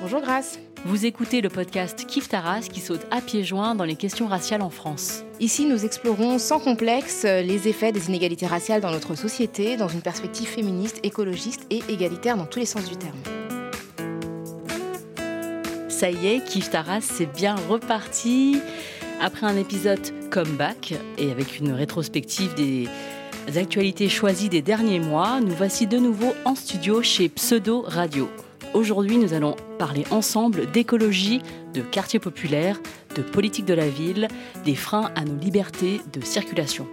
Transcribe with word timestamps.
Bonjour 0.00 0.20
Grace. 0.20 0.58
Vous 0.84 1.06
écoutez 1.06 1.40
le 1.40 1.48
podcast 1.48 2.06
Kif 2.06 2.28
Taras 2.28 2.62
qui 2.72 2.80
saute 2.80 3.06
à 3.12 3.20
pieds 3.20 3.44
joints 3.44 3.76
dans 3.76 3.84
les 3.84 3.94
questions 3.94 4.26
raciales 4.26 4.62
en 4.62 4.70
France. 4.70 5.22
Ici, 5.38 5.64
nous 5.64 5.84
explorons 5.84 6.40
sans 6.40 6.58
complexe 6.58 7.22
les 7.22 7.68
effets 7.68 7.92
des 7.92 8.08
inégalités 8.08 8.46
raciales 8.46 8.80
dans 8.80 8.90
notre 8.90 9.14
société, 9.14 9.76
dans 9.76 9.86
une 9.86 10.00
perspective 10.00 10.48
féministe, 10.48 10.98
écologiste 11.04 11.66
et 11.70 11.82
égalitaire 11.88 12.36
dans 12.36 12.46
tous 12.46 12.58
les 12.58 12.66
sens 12.66 12.88
du 12.88 12.96
terme. 12.96 13.16
Ça 15.88 16.10
y 16.10 16.26
est, 16.26 16.44
Kif 16.44 16.70
Taras, 16.70 17.02
c'est 17.02 17.32
bien 17.32 17.54
reparti. 17.68 18.60
Après 19.20 19.46
un 19.46 19.56
épisode 19.56 20.30
comeback 20.30 20.94
et 21.16 21.30
avec 21.30 21.60
une 21.60 21.70
rétrospective 21.70 22.54
des 22.54 22.88
actualités 23.56 24.08
choisies 24.08 24.48
des 24.48 24.62
derniers 24.62 25.00
mois, 25.00 25.40
nous 25.40 25.54
voici 25.54 25.86
de 25.86 25.98
nouveau 25.98 26.34
en 26.44 26.56
studio 26.56 27.02
chez 27.02 27.28
Pseudo 27.28 27.82
Radio. 27.86 28.28
Aujourd'hui, 28.74 29.18
nous 29.18 29.34
allons 29.34 29.54
parler 29.78 30.04
ensemble 30.10 30.68
d'écologie, 30.72 31.40
de 31.74 31.80
quartier 31.80 32.18
populaire, 32.18 32.80
de 33.14 33.22
politique 33.22 33.66
de 33.66 33.72
la 33.72 33.88
ville, 33.88 34.26
des 34.64 34.74
freins 34.74 35.12
à 35.14 35.24
nos 35.24 35.36
libertés 35.36 36.00
de 36.12 36.20
circulation. 36.20 36.88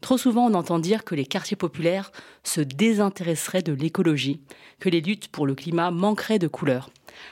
Trop 0.00 0.16
souvent, 0.16 0.46
on 0.48 0.54
entend 0.54 0.78
dire 0.78 1.02
que 1.02 1.16
les 1.16 1.26
quartiers 1.26 1.56
populaires 1.56 2.12
se 2.44 2.60
désintéresseraient 2.60 3.62
de 3.62 3.72
l'écologie, 3.72 4.42
que 4.78 4.88
les 4.88 5.00
luttes 5.00 5.26
pour 5.26 5.44
le 5.44 5.56
climat 5.56 5.90
manqueraient 5.90 6.38
de 6.38 6.46
couleurs 6.46 6.90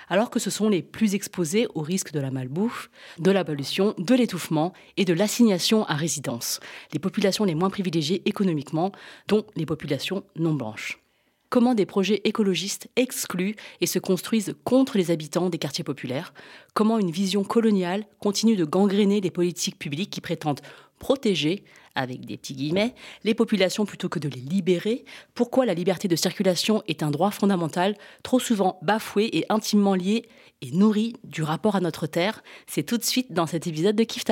alors 0.09 0.31
que 0.31 0.39
ce 0.39 0.51
sont 0.51 0.69
les 0.69 0.83
plus 0.83 1.15
exposés 1.15 1.67
au 1.75 1.81
risque 1.81 2.13
de 2.13 2.21
la 2.21 2.31
malbouffe, 2.31 2.91
de 3.19 3.31
la 3.31 3.45
pollution, 3.45 3.95
de 3.99 4.15
l'étouffement 4.15 4.73
et 4.97 5.05
de 5.05 5.15
l'assignation 5.15 5.85
à 5.85 5.95
résidence, 5.95 6.61
les 6.93 6.99
populations 6.99 7.45
les 7.45 7.55
moins 7.55 7.71
privilégiées 7.71 8.23
économiquement, 8.27 8.93
dont 9.29 9.45
les 9.57 9.67
populations 9.67 10.25
non 10.37 10.55
blanches. 10.55 10.99
Comment 11.53 11.75
des 11.75 11.85
projets 11.85 12.23
écologistes 12.25 12.89
excluent 12.97 13.57
et 13.83 13.87
se 13.87 13.99
construisent 13.99 14.55
contre 14.65 14.97
les 14.97 15.11
habitants 15.11 15.51
des 15.51 15.59
quartiers 15.59 15.85
populaires? 15.85 16.33
Comment 16.73 16.99
une 16.99 17.11
vision 17.11 17.45
coloniale 17.45 18.07
continue 18.21 18.57
de 18.57 18.65
gangréner 18.65 19.21
les 19.21 19.31
politiques 19.31 19.79
publiques 19.79 20.09
qui 20.09 20.23
prétendent 20.23 20.63
protéger, 21.03 21.64
avec 21.97 22.25
des 22.25 22.36
petits 22.36 22.55
guillemets, 22.55 22.95
les 23.25 23.34
populations 23.34 23.84
plutôt 23.84 24.08
que 24.08 24.20
de 24.20 24.28
les 24.28 24.41
libérer, 24.41 25.05
pourquoi 25.34 25.67
la 25.67 25.75
liberté 25.75 26.06
de 26.06 26.14
circulation 26.14 26.84
est 26.86 27.03
un 27.03 27.11
droit 27.11 27.33
fondamental, 27.33 27.97
trop 28.22 28.39
souvent 28.39 28.78
bafoué 28.83 29.28
et 29.33 29.45
intimement 29.48 29.97
lié 29.97 30.28
et 30.62 30.70
nourri 30.70 31.14
du 31.25 31.42
rapport 31.42 31.75
à 31.75 31.80
notre 31.80 32.06
terre, 32.06 32.45
c'est 32.69 32.84
tout 32.84 32.98
de 32.98 33.05
suite 33.05 33.33
dans 33.33 33.48
cet 33.48 33.67
épisode 33.67 33.97
de 33.97 34.05
Kif 34.05 34.23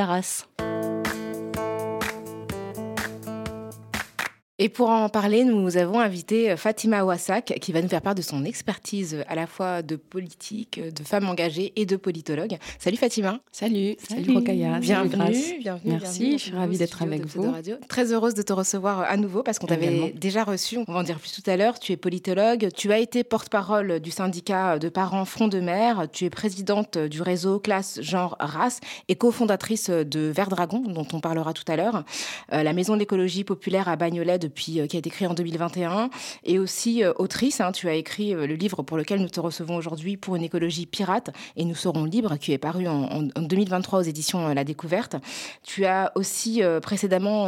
Et 4.63 4.69
pour 4.69 4.91
en 4.91 5.09
parler, 5.09 5.45
nous 5.45 5.79
avons 5.79 6.01
invité 6.01 6.51
euh, 6.51 6.57
Fatima 6.59 7.03
Ouassak, 7.03 7.55
qui 7.63 7.73
va 7.73 7.81
nous 7.81 7.89
faire 7.89 8.03
part 8.03 8.15
de 8.15 8.21
son 8.21 8.45
expertise 8.45 9.15
euh, 9.15 9.23
à 9.27 9.35
la 9.35 9.47
fois 9.47 9.81
de 9.81 9.97
politique, 9.97 10.77
euh, 10.77 10.91
de 10.91 11.03
femme 11.03 11.27
engagée 11.31 11.73
et 11.77 11.87
de 11.87 11.97
politologue. 11.97 12.59
Salut 12.79 12.99
Fatima. 12.99 13.41
Salut. 13.53 13.97
Salut, 14.07 14.35
Rokaya. 14.35 14.79
Bienvenue, 14.79 15.61
bienvenue. 15.61 15.93
Merci, 15.99 16.33
je 16.33 16.43
suis 16.45 16.53
ravie 16.53 16.77
d'être 16.77 17.01
avec 17.01 17.25
vous. 17.25 17.55
Très 17.89 18.13
heureuse 18.13 18.35
de 18.35 18.43
te 18.43 18.53
recevoir 18.53 19.01
à 19.01 19.17
nouveau 19.17 19.43
parce 19.43 19.59
qu'on 19.59 19.67
t'avait 19.67 20.13
déjà 20.15 20.45
reçu, 20.45 20.77
on 20.87 20.93
va 20.93 20.99
en 20.99 21.05
dire 21.05 21.19
plus 21.19 21.33
tout 21.33 21.51
à 21.51 21.57
l'heure. 21.57 21.79
Tu 21.79 21.93
es 21.93 21.97
politologue, 21.97 22.69
tu 22.77 22.93
as 22.93 22.99
été 22.99 23.25
porte-parole 23.25 23.99
du 24.01 24.11
syndicat 24.11 24.79
de 24.79 24.91
parents 24.91 25.25
Front 25.25 25.49
de 25.49 25.61
Mer, 25.61 26.07
tu 26.13 26.27
es 26.27 26.31
présidente 26.31 26.99
du 26.99 27.23
réseau 27.23 27.61
Classe, 27.61 28.03
Genre, 28.03 28.37
Race 28.39 28.81
et 29.09 29.17
cofondatrice 29.17 29.89
de 29.89 30.21
Vert 30.21 30.51
Dragon, 30.51 30.81
dont 30.87 31.07
on 31.15 31.21
parlera 31.21 31.55
tout 31.55 31.65
à 31.67 31.77
l'heure. 31.77 32.05
La 32.53 32.75
maison 32.75 32.99
d'écologie 32.99 33.45
populaire 33.45 33.89
à 33.89 33.97
Bagnolet 33.97 34.39
de 34.39 34.50
euh, 34.79 34.87
qui 34.87 34.97
a 34.97 34.99
été 34.99 35.11
créé 35.11 35.29
en 35.29 35.35
2021, 35.35 36.11
et 36.45 36.59
aussi 36.59 37.05
euh, 37.05 37.13
autrice. 37.17 37.61
Hein, 37.61 37.73
tu 37.73 37.89
as 37.89 37.95
écrit 37.95 38.35
euh, 38.35 38.47
le 38.47 38.55
livre 38.55 38.83
pour 38.83 38.97
lequel 38.97 39.21
nous 39.21 39.29
te 39.29 39.41
recevons 39.41 39.77
aujourd'hui 39.77 40.17
pour 40.17 40.37
une 40.37 40.43
écologie 40.43 40.87
pirate 40.87 41.31
et 41.57 41.65
nous 41.65 41.75
serons 41.75 42.05
libres, 42.05 42.37
qui 42.37 42.53
est 42.53 42.59
paru 42.59 42.87
en, 42.89 43.23
2023 43.23 44.01
aux 44.01 44.03
éditions 44.03 44.49
La 44.49 44.65
Découverte. 44.65 45.17
Tu 45.63 45.87
as 45.87 46.13
aussi 46.15 46.63
précédemment 46.83 47.47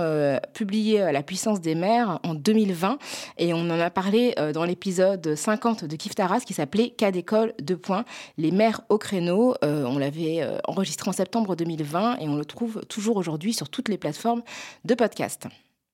publié 0.53 1.11
La 1.13 1.23
puissance 1.23 1.61
des 1.61 1.75
mers 1.75 2.19
en 2.23 2.35
2020 2.35 2.99
et 3.39 3.55
on 3.55 3.61
en 3.61 3.81
a 3.81 3.91
parlé 3.91 4.35
dans 4.55 4.65
l'épisode 4.65 5.35
50 5.35 5.85
de 5.85 5.97
Kif 5.97 6.15
Taras 6.15 6.41
qui 6.41 6.55
s'appelait 6.55 6.91
Cas 6.91 7.11
d'école, 7.11 7.55
deux 7.61 7.77
points, 7.77 8.05
les 8.39 8.51
mers 8.51 8.83
au 8.89 8.99
créneau. 8.99 9.55
on 9.63 9.99
l'avait 9.99 10.47
enregistré 10.67 11.09
en 11.09 11.13
septembre 11.13 11.57
2020 11.57 12.19
et 12.19 12.29
on 12.29 12.37
le 12.37 12.45
trouve 12.45 12.83
toujours 12.89 13.17
aujourd'hui 13.17 13.53
sur 13.53 13.69
toutes 13.69 13.89
les 13.89 13.99
plateformes 13.99 14.43
de 14.85 14.95
podcast. 14.95 15.49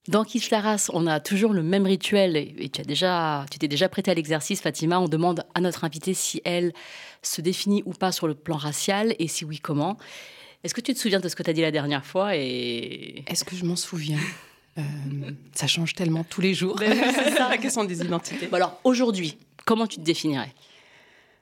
Dans 0.08 0.24
Taras, 0.24 0.88
on 0.94 1.06
a 1.06 1.20
toujours 1.20 1.52
le 1.52 1.62
même 1.62 1.84
rituel, 1.84 2.34
et 2.36 2.70
tu 2.70 2.80
as 2.80 2.84
déjà, 2.84 3.44
tu 3.50 3.58
t'es 3.58 3.68
déjà 3.68 3.90
prêté 3.90 4.10
à 4.10 4.14
l'exercice, 4.14 4.62
Fatima. 4.62 4.98
On 4.98 5.06
demande 5.06 5.44
à 5.54 5.60
notre 5.60 5.84
invitée 5.84 6.14
si 6.14 6.40
elle 6.46 6.72
se 7.20 7.42
définit 7.42 7.82
ou 7.84 7.92
pas 7.92 8.10
sur 8.10 8.26
le 8.26 8.34
plan 8.34 8.56
racial, 8.56 9.14
et 9.18 9.28
si 9.28 9.44
oui, 9.44 9.58
comment. 9.58 9.98
Est-ce 10.64 10.74
que 10.74 10.80
tu 10.80 10.94
te 10.94 10.98
souviens 10.98 11.20
de 11.20 11.28
ce 11.28 11.36
que 11.36 11.42
tu 11.42 11.50
as 11.50 11.52
dit 11.52 11.60
la 11.60 11.70
dernière 11.70 12.06
fois 12.06 12.34
et... 12.34 13.22
Est-ce 13.26 13.44
que 13.44 13.54
je 13.54 13.66
m'en 13.66 13.76
souviens? 13.76 14.18
Euh, 14.78 14.82
Ça 15.52 15.66
change 15.66 15.94
tellement 15.94 16.24
tous 16.24 16.40
les 16.40 16.54
jours. 16.54 16.78
C'est 16.78 17.30
ça 17.36 17.48
la 17.50 17.58
question 17.58 17.84
des 17.84 18.00
identités. 18.00 18.48
alors, 18.50 18.80
aujourd'hui, 18.84 19.36
comment 19.66 19.86
tu 19.86 19.96
te 19.96 20.04
définirais? 20.04 20.54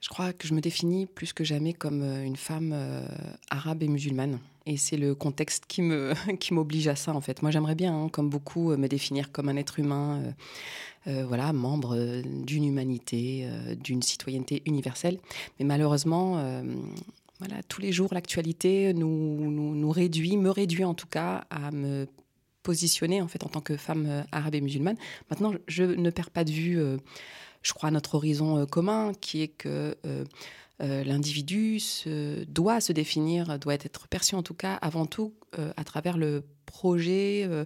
Je 0.01 0.09
crois 0.09 0.33
que 0.33 0.49
je 0.49 0.55
me 0.55 0.61
définis 0.61 1.07
plus 1.07 1.33
que 1.33 1.45
jamais 1.45 1.73
comme 1.73 2.03
euh, 2.03 2.25
une 2.25 2.37
femme 2.37 2.73
euh, 2.75 3.07
arabe 3.49 3.85
et 3.85 3.89
musulmane. 3.89 4.41
Et 4.67 4.77
c'est 4.77 4.97
le 4.97 5.15
contexte 5.15 5.65
qui 5.67 5.81
me 5.81 6.13
qui 6.41 6.53
m'oblige 6.53 6.89
à 6.89 6.97
ça 6.97 7.15
en 7.15 7.21
fait. 7.21 7.43
Moi 7.43 7.51
j'aimerais 7.51 7.77
bien, 7.77 7.95
hein, 7.95 8.09
comme 8.09 8.29
beaucoup, 8.29 8.73
euh, 8.73 8.77
me 8.77 8.89
définir 8.89 9.31
comme 9.31 9.49
un 9.49 9.57
être 9.57 9.79
humain, 9.79 10.21
euh, 10.21 10.33
euh, 11.07 11.27
voilà, 11.27 11.53
membre 11.53 11.97
d'une 12.45 12.65
humanité, 12.65 13.49
d'une 13.81 14.03
citoyenneté 14.03 14.63
universelle. 14.67 15.19
Mais 15.59 15.65
malheureusement, 15.65 16.43
voilà, 17.39 17.63
tous 17.69 17.81
les 17.81 17.93
jours 17.93 18.13
l'actualité 18.13 18.93
nous, 18.93 19.49
nous, 19.49 19.77
nous 19.77 19.91
réduit, 19.93 20.37
me 20.37 20.51
réduit 20.51 20.83
en 20.83 20.95
tout 20.95 21.07
cas 21.07 21.45
à 21.49 21.71
me 21.71 22.09
positionner 22.65 23.23
en 23.23 23.29
fait 23.29 23.45
en 23.45 23.49
tant 23.49 23.61
que 23.61 23.77
femme 23.77 24.25
arabe 24.33 24.57
et 24.57 24.61
musulmane. 24.61 24.97
Maintenant, 25.31 25.53
je 25.69 25.85
ne 25.85 26.11
perds 26.11 26.31
pas 26.31 26.43
de 26.43 26.51
vue, 26.51 26.81
je 27.67 27.73
crois, 27.73 27.91
notre 27.91 28.15
horizon 28.15 28.65
commun, 28.67 29.13
qui 29.21 29.43
est 29.43 29.49
que 29.49 29.97
euh, 30.83 31.05
l'individu 31.05 31.81
doit 32.49 32.81
se 32.81 32.93
définir, 32.93 33.59
doit 33.59 33.75
être 33.75 34.09
perçu 34.09 34.35
en 34.35 34.43
tout 34.43 34.55
cas 34.55 34.75
avant 34.75 35.07
tout 35.07 35.33
euh, 35.59 35.73
à 35.77 35.85
travers 35.85 36.19
le 36.19 36.45
projet 36.67 37.45
euh, 37.47 37.65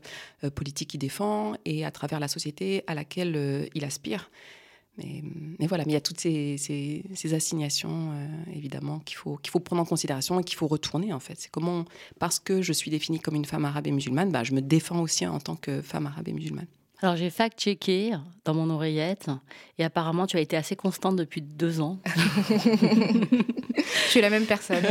politique 0.54 0.90
qu'il 0.90 1.00
défend 1.00 1.54
et 1.64 1.84
à 1.84 1.90
travers 1.90 2.20
la 2.20 2.28
société 2.28 2.84
à 2.86 2.94
laquelle 2.94 3.68
il 3.74 3.84
aspire. 3.84 4.30
Mais, 4.98 5.66
voilà, 5.66 5.84
mais 5.86 5.92
il 5.92 5.94
y 5.94 5.96
a 5.96 6.02
toutes 6.02 6.20
ces, 6.20 7.02
assignations, 7.32 8.12
évidemment, 8.52 8.98
qu'il 8.98 9.16
faut, 9.16 9.36
qu'il 9.38 9.50
faut 9.50 9.60
prendre 9.60 9.80
en 9.80 9.86
considération 9.86 10.38
et 10.40 10.44
qu'il 10.44 10.58
faut 10.58 10.66
retourner, 10.66 11.14
en 11.14 11.20
fait. 11.20 11.36
C'est 11.38 11.50
comment, 11.50 11.86
parce 12.18 12.38
que 12.38 12.60
je 12.60 12.74
suis 12.74 12.90
définie 12.90 13.18
comme 13.18 13.34
une 13.34 13.46
femme 13.46 13.64
arabe 13.64 13.86
et 13.86 13.92
musulmane, 13.92 14.30
bah, 14.30 14.44
je 14.44 14.52
me 14.52 14.60
défends 14.60 15.00
aussi 15.00 15.26
en 15.26 15.40
tant 15.40 15.56
que 15.56 15.80
femme 15.80 16.06
arabe 16.06 16.28
et 16.28 16.34
musulmane. 16.34 16.66
Alors 17.02 17.16
j'ai 17.16 17.30
fact-checké 17.30 18.12
dans 18.44 18.52
mon 18.52 18.68
oreillette 18.68 19.30
et 19.78 19.84
apparemment 19.84 20.26
tu 20.26 20.36
as 20.36 20.40
été 20.40 20.56
assez 20.56 20.76
constante 20.76 21.16
depuis 21.16 21.40
deux 21.40 21.80
ans. 21.80 21.98
Je 23.76 24.10
suis 24.10 24.20
la 24.20 24.28
même 24.28 24.44
personne. 24.44 24.84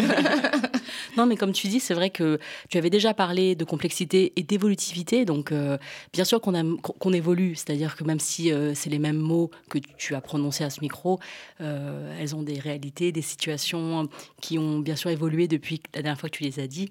non 1.17 1.27
mais 1.27 1.35
comme 1.35 1.51
tu 1.51 1.67
dis, 1.67 1.79
c'est 1.79 1.94
vrai 1.94 2.09
que 2.09 2.39
tu 2.69 2.79
avais 2.79 2.89
déjà 2.89 3.13
parlé 3.13 3.56
de 3.56 3.63
complexité 3.63 4.33
et 4.38 4.44
d'évolutivité, 4.44 5.25
donc 5.25 5.51
euh, 5.51 5.77
bien 6.11 6.23
sûr 6.23 6.41
qu'on 6.41 7.13
évolue, 7.13 7.56
c'est-à-dire 7.56 7.95
que 7.95 8.03
même 8.03 8.19
si 8.19 8.51
euh, 8.51 8.73
c'est 8.73 8.89
les 8.89 9.00
mêmes 9.00 9.17
mots 9.17 9.51
que 9.69 9.77
tu 9.97 10.15
as 10.15 10.21
prononcés 10.21 10.63
à 10.63 10.71
ce 10.71 10.81
micro, 10.81 11.19
euh, 11.61 12.17
elles 12.19 12.35
ont 12.35 12.41
des 12.41 12.59
réalités, 12.59 13.11
des 13.11 13.21
situations 13.21 14.09
qui 14.41 14.57
ont 14.57 14.79
bien 14.79 14.95
sûr 14.95 15.11
évolué 15.11 15.47
depuis 15.47 15.81
la 15.94 16.01
dernière 16.01 16.19
fois 16.19 16.29
que 16.29 16.38
tu 16.38 16.44
les 16.44 16.59
as 16.59 16.67
dit. 16.67 16.89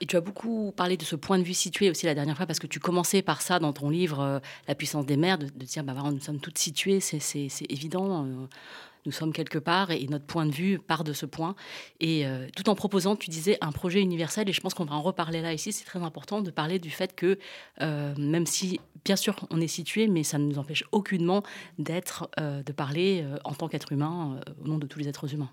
Et 0.00 0.06
tu 0.06 0.16
as 0.16 0.20
beaucoup 0.20 0.72
parlé 0.72 0.96
de 0.96 1.04
ce 1.04 1.16
point 1.16 1.38
de 1.38 1.42
vue 1.42 1.54
situé 1.54 1.90
aussi 1.90 2.06
la 2.06 2.14
dernière 2.14 2.36
fois, 2.36 2.46
parce 2.46 2.58
que 2.58 2.66
tu 2.66 2.80
commençais 2.80 3.22
par 3.22 3.42
ça 3.42 3.58
dans 3.58 3.72
ton 3.72 3.90
livre 3.90 4.20
euh, 4.20 4.38
La 4.66 4.74
puissance 4.74 5.06
des 5.06 5.16
mers, 5.16 5.38
de, 5.38 5.46
dire, 5.46 5.84
bah, 5.84 5.94
nous 6.10 6.20
sommes 6.20 6.40
toutes 6.40 6.58
situées, 6.58 7.00
c'est 7.00 7.48
évident. 7.68 8.24
Euh, 8.24 8.46
nous 9.06 9.12
sommes 9.12 9.32
quelque 9.32 9.58
part 9.58 9.90
et 9.90 10.04
notre 10.06 10.26
point 10.26 10.44
de 10.44 10.50
vue 10.50 10.78
part 10.78 11.04
de 11.04 11.12
ce 11.12 11.24
point. 11.24 11.54
Et 12.00 12.26
euh, 12.26 12.46
tout 12.54 12.68
en 12.68 12.74
proposant, 12.74 13.16
tu 13.16 13.30
disais, 13.30 13.56
un 13.60 13.72
projet 13.72 14.00
universel, 14.00 14.48
et 14.48 14.52
je 14.52 14.60
pense 14.60 14.74
qu'on 14.74 14.84
va 14.84 14.94
en 14.94 15.02
reparler 15.02 15.40
là 15.40 15.52
ici, 15.52 15.72
c'est 15.72 15.84
très 15.84 16.02
important 16.02 16.42
de 16.42 16.50
parler 16.50 16.78
du 16.78 16.90
fait 16.90 17.14
que 17.14 17.38
même 17.80 18.46
si, 18.46 18.80
bien 19.04 19.16
sûr, 19.16 19.36
on 19.50 19.60
est 19.60 19.68
situé, 19.68 20.08
mais 20.08 20.24
ça 20.24 20.38
ne 20.38 20.44
nous 20.44 20.58
empêche 20.58 20.84
aucunement 20.92 21.42
d'être, 21.78 22.28
de 22.38 22.72
parler 22.72 23.24
en 23.44 23.54
tant 23.54 23.68
qu'être 23.68 23.92
humain 23.92 24.40
au 24.62 24.68
nom 24.68 24.78
de 24.78 24.86
tous 24.86 24.98
les 24.98 25.08
êtres 25.08 25.32
humains. 25.32 25.50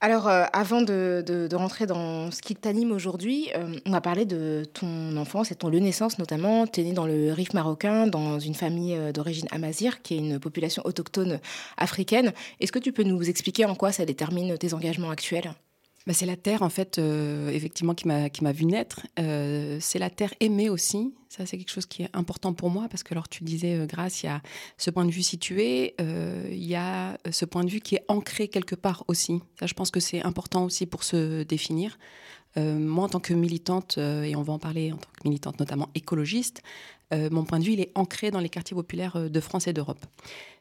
Alors, 0.00 0.28
euh, 0.28 0.44
avant 0.52 0.80
de, 0.80 1.48
rentrer 1.54 1.86
dans 1.86 2.30
ce 2.30 2.40
qui 2.40 2.54
t'anime 2.54 2.92
aujourd'hui, 2.92 3.50
euh, 3.56 3.80
on 3.84 3.90
va 3.90 4.00
parler 4.00 4.26
de 4.26 4.62
ton 4.72 5.16
enfance 5.16 5.50
et 5.50 5.56
ton 5.56 5.68
lieu 5.68 5.80
naissance 5.80 6.20
notamment. 6.20 6.68
Tu 6.68 6.80
es 6.80 6.84
né 6.84 6.92
dans 6.92 7.06
le 7.06 7.32
Rif 7.32 7.52
marocain, 7.52 8.06
dans 8.06 8.38
une 8.38 8.54
famille 8.54 8.94
euh, 8.94 9.10
d'origine 9.10 9.48
amazir, 9.50 10.00
qui 10.02 10.14
est 10.14 10.18
une 10.18 10.38
population 10.38 10.82
autochtone 10.84 11.40
africaine. 11.76 12.32
Est-ce 12.60 12.70
que 12.70 12.78
tu 12.78 12.92
peux 12.92 13.02
nous 13.02 13.28
expliquer 13.28 13.64
en 13.64 13.74
quoi 13.74 13.90
ça 13.90 14.04
détermine 14.04 14.56
tes 14.56 14.72
engagements 14.72 15.10
actuels? 15.10 15.52
Bah, 16.08 16.14
c'est 16.14 16.24
la 16.24 16.36
terre, 16.36 16.62
en 16.62 16.70
fait, 16.70 16.96
euh, 16.96 17.50
effectivement, 17.50 17.94
qui 17.94 18.08
m'a, 18.08 18.52
vu 18.52 18.64
naître. 18.64 19.06
Euh, 19.18 19.76
c'est 19.78 19.98
la 19.98 20.08
terre 20.08 20.32
aimée 20.40 20.70
aussi. 20.70 21.12
Ça, 21.28 21.44
c'est 21.44 21.58
quelque 21.58 21.70
chose 21.70 21.84
qui 21.84 22.02
est 22.02 22.08
important 22.14 22.54
pour 22.54 22.70
moi 22.70 22.88
parce 22.88 23.02
que, 23.02 23.12
alors, 23.12 23.28
tu 23.28 23.44
disais, 23.44 23.74
euh, 23.74 23.84
Grâce, 23.84 24.22
il 24.22 24.26
y 24.26 24.28
a 24.30 24.40
ce 24.78 24.88
point 24.88 25.04
de 25.04 25.10
vue 25.10 25.22
situé, 25.22 25.94
il 25.98 26.64
y 26.64 26.76
a 26.76 27.18
ce 27.30 27.44
point 27.44 27.62
de 27.62 27.68
vue 27.68 27.80
qui 27.80 27.96
est 27.96 28.04
ancré 28.08 28.48
quelque 28.48 28.74
part 28.74 29.04
aussi. 29.08 29.42
Ça, 29.60 29.66
je 29.66 29.74
pense 29.74 29.90
que 29.90 30.00
c'est 30.00 30.22
important 30.22 30.64
aussi 30.64 30.86
pour 30.86 31.04
se 31.04 31.42
définir. 31.42 31.98
Moi, 32.56 33.04
en 33.04 33.08
tant 33.08 33.20
que 33.20 33.34
militante, 33.34 33.98
et 33.98 34.34
on 34.34 34.42
va 34.42 34.52
en 34.52 34.58
parler 34.58 34.92
en 34.92 34.96
tant 34.96 35.10
que 35.10 35.28
militante 35.28 35.60
notamment 35.60 35.88
écologiste, 35.94 36.62
mon 37.12 37.44
point 37.44 37.58
de 37.58 37.64
vue, 37.64 37.74
il 37.74 37.80
est 37.80 37.92
ancré 37.94 38.30
dans 38.30 38.40
les 38.40 38.48
quartiers 38.48 38.74
populaires 38.74 39.30
de 39.30 39.40
France 39.40 39.68
et 39.68 39.72
d'Europe 39.72 40.04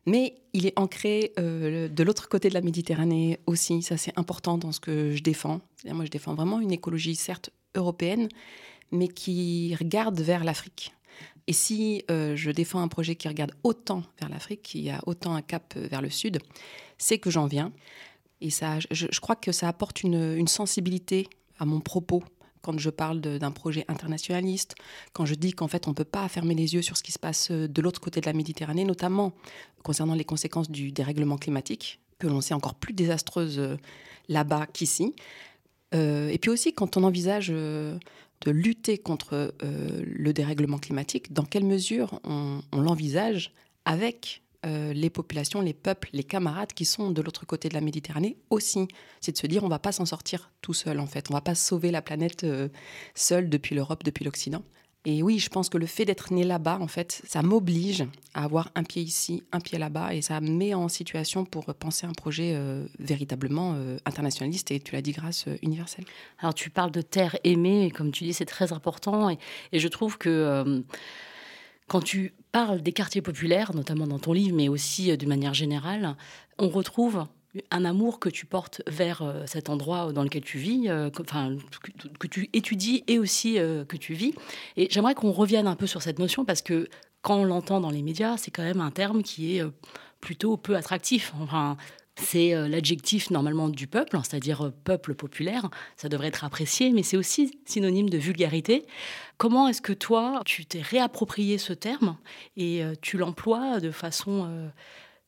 mais 0.07 0.35
il 0.53 0.65
est 0.65 0.79
ancré 0.79 1.33
euh, 1.37 1.89
de 1.89 2.03
l'autre 2.03 2.29
côté 2.29 2.47
de 2.47 2.53
la 2.53 2.61
Méditerranée 2.61 3.39
aussi. 3.45 3.81
Ça, 3.81 3.97
c'est 3.97 4.17
important 4.17 4.57
dans 4.57 4.71
ce 4.71 4.79
que 4.79 5.11
je 5.11 5.21
défends. 5.21 5.59
Moi, 5.85 6.05
je 6.05 6.09
défends 6.09 6.33
vraiment 6.33 6.61
une 6.61 6.71
écologie, 6.71 7.13
certes 7.13 7.49
européenne, 7.75 8.29
mais 8.91 9.09
qui 9.09 9.75
regarde 9.75 10.19
vers 10.21 10.45
l'Afrique. 10.45 10.93
Et 11.47 11.53
si 11.53 12.05
euh, 12.09 12.37
je 12.37 12.51
défends 12.51 12.79
un 12.79 12.87
projet 12.87 13.15
qui 13.15 13.27
regarde 13.27 13.51
autant 13.63 14.01
vers 14.17 14.29
l'Afrique, 14.29 14.61
qui 14.63 14.89
a 14.89 15.01
autant 15.05 15.35
un 15.35 15.41
cap 15.41 15.75
vers 15.75 16.01
le 16.01 16.09
sud, 16.09 16.39
c'est 16.97 17.17
que 17.17 17.29
j'en 17.29 17.45
viens. 17.45 17.73
Et 18.39 18.49
ça, 18.49 18.79
je, 18.89 19.19
crois 19.19 19.35
que 19.35 19.51
ça 19.51 19.67
apporte 19.67 20.03
une 20.03 20.47
sensibilité 20.47 21.27
à 21.59 21.65
mon 21.65 21.79
propos 21.79 22.23
quand 22.67 22.77
je 22.77 22.89
parle 22.89 23.21
d'un 23.21 23.51
projet 23.51 23.85
internationaliste, 23.87 24.75
quand 25.13 25.25
je 25.25 25.35
dis 25.35 25.53
qu'en 25.53 25.69
fait 25.69 25.87
on 25.87 25.91
ne 25.91 25.95
peut 25.95 26.03
pas 26.03 26.27
fermer 26.27 26.53
les 26.53 26.73
yeux 26.73 26.81
sur 26.81 26.97
ce 26.97 27.03
qui 27.03 27.13
se 27.13 27.19
passe 27.19 27.49
euh, 27.49 27.67
de 27.67 27.81
l'autre 27.81 28.01
côté 28.01 28.19
de 28.19 28.25
la 28.25 28.33
Méditerranée, 28.33 28.83
notamment 28.83 29.31
concernant 29.83 30.15
les 30.15 30.25
conséquences 30.25 30.69
du 30.69 30.91
dérèglement 30.91 31.37
climatique, 31.37 32.01
que 32.19 32.27
l'on 32.27 32.41
sait 32.41 32.53
encore 32.53 32.75
plus 32.75 32.93
désastreuses 32.93 33.59
euh, 33.59 33.77
là-bas 34.27 34.67
qu'ici. 34.67 35.15
Euh, 35.95 36.27
et 36.27 36.37
puis 36.37 36.51
aussi 36.51 36.73
quand 36.73 36.97
on 36.97 37.03
envisage 37.03 37.47
de 37.47 37.97
lutter 38.51 38.97
contre 38.97 39.53
le 39.61 40.33
dérèglement 40.33 40.77
climatique, 40.77 41.31
dans 41.31 41.45
quelle 41.45 41.63
mesure 41.63 42.19
on 42.25 42.61
l'envisage 42.73 43.53
avec 43.85 44.43
euh, 44.65 44.91
les 44.91 45.11
populations, 45.11 45.61
les 45.61 45.73
peuples, 45.73 46.09
les 46.13 46.23
camarades 46.23 46.73
qui 46.73 46.83
sont 46.83 47.11
de 47.11 47.21
l'autre 47.21 47.45
côté 47.45 47.69
de 47.69 47.75
la 47.75 47.81
Méditerranée 47.81 48.37
aussi. 48.49 48.87
C'est 49.21 49.31
de 49.31 49.37
se 49.37 49.45
dire 49.45 49.63
on 49.63 49.67
va 49.67 49.77
pas 49.77 49.91
s'en 49.91 50.05
sortir 50.05 50.51
tout 50.61 50.73
seul 50.73 50.99
en 50.99 51.05
fait. 51.05 51.27
On 51.29 51.33
va 51.33 51.41
pas 51.41 51.53
sauver 51.53 51.91
la 51.91 52.01
planète 52.01 52.43
euh, 52.43 52.67
seul 53.13 53.49
depuis 53.49 53.75
l'Europe, 53.75 54.03
depuis 54.03 54.25
l'Occident. 54.25 54.63
Et 55.05 55.21
oui, 55.21 55.37
je 55.37 55.49
pense 55.49 55.69
que 55.69 55.77
le 55.77 55.85
fait 55.85 56.05
d'être 56.05 56.33
né 56.33 56.43
là-bas, 56.43 56.79
en 56.81 56.87
fait, 56.87 57.21
ça 57.25 57.43
m'oblige 57.43 58.03
à 58.33 58.43
avoir 58.43 58.71
un 58.75 58.83
pied 58.83 59.01
ici, 59.01 59.43
un 59.51 59.59
pied 59.59 59.77
là-bas, 59.77 60.15
et 60.15 60.21
ça 60.21 60.41
me 60.41 60.49
met 60.49 60.73
en 60.73 60.89
situation 60.89 61.45
pour 61.45 61.65
penser 61.75 62.07
un 62.07 62.11
projet 62.11 62.53
euh, 62.55 62.85
véritablement 62.99 63.77
internationaliste 64.05 64.71
et, 64.71 64.81
tu 64.81 64.95
l'as 64.95 65.01
dit, 65.01 65.11
grâce 65.11 65.45
universelle. 65.61 66.03
Alors, 66.39 66.53
tu 66.53 66.69
parles 66.69 66.91
de 66.91 67.01
terre 67.01 67.37
aimée, 67.45 67.85
et 67.85 67.91
comme 67.91 68.11
tu 68.11 68.25
dis, 68.25 68.33
c'est 68.33 68.45
très 68.45 68.73
important, 68.73 69.29
et, 69.29 69.37
je 69.71 69.87
trouve 69.87 70.17
que 70.17 70.83
quand 71.87 72.01
tu 72.01 72.33
parles 72.51 72.81
des 72.81 72.91
quartiers 72.91 73.21
populaires, 73.21 73.73
notamment 73.75 74.07
dans 74.07 74.19
ton 74.19 74.33
livre, 74.33 74.55
mais 74.55 74.69
aussi 74.69 75.11
euh, 75.11 75.17
de 75.17 75.25
manière 75.25 75.53
générale, 75.53 76.15
on 76.57 76.69
retrouve 76.69 77.25
un 77.71 77.85
amour 77.85 78.19
que 78.19 78.29
tu 78.29 78.45
portes 78.45 78.81
vers 78.87 79.21
euh, 79.21 79.43
cet 79.45 79.69
endroit 79.69 80.11
dans 80.13 80.23
lequel 80.23 80.43
tu 80.43 80.57
vis, 80.57 80.89
euh, 80.89 81.09
que, 81.09 81.21
enfin, 81.21 81.55
que, 82.19 82.27
tu 82.27 82.49
étudies 82.53 83.03
et 83.07 83.19
aussi 83.19 83.55
que 83.55 83.97
tu 83.97 84.13
vis. 84.13 84.33
Et 84.75 84.87
j'aimerais 84.91 85.15
qu'on 85.15 85.31
revienne 85.31 85.67
un 85.67 85.75
peu 85.75 85.87
sur 85.87 86.01
cette 86.01 86.19
notion 86.19 86.45
parce 86.45 86.61
que 86.61 86.87
quand 87.21 87.37
on 87.37 87.45
l'entend 87.45 87.79
dans 87.79 87.89
les 87.89 88.03
médias, 88.03 88.37
c'est 88.37 88.51
quand 88.51 88.63
même 88.63 88.81
un 88.81 88.91
terme 88.91 89.23
qui 89.23 89.57
est 89.57 89.63
plutôt 90.21 90.57
peu 90.57 90.75
attractif. 90.75 91.33
Enfin, 91.41 91.77
c'est 92.17 92.53
euh, 92.53 92.67
l'adjectif 92.67 93.29
normalement 93.29 93.69
du 93.69 93.87
peuple, 93.87 94.17
hein, 94.17 94.23
c'est-à-dire 94.27 94.65
euh, 94.65 94.73
peuple 94.83 95.13
populaire. 95.13 95.69
Ça 95.95 96.09
devrait 96.09 96.27
être 96.27 96.43
apprécié, 96.43 96.91
mais 96.91 97.03
c'est 97.03 97.17
aussi 97.17 97.59
synonyme 97.65 98.09
de 98.09 98.17
vulgarité. 98.17 98.85
Comment 99.37 99.67
est-ce 99.67 99.81
que 99.81 99.93
toi, 99.93 100.41
tu 100.45 100.65
t'es 100.65 100.81
réapproprié 100.81 101.57
ce 101.57 101.73
terme 101.73 102.17
et 102.55 102.83
euh, 102.83 102.93
tu 103.01 103.17
l'emploies 103.17 103.79
de 103.79 103.91
façon 103.91 104.71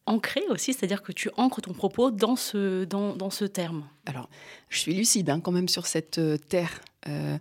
ancrée 0.05 0.43
aussi, 0.49 0.73
c'est-à-dire 0.73 1.03
que 1.03 1.11
tu 1.11 1.29
ancres 1.37 1.61
ton 1.61 1.73
propos 1.73 2.09
dans 2.09 2.35
ce, 2.35 2.85
dans, 2.85 3.15
dans 3.15 3.29
ce 3.29 3.45
terme? 3.45 3.85
Alors, 4.07 4.29
je 4.69 4.79
suis 4.79 4.93
lucide 4.93 5.29
hein, 5.29 5.39
quand 5.39 5.51
même 5.51 5.67
sur 5.67 5.85
cette 5.85 6.19
terre 6.49 6.81
euh, 7.07 7.37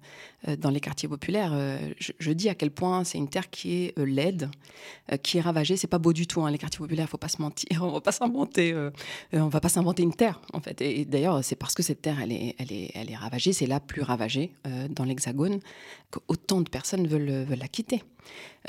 euh, 0.47 0.57
dans 0.57 0.71
les 0.71 0.79
quartiers 0.79 1.09
populaires, 1.09 1.51
euh, 1.53 1.79
je, 1.99 2.31
dis 2.33 2.49
à 2.49 2.55
quel 2.55 2.71
point 2.71 3.03
c'est 3.03 3.19
une 3.19 3.29
terre 3.29 3.51
qui 3.51 3.85
est 3.85 3.99
laide, 3.99 4.51
qui 5.23 5.39
est 5.39 5.41
ravagée. 5.41 5.77
C'est 5.77 5.89
pas 5.89 5.99
beau 5.99 6.13
du 6.13 6.27
tout. 6.27 6.43
Hein, 6.43 6.51
les 6.51 6.59
quartiers 6.59 6.79
populaires, 6.79 7.09
faut 7.09 7.19
pas 7.19 7.29
se 7.29 7.43
mentir. 7.43 7.67
On 7.83 7.91
va 7.91 8.01
pas 8.01 8.13
s'inventer. 8.13 8.75
on 9.33 9.49
va 9.49 9.61
pas 9.61 9.69
s'inventer 9.69 10.03
une 10.03 10.15
terre 10.15 10.41
en 10.53 10.61
fait. 10.61 10.81
Et, 10.81 11.05
d'ailleurs, 11.05 11.43
c'est 11.43 11.57
parce 11.57 11.75
que 11.75 11.83
cette 11.83 12.03
terre, 12.03 12.21
elle 12.23 12.33
est, 12.33 12.55
elle 12.59 12.73
est, 12.73 12.91
elle 12.95 13.11
est 13.11 13.17
ravagée. 13.17 13.53
C'est 13.53 13.67
la 13.67 13.81
plus 13.81 14.03
ravagée 14.03 14.53
dans 14.91 15.05
l'Hexagone 15.05 15.61
qu'autant 16.11 16.61
de 16.61 16.69
personnes 16.69 17.07
veulent, 17.07 17.45
veulent 17.45 17.59
la 17.59 17.69
quitter. 17.69 18.03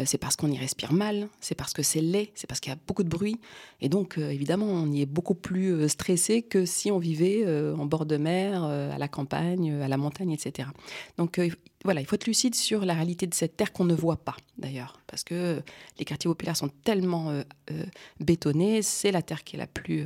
C'est 0.06 0.18
parce 0.18 0.36
qu'on 0.36 0.50
y 0.50 0.57
respire 0.57 0.94
mal, 0.94 1.28
c'est 1.42 1.56
parce 1.56 1.74
que 1.74 1.84
c'est 1.84 2.01
laid, 2.01 2.31
c'est 2.36 2.48
parce 2.48 2.60
qu'il 2.60 2.72
y 2.72 2.74
a 2.74 2.80
beaucoup 2.88 3.04
de 3.04 3.10
bruit. 3.10 3.38
Et 3.81 3.90
donc, 3.90 4.18
évidemment, 4.18 4.68
on 4.68 4.92
y 4.92 5.01
est 5.01 5.06
beaucoup 5.06 5.36
plus 5.36 5.90
stressé 5.90 6.42
que 6.42 6.66
si 6.66 6.92
on 6.92 7.00
vivait 7.00 7.46
en 7.74 7.86
bord 7.86 8.06
de 8.06 8.18
mer, 8.18 8.63
à 8.63 8.98
la 8.98 9.07
campagne, 9.07 9.74
à 9.81 9.88
la 9.88 9.98
montagne, 9.98 10.31
etc. 10.31 10.69
Donc 11.18 11.40
euh, 11.40 11.50
voilà, 11.84 12.01
il 12.01 12.06
faut 12.06 12.16
être 12.16 12.28
lucide 12.28 12.56
sur 12.56 12.86
la 12.86 12.94
réalité 12.94 13.28
de 13.28 13.34
cette 13.34 13.56
terre 13.56 13.72
qu'on 13.72 13.86
ne 13.86 13.94
voit 13.94 14.18
pas 14.18 14.36
d'ailleurs, 14.57 15.00
parce 15.07 15.24
que 15.24 15.62
les 15.98 16.06
quartiers 16.06 16.30
populaires 16.30 16.57
sont 16.57 16.69
tellement 16.84 17.30
euh, 17.30 17.44
euh, 17.72 17.86
bétonnés, 18.19 18.81
c'est 18.81 19.12
la 19.12 19.22
terre 19.22 19.44
qui 19.44 19.56
est 19.56 19.60
la 19.60 19.68
plus 19.68 20.06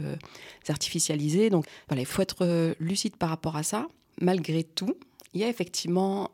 artificialisée. 0.70 1.50
Donc 1.50 1.66
voilà, 1.88 2.02
il 2.02 2.06
faut 2.06 2.22
être 2.22 2.76
lucide 2.80 3.16
par 3.16 3.30
rapport 3.30 3.56
à 3.56 3.64
ça. 3.64 3.88
Malgré 4.22 4.64
tout, 4.64 4.96
il 5.34 5.42
y 5.42 5.44
a 5.44 5.50
effectivement 5.50 6.30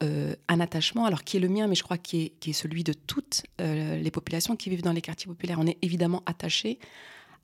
un 0.48 0.60
attachement, 0.60 1.06
alors 1.06 1.24
qui 1.24 1.38
est 1.38 1.40
le 1.40 1.50
mien, 1.50 1.68
mais 1.68 1.76
je 1.76 1.84
crois 1.84 1.98
qui 1.98 2.34
est, 2.46 2.54
celui 2.54 2.84
de 2.84 2.94
toutes 2.94 3.44
les 3.60 4.12
populations 4.12 4.56
qui 4.56 4.70
vivent 4.70 4.82
dans 4.82 4.92
les 4.92 5.02
quartiers 5.02 5.28
populaires. 5.28 5.58
On 5.60 5.68
est 5.68 5.78
évidemment 5.82 6.22
attaché 6.26 6.80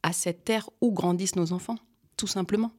à 0.03 0.13
cette 0.13 0.43
terre 0.43 0.69
où 0.81 0.91
grandissent 0.91 1.35
nos 1.35 1.53
enfants, 1.53 1.77
tout 2.17 2.27
simplement. 2.27 2.71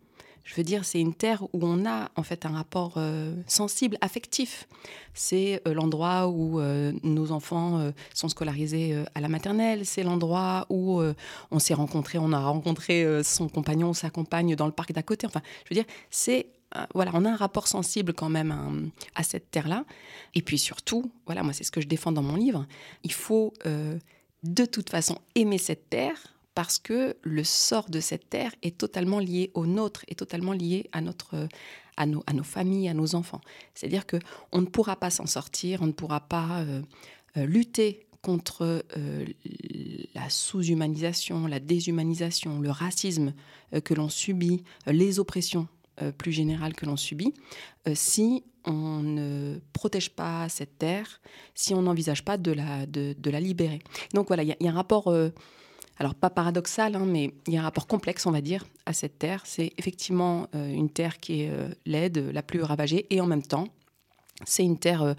Je 0.46 0.54
veux 0.54 0.62
dire, 0.62 0.84
c'est 0.84 1.00
une 1.00 1.12
terre 1.12 1.42
où 1.42 1.58
on 1.62 1.84
a 1.86 2.08
en 2.14 2.22
fait 2.22 2.46
un 2.46 2.50
rapport 2.50 2.94
euh, 2.98 3.34
sensible, 3.48 3.98
affectif. 4.00 4.68
C'est 5.12 5.60
euh, 5.66 5.74
l'endroit 5.74 6.28
où 6.28 6.60
euh, 6.60 6.92
nos 7.02 7.32
enfants 7.32 7.90
sont 8.14 8.28
scolarisés 8.28 8.96
à 9.16 9.20
la 9.20 9.28
maternelle. 9.28 9.84
C'est 9.84 10.04
l'endroit 10.04 10.66
où 10.70 11.02
on 11.50 11.58
s'est 11.58 11.74
rencontré, 11.74 12.18
on 12.18 12.32
a 12.32 12.38
rencontré 12.38 13.22
son 13.24 13.48
compagnon, 13.48 13.92
sa 13.92 14.08
compagne 14.08 14.54
dans 14.54 14.66
le 14.66 14.72
parc 14.72 14.92
d'à 14.92 15.02
côté. 15.02 15.26
Enfin, 15.26 15.42
je 15.64 15.74
veux 15.74 15.82
dire, 15.82 15.92
c'est 16.10 16.46
voilà, 16.94 17.10
on 17.14 17.24
a 17.24 17.30
un 17.30 17.36
rapport 17.36 17.68
sensible 17.68 18.12
quand 18.12 18.28
même 18.28 18.90
à, 19.14 19.22
cette 19.22 19.50
terre-là. 19.50 19.84
Et 20.34 20.42
puis 20.42 20.58
surtout, 20.58 21.10
voilà, 21.24 21.42
moi 21.42 21.52
c'est 21.52 21.64
ce 21.64 21.70
que 21.70 21.80
je 21.80 21.86
défends 21.86 22.12
dans 22.12 22.22
mon 22.22 22.36
livre. 22.36 22.66
Il 23.02 23.12
faut 23.12 23.54
de 24.42 24.64
toute 24.64 24.90
façon 24.90 25.18
aimer 25.34 25.58
cette 25.58 25.88
terre 25.88 26.36
parce 26.54 26.78
que 26.78 27.16
le 27.22 27.44
sort 27.44 27.90
de 27.90 28.00
cette 28.00 28.30
terre 28.30 28.54
est 28.62 28.78
totalement 28.78 29.18
lié 29.18 29.50
au 29.54 29.66
nôtre, 29.66 30.04
est 30.08 30.18
totalement 30.18 30.52
lié 30.52 30.88
à 30.92 31.00
notre 31.00 31.48
à 31.96 32.06
nos, 32.06 32.22
à 32.26 32.32
nos 32.32 32.44
familles, 32.44 32.88
à 32.88 32.94
nos 32.94 33.14
enfants. 33.14 33.40
C'est-à-dire 33.74 34.06
que 34.06 34.18
on 34.52 34.60
ne 34.60 34.66
pourra 34.66 34.96
pas 34.96 35.10
s'en 35.10 35.26
sortir, 35.26 35.82
on 35.82 35.86
ne 35.86 35.92
pourra 35.92 36.20
pas 36.20 36.60
euh, 36.60 36.82
euh, 37.36 37.46
lutter 37.46 38.06
contre 38.22 38.84
euh, 38.96 39.26
la 40.14 40.28
sous-humanisation, 40.28 41.46
la 41.46 41.60
déshumanisation, 41.60 42.60
le 42.60 42.70
racisme 42.70 43.34
que 43.84 43.94
l'on 43.94 44.08
subit, 44.08 44.64
les 44.86 45.20
oppressions 45.20 45.68
plus 46.18 46.32
générales 46.32 46.74
que 46.74 46.86
l'on 46.86 46.96
subit, 46.96 47.32
si 47.94 48.44
on 48.64 49.00
ne 49.00 49.58
protège 49.72 50.10
pas 50.10 50.48
cette 50.48 50.78
terre, 50.78 51.20
si 51.54 51.74
on 51.74 51.82
n'envisage 51.82 52.24
pas 52.24 52.36
de 52.36 52.52
la, 52.52 52.86
de, 52.86 53.30
la 53.30 53.40
libérer. 53.40 53.80
Donc 54.12 54.28
voilà, 54.28 54.42
il 54.42 54.56
y, 54.58 54.66
a 54.66 54.70
un 54.70 54.74
rapport 54.74 55.12
alors 55.98 56.14
pas 56.14 56.30
paradoxal, 56.30 56.94
hein, 56.94 57.06
mais 57.06 57.32
il 57.46 57.54
y 57.54 57.56
a 57.56 57.60
un 57.60 57.64
rapport 57.64 57.86
complexe, 57.86 58.26
on 58.26 58.30
va 58.30 58.40
dire, 58.40 58.66
à 58.84 58.92
cette 58.92 59.18
terre. 59.18 59.42
C'est 59.46 59.72
effectivement 59.78 60.48
euh, 60.54 60.68
une 60.68 60.90
terre 60.90 61.18
qui 61.18 61.42
est 61.42 61.50
euh, 61.50 61.68
laide, 61.86 62.18
la 62.18 62.42
plus 62.42 62.62
ravagée, 62.62 63.06
et 63.10 63.20
en 63.20 63.26
même 63.26 63.42
temps, 63.42 63.68
c'est 64.44 64.64
une 64.64 64.78
terre 64.78 65.02
euh, 65.02 65.14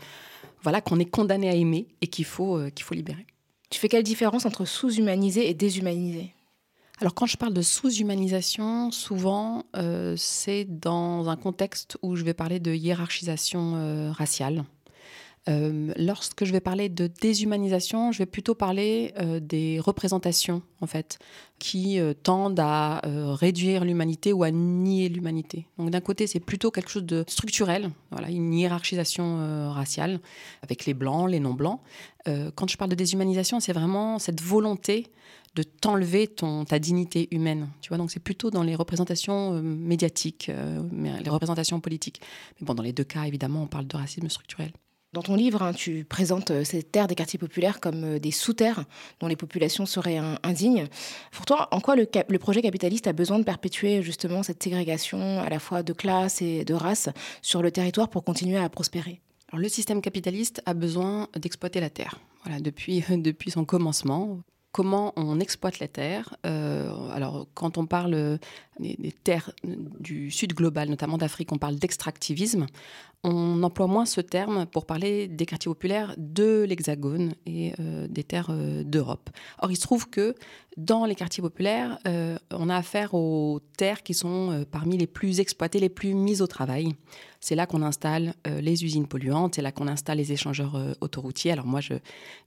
voilà, 0.61 0.81
qu'on 0.81 0.99
est 0.99 1.05
condamné 1.09 1.49
à 1.49 1.55
aimer 1.55 1.87
et 2.01 2.07
qu'il 2.07 2.25
faut, 2.25 2.59
qu'il 2.71 2.83
faut 2.83 2.93
libérer. 2.93 3.25
Tu 3.69 3.79
fais 3.79 3.89
quelle 3.89 4.03
différence 4.03 4.45
entre 4.45 4.65
sous-humaniser 4.65 5.49
et 5.49 5.53
déshumaniser 5.53 6.33
alors 6.99 7.13
quand 7.13 7.25
je 7.25 7.37
parle 7.37 7.53
de 7.53 7.61
sous-humanisation, 7.61 8.91
souvent 8.91 9.65
c'est 10.15 10.65
dans 10.65 11.29
un 11.29 11.35
contexte 11.35 11.97
où 12.01 12.15
je 12.15 12.23
vais 12.23 12.33
parler 12.33 12.59
de 12.59 12.73
hiérarchisation 12.73 14.11
raciale. 14.11 14.63
Euh, 15.49 15.93
lorsque 15.95 16.43
je 16.43 16.51
vais 16.51 16.59
parler 16.59 16.89
de 16.89 17.07
déshumanisation, 17.07 18.11
je 18.11 18.19
vais 18.19 18.25
plutôt 18.25 18.55
parler 18.55 19.13
euh, 19.17 19.39
des 19.39 19.79
représentations, 19.79 20.61
en 20.81 20.87
fait, 20.87 21.19
qui 21.57 21.99
euh, 21.99 22.13
tendent 22.13 22.59
à 22.59 23.01
réduire 23.05 23.85
l'humanité 23.85 24.33
ou 24.33 24.43
à 24.43 24.51
nier 24.51 25.09
l'humanité. 25.09 25.67
Donc 25.77 25.89
d'un 25.89 26.01
côté, 26.01 26.27
c'est 26.27 26.39
plutôt 26.39 26.71
quelque 26.71 26.89
chose 26.89 27.05
de 27.05 27.23
structurel, 27.27 27.91
voilà, 28.11 28.29
une 28.29 28.53
hiérarchisation 28.53 29.71
raciale, 29.71 30.19
avec 30.61 30.85
les 30.85 30.93
blancs, 30.93 31.29
les 31.29 31.39
non-blancs. 31.39 31.79
quand 32.55 32.69
je 32.69 32.77
parle 32.77 32.91
de 32.91 32.95
déshumanisation, 32.95 33.59
c'est 33.59 33.73
vraiment 33.73 34.19
cette 34.19 34.41
volonté 34.41 35.07
de 35.55 35.63
t'enlever 35.63 36.27
ta 36.67 36.79
dignité 36.79 37.27
humaine. 37.31 37.69
Tu 37.81 37.89
vois, 37.89 37.97
donc 37.97 38.11
c'est 38.11 38.19
plutôt 38.19 38.51
dans 38.51 38.63
les 38.63 38.75
représentations 38.75 39.61
médiatiques, 39.61 40.51
les 40.91 41.29
représentations 41.29 41.79
politiques. 41.79 42.21
Mais 42.59 42.65
bon, 42.65 42.73
dans 42.73 42.83
les 42.83 42.93
deux 42.93 43.05
cas, 43.05 43.23
évidemment, 43.23 43.63
on 43.63 43.67
parle 43.67 43.87
de 43.87 43.97
racisme 43.97 44.29
structurel. 44.29 44.71
Dans 45.13 45.21
ton 45.21 45.35
livre, 45.35 45.61
hein, 45.63 45.73
tu 45.73 46.03
présentes 46.03 46.51
euh, 46.51 46.63
ces 46.65 46.83
terres 46.83 47.07
des 47.07 47.15
quartiers 47.15 47.39
populaires 47.39 47.79
comme 47.79 48.03
euh, 48.03 48.19
des 48.19 48.31
sous-terres 48.31 48.83
dont 49.19 49.27
les 49.27 49.37
populations 49.37 49.85
seraient 49.85 50.19
indignes. 50.43 50.87
Pour 51.31 51.45
toi, 51.45 51.69
en 51.71 51.79
quoi 51.79 51.95
le, 51.95 52.05
projet 52.37 52.61
capitaliste 52.61 53.07
a 53.07 53.13
besoin 53.13 53.39
de 53.39 53.43
perpétuer 53.43 54.01
justement 54.01 54.43
cette 54.43 54.61
ségrégation 54.61 55.39
à 55.39 55.49
la 55.49 55.59
fois 55.59 55.81
de 55.81 55.93
classe 55.93 56.41
et 56.41 56.65
de 56.65 56.73
race 56.73 57.09
sur 57.41 57.61
le 57.61 57.71
territoire 57.71 58.09
pour 58.09 58.23
continuer 58.23 58.57
à 58.57 58.67
prospérer? 58.69 59.21
Le 59.53 59.69
système 59.69 60.01
capitaliste 60.01 60.61
a 60.65 60.73
besoin 60.73 61.29
d'exploiter 61.37 61.79
la 61.79 61.89
terre. 61.89 62.19
Voilà, 62.43 62.59
depuis, 62.59 63.03
depuis 63.09 63.51
son 63.51 63.63
commencement, 63.63 64.41
comment 64.77 65.11
on 65.15 65.39
exploite 65.39 65.79
la 65.79 65.87
terre. 65.87 66.37
Euh, 66.45 67.09
alors, 67.09 67.47
quand 67.55 67.79
on 67.79 67.87
parle 67.87 68.37
des, 68.79 69.11
terres 69.23 69.49
du 69.63 70.29
sud 70.29 70.53
global, 70.53 70.87
notamment 70.87 71.17
d'Afrique, 71.17 71.51
on 71.51 71.57
parle 71.57 71.77
d'extractivisme 71.77 72.67
on 73.23 73.63
emploie 73.63 73.87
moins 73.87 74.05
ce 74.05 74.21
terme 74.21 74.67
pour 74.67 74.85
parler 74.85 75.27
des 75.27 75.47
quartiers 75.47 75.71
populaires 75.71 76.13
de 76.17 76.63
l'Hexagone 76.69 77.33
et 77.47 77.73
euh, 77.79 78.07
des 78.07 78.23
terres 78.23 78.51
euh, 78.51 78.83
d'Europe. 78.83 79.31
Or, 79.57 79.71
il 79.71 79.75
se 79.75 79.81
trouve 79.81 80.07
que 80.07 80.35
dans 80.77 81.05
les 81.05 81.15
quartiers 81.15 81.41
populaires, 81.41 81.97
on 82.51 82.69
a 82.69 82.75
affaire 82.75 83.15
aux 83.15 83.59
terres 83.77 84.03
qui 84.03 84.13
sont 84.13 84.63
parmi 84.69 84.95
les 84.95 85.07
plus 85.07 85.39
exploitées, 85.39 85.79
les 85.79 85.89
plus 85.89 86.13
mises 86.13 86.43
au 86.43 86.45
travail. 86.45 86.93
C'est 87.39 87.55
là 87.55 87.65
qu'on 87.65 87.81
installe 87.81 88.33
les 88.45 88.83
usines 88.83 89.07
polluantes, 89.07 89.55
c'est 89.55 89.61
là 89.61 89.71
qu'on 89.71 89.87
installe 89.87 90.17
les 90.17 90.31
échangeurs 90.31 90.95
autoroutiers. 91.01 91.51
Alors 91.51 91.65
moi, 91.65 91.79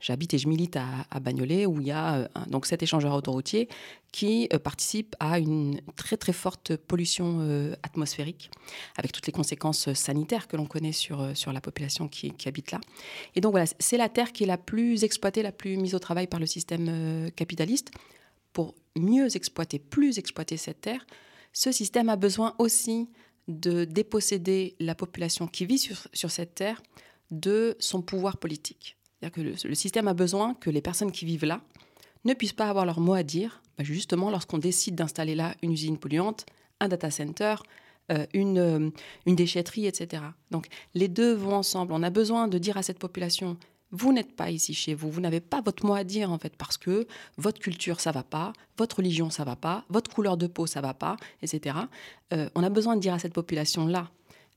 j'habite 0.01 0.35
et 0.35 0.39
je 0.39 0.49
milite 0.49 0.77
à, 0.77 0.85
à 1.11 1.21
Bagnolet, 1.21 1.67
où 1.67 1.81
il 1.81 1.87
y 1.87 1.93
a 1.93 2.29
donc 2.49 2.67
cet 2.67 2.83
échangeur 2.83 3.15
autoroutier 3.15 3.69
qui 4.13 4.49
euh, 4.53 4.59
participe 4.59 5.15
à 5.21 5.39
une 5.39 5.81
très 5.97 6.17
très 6.17 6.33
forte 6.33 6.77
pollution 6.77 7.39
euh, 7.41 7.75
atmosphérique, 7.83 8.51
avec 8.97 9.13
toutes 9.13 9.27
les 9.27 9.33
conséquences 9.33 9.89
euh, 9.89 9.95
sanitaires 9.95 10.49
que 10.49 10.57
l'on 10.57 10.67
connaît 10.67 10.93
sur, 10.93 11.37
sur 11.37 11.53
la 11.53 11.61
population 11.61 12.09
qui, 12.09 12.33
habite 12.47 12.73
là. 12.73 12.81
Et 13.35 13.41
donc 13.41 13.53
voilà, 13.53 13.67
c'est 13.79 13.97
la 13.97 14.09
terre 14.09 14.33
qui 14.33 14.45
est 14.45 14.47
la 14.47 14.59
plus 14.59 15.05
exploitée, 15.05 15.43
la 15.43 15.53
plus 15.53 15.77
mise 15.77 15.95
au 15.95 15.99
travail 15.99 16.27
par 16.27 16.41
le 16.41 16.47
système 16.47 17.31
capitaliste. 17.37 17.91
Pour 18.53 18.75
mieux 18.97 19.37
exploiter, 19.37 19.79
plus 19.79 20.19
exploiter 20.19 20.57
cette 20.57 20.81
terre, 20.81 21.07
ce 21.53 21.71
système 21.71 22.09
a 22.09 22.17
besoin 22.17 22.55
aussi 22.59 23.09
de 23.51 23.85
déposséder 23.85 24.77
la 24.81 24.95
population 24.95 25.47
qui 25.47 25.67
vit 25.67 25.79
sur, 25.79 26.07
sur 26.13 26.31
cette 26.31 26.55
terre 26.55 26.83
de 27.31 27.77
son 27.79 28.03
pouvoir 28.03 28.39
politique. 28.39 28.97
C'est-à-dire 29.21 29.61
que 29.61 29.67
le 29.69 29.75
système 29.75 30.09
a 30.09 30.15
besoin 30.15 30.55
que 30.55 30.71
les 30.71 30.81
personnes 30.81 31.13
qui 31.13 31.25
vivent 31.25 31.45
là, 31.45 31.61
ne 32.25 32.35
puissent 32.35 32.53
pas 32.53 32.69
avoir 32.69 32.87
leur 32.87 33.01
mot 33.01 33.15
à 33.15 33.23
dire, 33.23 33.63
bah, 33.79 33.85
justement 33.85 34.31
lorsqu'on 34.31 34.59
décide 34.59 34.95
d'installer 34.95 35.35
là 35.35 35.55
une 35.63 35.73
usine 35.73 35.99
polluante, 35.99 36.47
un 36.81 36.89
data 36.89 37.11
center, 37.11 37.57
euh, 38.11 38.27
une, 38.35 38.59
euh, 38.59 38.91
une 39.27 39.37
déchetterie, 39.37 39.87
etc. 39.87 40.23
Donc 40.51 40.67
les 40.95 41.09
deux 41.09 41.33
vont 41.33 41.55
ensemble. 41.55 41.93
On 41.93 42.03
a 42.03 42.11
besoin 42.11 42.49
de 42.49 42.59
dire 42.59 42.77
à 42.77 42.83
cette 42.83 42.99
population, 42.99 43.57
vous 43.93 44.13
n'êtes 44.13 44.35
pas 44.37 44.51
ici 44.51 44.75
chez 44.75 44.95
vous, 44.95 45.11
vous 45.11 45.21
n'avez 45.21 45.41
pas 45.41 45.61
votre 45.61 45.85
mot 45.85 45.95
à 45.95 46.05
dire 46.05 46.31
en 46.31 46.39
fait 46.39 46.57
parce 46.57 46.77
que 46.77 47.07
votre 47.37 47.59
culture 47.59 48.01
ça 48.01 48.13
va 48.13 48.23
pas, 48.23 48.53
votre 48.79 48.97
religion 48.97 49.31
ça 49.31 49.45
va 49.45 49.57
pas, 49.57 49.85
votre 49.89 50.11
couleur 50.13 50.37
de 50.37 50.47
peau 50.47 50.67
ça 50.67 50.81
va 50.81 50.95
pas, 50.95 51.17
etc. 51.43 51.77
Euh, 52.33 52.49
on 52.55 52.63
a 52.63 52.71
besoin 52.71 52.97
de 52.97 53.01
dire 53.01 53.15
à 53.15 53.19
cette 53.19 53.35
population 53.35 53.87
là 53.87 54.11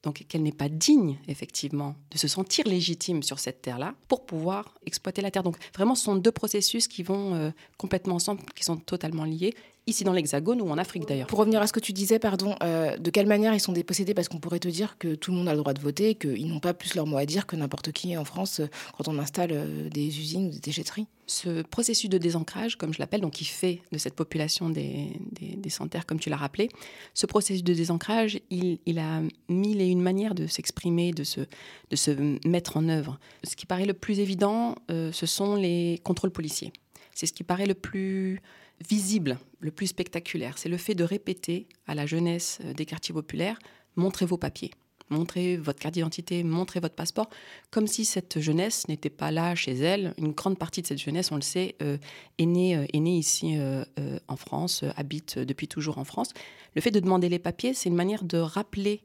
donc 0.03 0.25
qu'elle 0.27 0.43
n'est 0.43 0.51
pas 0.51 0.67
digne, 0.67 1.17
effectivement, 1.29 1.95
de 2.11 2.17
se 2.17 2.27
sentir 2.27 2.67
légitime 2.67 3.23
sur 3.23 3.39
cette 3.39 3.61
terre-là 3.61 3.95
pour 4.09 4.25
pouvoir 4.25 4.75
exploiter 4.85 5.21
la 5.21 5.31
terre. 5.31 5.43
Donc 5.43 5.57
vraiment, 5.73 5.95
ce 5.95 6.03
sont 6.03 6.15
deux 6.15 6.31
processus 6.31 6.89
qui 6.89 7.03
vont 7.03 7.33
euh, 7.35 7.51
complètement 7.77 8.15
ensemble, 8.15 8.41
qui 8.53 8.65
sont 8.65 8.75
totalement 8.75 9.23
liés, 9.23 9.55
ici 9.87 10.03
dans 10.03 10.13
l'Hexagone 10.13 10.61
ou 10.61 10.69
en 10.69 10.77
Afrique 10.77 11.07
d'ailleurs. 11.07 11.27
Pour 11.27 11.39
revenir 11.39 11.61
à 11.61 11.67
ce 11.67 11.73
que 11.73 11.79
tu 11.79 11.93
disais, 11.93 12.19
pardon, 12.19 12.55
euh, 12.63 12.97
de 12.97 13.09
quelle 13.09 13.27
manière 13.27 13.53
ils 13.53 13.59
sont 13.59 13.73
dépossédés 13.73 14.13
Parce 14.13 14.29
qu'on 14.29 14.39
pourrait 14.39 14.59
te 14.59 14.67
dire 14.67 14.97
que 14.97 15.15
tout 15.15 15.31
le 15.31 15.37
monde 15.37 15.47
a 15.47 15.51
le 15.51 15.57
droit 15.57 15.73
de 15.73 15.81
voter, 15.81 16.15
qu'ils 16.15 16.47
n'ont 16.47 16.59
pas 16.59 16.73
plus 16.73 16.95
leur 16.95 17.05
mot 17.05 17.17
à 17.17 17.25
dire 17.25 17.45
que 17.45 17.55
n'importe 17.55 17.91
qui 17.91 18.15
en 18.17 18.25
France 18.25 18.61
euh, 18.61 18.67
quand 18.97 19.07
on 19.07 19.19
installe 19.19 19.51
euh, 19.51 19.89
des 19.89 20.19
usines 20.19 20.47
ou 20.47 20.49
des 20.51 20.59
déchetteries. 20.59 21.07
Ce 21.25 21.61
processus 21.63 22.09
de 22.09 22.17
désancrage, 22.17 22.77
comme 22.77 22.93
je 22.93 22.99
l'appelle, 22.99 23.21
donc 23.21 23.33
qui 23.33 23.45
fait 23.45 23.81
de 23.91 23.97
cette 23.97 24.15
population 24.15 24.69
des, 24.69 25.19
des, 25.31 25.55
des 25.55 25.69
comme 26.05 26.19
tu 26.19 26.29
l'as 26.29 26.37
rappelé, 26.37 26.69
ce 27.13 27.25
processus 27.25 27.63
de 27.63 27.73
désancrage, 27.73 28.39
il, 28.49 28.79
il, 28.85 28.99
a 28.99 29.21
mille 29.49 29.81
et 29.81 29.87
une 29.87 30.01
manières 30.01 30.35
de 30.35 30.47
s'exprimer, 30.47 31.11
de 31.11 31.23
se, 31.23 31.41
de 31.89 31.95
se 31.95 32.11
mettre 32.47 32.77
en 32.77 32.87
œuvre. 32.89 33.19
Ce 33.43 33.55
qui 33.55 33.65
paraît 33.65 33.85
le 33.85 33.93
plus 33.93 34.19
évident, 34.19 34.75
ce 34.89 35.25
sont 35.25 35.55
les 35.55 35.99
contrôles 36.03 36.31
policiers. 36.31 36.71
C'est 37.15 37.25
ce 37.25 37.33
qui 37.33 37.43
paraît 37.43 37.65
le 37.65 37.73
plus 37.73 38.41
visible, 38.87 39.37
le 39.59 39.71
plus 39.71 39.87
spectaculaire, 39.87 40.57
c'est 40.57 40.69
le 40.69 40.77
fait 40.77 40.95
de 40.95 41.03
répéter 41.03 41.67
à 41.87 41.95
la 41.95 42.05
jeunesse 42.05 42.59
euh, 42.63 42.73
des 42.73 42.85
quartiers 42.85 43.13
populaires, 43.13 43.59
montrez 43.95 44.25
vos 44.25 44.37
papiers, 44.37 44.71
montrez 45.09 45.57
votre 45.57 45.79
carte 45.79 45.93
d'identité, 45.93 46.43
montrez 46.43 46.79
votre 46.79 46.95
passeport, 46.95 47.29
comme 47.71 47.87
si 47.87 48.05
cette 48.05 48.39
jeunesse 48.39 48.87
n'était 48.87 49.09
pas 49.09 49.31
là 49.31 49.55
chez 49.55 49.73
elle. 49.73 50.13
Une 50.17 50.31
grande 50.31 50.57
partie 50.57 50.81
de 50.81 50.87
cette 50.87 51.01
jeunesse, 51.01 51.31
on 51.31 51.35
le 51.35 51.41
sait, 51.41 51.75
euh, 51.81 51.97
est, 52.37 52.45
née, 52.45 52.75
euh, 52.75 52.85
est 52.91 52.99
née 52.99 53.17
ici 53.17 53.57
en 54.27 54.35
France, 54.35 54.83
habite 54.95 55.39
depuis 55.39 55.67
toujours 55.67 55.97
en 55.97 56.03
France. 56.03 56.29
Le 56.75 56.81
fait 56.81 56.91
de 56.91 56.99
demander 56.99 57.29
les 57.29 57.39
papiers, 57.39 57.73
c'est 57.73 57.89
une 57.89 57.95
manière 57.95 58.23
de 58.23 58.37
rappeler 58.37 59.03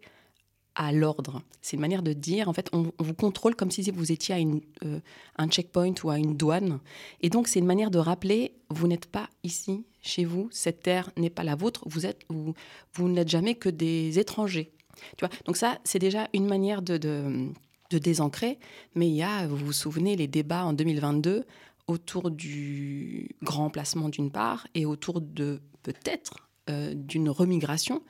à 0.79 0.93
l'ordre. 0.93 1.43
C'est 1.61 1.77
une 1.77 1.81
manière 1.81 2.03
de 2.03 2.13
dire, 2.13 2.49
en 2.49 2.53
fait, 2.53 2.71
on, 2.73 2.93
vous 2.99 3.15
contrôle 3.15 3.57
comme 3.57 3.71
si 3.71 3.91
vous 3.91 4.13
étiez 4.13 4.35
à 4.37 4.39
euh, 4.85 5.01
un 5.37 5.49
checkpoint 5.49 5.93
ou 6.05 6.11
à 6.11 6.19
une 6.19 6.37
douane. 6.37 6.79
Et 7.21 7.31
donc, 7.31 7.49
c'est 7.49 7.59
une 7.59 7.67
manière 7.67 7.91
de 7.91 7.99
rappeler, 7.99 8.55
vous 8.71 8.87
n'êtes 8.87 9.07
pas 9.07 9.29
ici, 9.43 9.85
chez 10.01 10.25
vous, 10.25 10.49
cette 10.53 10.85
terre 10.85 11.11
n'est 11.17 11.31
pas 11.31 11.43
la 11.43 11.57
vôtre, 11.57 11.83
vous, 11.87 12.07
êtes, 12.07 12.21
vous, 12.29 12.55
vous 12.95 13.09
n'êtes 13.09 13.29
jamais 13.29 13.57
que 13.57 13.69
des 13.69 14.21
étrangers. 14.21 14.73
Tu 15.17 15.27
vois 15.27 15.35
donc 15.47 15.57
ça, 15.57 15.79
c'est 15.85 15.99
déjà 15.99 16.29
une 16.33 16.47
manière 16.47 16.81
de, 16.81 16.97
de, 16.97 17.49
de 17.91 17.99
désancrer. 17.99 18.59
Mais 18.95 19.09
il 19.09 19.15
y 19.15 19.23
a, 19.23 19.49
vous 19.49 19.57
vous 19.57 19.73
souvenez, 19.73 20.17
les 20.17 20.29
débats 20.29 20.65
en 20.65 20.73
2022 20.73 21.45
autour 21.89 22.31
du 22.31 23.35
grand 23.43 23.71
placement 23.71 24.09
d'une 24.09 24.31
part 24.31 24.67
et 24.75 24.87
autour 24.87 25.21
de 25.21 25.61
peut-être 25.83 26.49
euh, 26.71 26.95
d'une 26.95 27.31
remigration. 27.31 28.03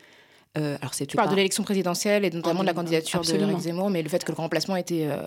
Euh, 0.56 0.78
alors 0.80 0.94
c'est 0.94 1.06
tu 1.06 1.16
parles 1.16 1.30
de 1.30 1.36
l'élection 1.36 1.62
présidentielle 1.62 2.24
et 2.24 2.30
notamment 2.30 2.62
de 2.62 2.66
la 2.66 2.74
candidature 2.74 3.20
de 3.20 3.58
Zemmour, 3.58 3.90
mais 3.90 4.02
le 4.02 4.08
fait 4.08 4.24
que 4.24 4.32
le 4.32 4.36
remplacement 4.36 4.74
a 4.74 4.80
été 4.80 5.10
euh, 5.10 5.20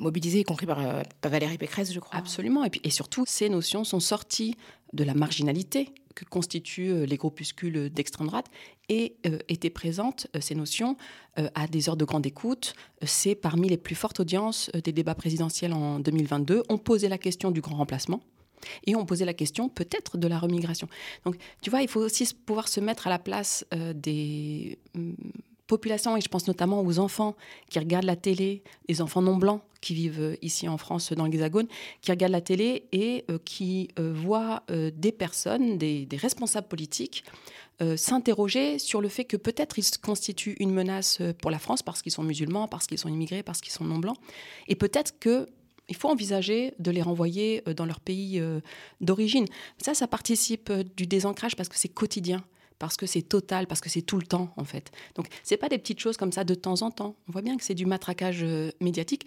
mobilisé, 0.00 0.40
y 0.40 0.44
compris 0.44 0.66
euh, 0.68 1.02
par, 1.20 1.30
Valérie 1.30 1.58
Pécresse, 1.58 1.92
je 1.92 2.00
crois. 2.00 2.18
Absolument. 2.18 2.64
Et, 2.64 2.70
puis, 2.70 2.80
et 2.82 2.90
surtout, 2.90 3.24
ces 3.26 3.48
notions 3.48 3.84
sont 3.84 4.00
sorties 4.00 4.56
de 4.92 5.04
la 5.04 5.14
marginalité 5.14 5.90
que 6.14 6.24
constituent 6.24 7.04
les 7.04 7.16
groupuscules 7.18 7.90
d'extrême 7.90 8.28
droite 8.28 8.46
et 8.88 9.16
étaient 9.48 9.68
présentes, 9.68 10.28
ces 10.40 10.54
notions, 10.54 10.96
à 11.36 11.66
des 11.66 11.90
heures 11.90 11.96
de 11.98 12.06
grande 12.06 12.24
écoute. 12.24 12.72
C'est 13.02 13.34
parmi 13.34 13.68
les 13.68 13.76
plus 13.76 13.94
fortes 13.94 14.20
audiences 14.20 14.70
des 14.72 14.92
débats 14.92 15.14
présidentiels 15.14 15.74
en 15.74 15.98
2022. 15.98 16.62
On 16.70 16.78
posait 16.78 17.10
la 17.10 17.18
question 17.18 17.50
du 17.50 17.60
grand 17.60 17.76
remplacement. 17.76 18.22
Et 18.86 18.96
on 18.96 19.04
posait 19.04 19.24
la 19.24 19.34
question 19.34 19.68
peut-être 19.68 20.18
de 20.18 20.28
la 20.28 20.38
remigration. 20.38 20.88
Donc, 21.24 21.36
tu 21.62 21.70
vois, 21.70 21.82
il 21.82 21.88
faut 21.88 22.00
aussi 22.00 22.26
pouvoir 22.34 22.68
se 22.68 22.80
mettre 22.80 23.06
à 23.06 23.10
la 23.10 23.18
place 23.18 23.66
euh, 23.74 23.92
des 23.92 24.78
mm, 24.94 25.12
populations, 25.66 26.16
et 26.16 26.20
je 26.20 26.28
pense 26.28 26.46
notamment 26.46 26.82
aux 26.82 26.98
enfants 26.98 27.34
qui 27.70 27.78
regardent 27.78 28.04
la 28.04 28.16
télé, 28.16 28.62
les 28.88 29.00
enfants 29.02 29.22
non 29.22 29.36
blancs 29.36 29.62
qui 29.80 29.94
vivent 29.94 30.20
euh, 30.20 30.36
ici 30.42 30.68
en 30.68 30.78
France, 30.78 31.12
dans 31.12 31.24
l'Hexagone, 31.24 31.66
qui 32.00 32.10
regardent 32.10 32.32
la 32.32 32.40
télé 32.40 32.88
et 32.92 33.24
euh, 33.30 33.38
qui 33.44 33.88
voient 33.98 34.62
des 34.68 35.12
personnes, 35.12 35.78
des, 35.78 36.08
responsables 36.12 36.68
politiques, 36.68 37.24
s'interroger 37.96 38.78
sur 38.78 39.02
le 39.02 39.08
fait 39.08 39.24
que 39.24 39.36
peut-être 39.36 39.78
ils 39.78 39.98
constituent 40.00 40.56
une 40.60 40.72
menace 40.72 41.20
pour 41.42 41.50
la 41.50 41.58
France 41.58 41.82
parce 41.82 42.00
qu'ils 42.00 42.12
sont 42.12 42.22
musulmans, 42.22 42.68
parce 42.68 42.86
qu'ils 42.86 42.98
sont 42.98 43.08
immigrés, 43.08 43.42
parce 43.42 43.60
qu'ils 43.60 43.72
sont 43.72 43.84
non 43.84 43.98
blancs, 43.98 44.16
et 44.66 44.76
peut-être 44.76 45.18
que 45.18 45.46
il 45.88 45.96
faut 45.96 46.08
envisager 46.08 46.74
de 46.78 46.90
les 46.90 47.02
renvoyer 47.02 47.62
euh, 47.68 47.74
dans 47.74 47.86
leur 47.86 48.00
pays 48.00 48.40
euh, 48.40 48.60
d'origine. 49.00 49.46
Ça, 49.78 49.94
ça 49.94 50.06
participe 50.06 50.70
euh, 50.70 50.84
du 50.96 51.06
désancrage 51.06 51.56
parce 51.56 51.68
que 51.68 51.76
c'est 51.76 51.88
quotidien 51.88 52.44
parce 52.78 52.98
que 52.98 53.06
c'est 53.06 53.22
total, 53.22 53.66
parce 53.66 53.80
que 53.80 53.88
c'est 53.88 54.02
tout 54.02 54.18
le 54.18 54.26
temps 54.26 54.52
en 54.58 54.64
fait. 54.64 54.92
Donc 55.14 55.28
c'est 55.42 55.56
pas 55.56 55.70
des 55.70 55.78
petites 55.78 55.98
choses 55.98 56.18
comme 56.18 56.30
ça 56.30 56.44
de 56.44 56.54
temps 56.54 56.82
en 56.82 56.90
temps. 56.90 57.16
On 57.26 57.32
voit 57.32 57.40
bien 57.40 57.56
que 57.56 57.64
c'est 57.64 57.74
du 57.74 57.86
matraquage 57.86 58.44
médiatique. 58.82 59.26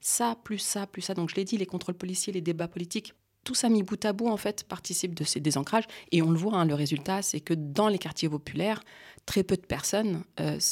Ça 0.00 0.36
plus 0.42 0.58
ça 0.58 0.88
plus 0.88 1.00
ça. 1.00 1.14
Donc 1.14 1.30
je 1.30 1.36
l'ai 1.36 1.44
dit, 1.44 1.56
les 1.56 1.66
contrôles 1.66 1.94
policiers, 1.94 2.32
les 2.32 2.40
débats 2.40 2.68
politiques 2.68 3.14
tout 3.44 3.54
ça 3.56 3.68
mis 3.68 3.82
bout 3.82 4.04
à 4.04 4.12
bout, 4.12 4.28
en 4.28 4.36
fait, 4.36 4.62
participe 4.62 5.16
de 5.16 5.24
ces 5.24 5.40
désancrages. 5.40 5.88
Et 6.12 6.22
on 6.22 6.30
le 6.30 6.38
voit, 6.38 6.54
hein, 6.54 6.64
le 6.64 6.74
résultat, 6.74 7.22
c'est 7.22 7.40
que 7.40 7.54
dans 7.54 7.88
les 7.88 7.98
quartiers 7.98 8.28
populaires, 8.28 8.80
très 9.26 9.42
peu 9.42 9.56
de 9.56 9.66
personnes 9.66 10.22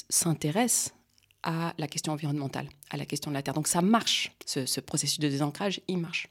s'intéressent 0.09 0.95
à 1.43 1.75
la 1.79 1.87
question 1.87 2.13
environnementale, 2.13 2.69
à 2.91 2.97
la 2.97 3.07
question 3.07 3.31
de 3.31 3.37
la 3.37 3.43
terre. 3.43 3.55
Donc 3.55 3.69
ça 3.69 3.83
marche, 3.83 4.33
ce, 4.47 4.81
processus 4.81 5.19
de 5.19 5.29
désancrage, 5.29 5.81
il 5.89 5.99
marche. 5.99 6.29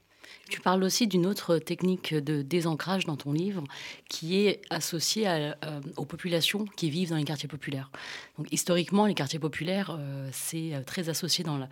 Tu 0.48 0.60
parles 0.60 0.82
aussi 0.84 1.06
d'une 1.06 1.26
autre 1.26 1.58
technique 1.58 2.14
de 2.14 2.42
désancrage 2.42 3.04
dans 3.04 3.16
ton 3.16 3.32
livre 3.32 3.64
qui 4.08 4.46
est 4.46 4.62
associée 4.70 5.26
euh, 5.28 5.52
aux 5.96 6.04
populations 6.04 6.64
qui 6.64 6.90
vivent 6.90 7.10
dans 7.10 7.16
les 7.16 7.24
quartiers 7.24 7.48
populaires. 7.48 7.90
Donc 8.38 8.46
historiquement, 8.52 9.06
les 9.06 9.14
quartiers 9.14 9.38
populaires, 9.40 9.96
euh, 9.98 10.28
c'est 10.32 10.72
très 10.86 11.08
associé 11.08 11.42
dans 11.42 11.58
la, 11.58 11.68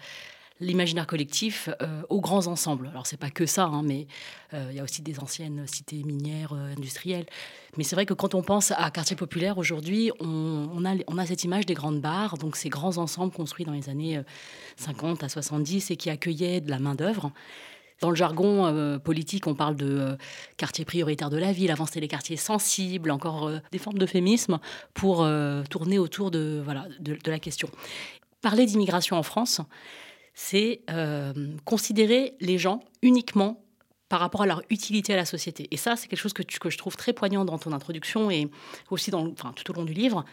l'imaginaire 0.60 1.06
collectif 1.06 1.68
euh, 1.82 2.02
aux 2.08 2.20
grands 2.20 2.46
ensembles. 2.46 2.88
Alors 2.88 3.06
c'est 3.06 3.16
pas 3.16 3.30
que 3.30 3.46
ça, 3.46 3.64
hein, 3.64 3.82
mais 3.84 4.06
euh, 4.54 4.68
il 4.70 4.76
y 4.76 4.80
a 4.80 4.82
aussi 4.82 5.02
des 5.02 5.20
anciennes 5.20 5.66
cités 5.66 6.02
minières, 6.02 6.52
euh, 6.52 6.74
industrielles. 6.76 7.26
Mais 7.76 7.84
c'est 7.84 7.94
vrai 7.94 8.06
que 8.06 8.14
quand 8.14 8.34
on 8.34 8.42
pense 8.42 8.72
à 8.72 8.90
quartier 8.90 9.16
populaire 9.16 9.58
aujourd'hui, 9.58 10.10
on, 10.20 10.84
a, 10.84 10.94
on 11.06 11.18
a 11.18 11.26
cette 11.26 11.44
image 11.44 11.66
des 11.66 11.74
grandes 11.74 12.00
barres, 12.00 12.38
donc 12.38 12.56
ces 12.56 12.68
grands 12.68 12.98
ensembles 12.98 13.32
construits 13.32 13.64
dans 13.64 13.72
les 13.72 13.88
années 13.88 14.20
50 14.76 15.22
à 15.22 15.28
70 15.28 15.90
et 15.90 15.96
qui 15.96 16.10
accueillaient 16.10 16.60
de 16.60 16.70
la 16.70 16.78
main 16.78 16.94
d'œuvre. 16.94 17.30
Dans 18.00 18.10
le 18.10 18.16
jargon 18.16 18.98
politique, 19.00 19.46
on 19.48 19.54
parle 19.54 19.76
de 19.76 20.16
quartier 20.56 20.84
prioritaire 20.84 21.30
de 21.30 21.36
la 21.36 21.52
ville. 21.52 21.70
Avant, 21.70 21.84
c'était 21.84 22.00
les 22.00 22.08
quartiers 22.08 22.36
sensibles, 22.36 23.10
encore 23.10 23.50
des 23.72 23.78
formes 23.78 23.98
d'euphémisme 23.98 24.60
pour 24.94 25.28
tourner 25.68 25.98
autour 25.98 26.30
de, 26.30 26.60
voilà, 26.64 26.86
de, 27.00 27.18
la 27.26 27.38
question. 27.38 27.68
Parler 28.40 28.66
d'immigration 28.66 29.16
en 29.16 29.24
France, 29.24 29.60
c'est 30.40 30.82
euh, 30.88 31.32
considérer 31.64 32.36
les 32.38 32.58
gens 32.58 32.78
uniquement 33.02 33.60
par 34.08 34.20
rapport 34.20 34.42
à 34.42 34.46
leur 34.46 34.62
utilité 34.70 35.12
à 35.12 35.16
la 35.16 35.24
société. 35.24 35.66
Et 35.72 35.76
ça, 35.76 35.96
c'est 35.96 36.06
quelque 36.06 36.20
chose 36.20 36.32
que, 36.32 36.44
que, 36.44 36.70
je 36.70 36.78
trouve 36.78 36.96
très 36.96 37.12
poignant 37.12 37.44
dans 37.44 37.58
ton 37.58 37.72
introduction 37.72 38.30
et 38.30 38.48
aussi 38.88 39.10
dans, 39.10 39.30
tout 39.32 39.70
au 39.70 39.74
long 39.74 39.84
du 39.84 39.94
livre 39.94 40.24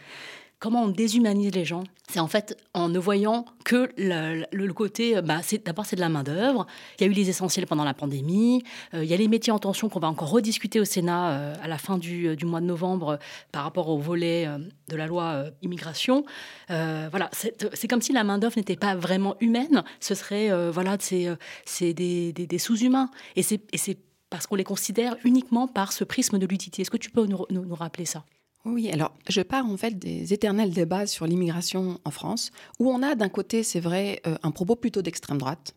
comment 0.58 0.84
on 0.84 0.88
déshumanise 0.88 1.52
les 1.54 1.64
gens 1.64 1.84
C'est 2.08 2.20
en 2.20 2.28
fait 2.28 2.56
en 2.72 2.88
ne 2.88 2.98
voyant 2.98 3.44
que 3.64 3.90
le, 3.96 4.72
côté, 4.72 5.16
euh, 5.16 5.22
bah, 5.22 5.40
d'abord 5.64 5.86
c'est 5.86 5.96
de 5.96 6.00
la 6.00 6.08
main 6.08 6.22
d'œuvre. 6.22 6.66
Il 6.98 7.04
y 7.04 7.08
a 7.08 7.10
eu 7.10 7.14
les 7.14 7.28
essentiels 7.28 7.66
pendant 7.66 7.84
la 7.84 7.94
pandémie. 7.94 8.62
Euh, 8.94 9.04
il 9.04 9.10
y 9.10 9.14
a 9.14 9.16
les 9.16 9.28
métiers 9.28 9.52
en 9.52 9.58
tension 9.58 9.88
qu'on 9.88 10.00
va 10.00 10.08
encore 10.08 10.30
rediscuter 10.30 10.80
au 10.80 10.84
Sénat 10.84 11.30
euh, 11.30 11.54
à 11.62 11.68
la 11.68 11.78
fin 11.78 11.98
du, 11.98 12.36
mois 12.44 12.60
de 12.60 12.66
novembre 12.66 13.18
par 13.52 13.64
rapport 13.64 13.88
au 13.88 13.98
volet 13.98 14.48
de 14.88 14.96
la 14.96 15.06
loi 15.06 15.46
immigration. 15.62 16.24
voilà, 16.68 17.30
c'est 17.32 17.88
comme 17.88 18.02
si 18.02 18.12
la 18.12 18.24
main 18.24 18.38
d'œuvre 18.38 18.54
n'était 18.56 18.76
pas 18.76 18.94
vraiment 18.94 19.36
humaine. 19.40 19.82
Ce 20.00 20.14
serait 20.14 20.50
voilà, 20.70 20.96
c'est 21.00 21.92
des, 21.94 22.32
des, 22.32 22.58
sous-humains. 22.58 23.10
Et 23.34 23.42
c'est 23.42 23.98
parce 24.30 24.46
qu'on 24.46 24.54
les 24.54 24.64
considère 24.64 25.16
uniquement 25.24 25.66
par 25.66 25.92
ce 25.92 26.04
prisme 26.04 26.38
de 26.38 26.46
l'utilité. 26.46 26.82
Est-ce 26.82 26.90
que 26.90 26.96
tu 26.96 27.10
peux 27.10 27.26
nous 27.26 27.74
rappeler 27.74 28.04
ça? 28.04 28.24
Oui, 28.66 28.90
alors 28.90 29.12
je 29.28 29.40
pars 29.42 29.64
en 29.64 29.76
fait 29.76 29.96
des 29.96 30.32
éternels 30.32 30.72
débats 30.72 31.06
sur 31.06 31.24
l'immigration 31.26 32.00
en 32.04 32.10
France, 32.10 32.50
où 32.80 32.90
on 32.90 33.00
a 33.00 33.14
d'un 33.14 33.28
côté, 33.28 33.62
c'est 33.62 33.78
vrai, 33.78 34.20
euh, 34.26 34.36
un 34.42 34.50
propos 34.50 34.74
plutôt 34.74 35.02
d'extrême 35.02 35.38
droite, 35.38 35.72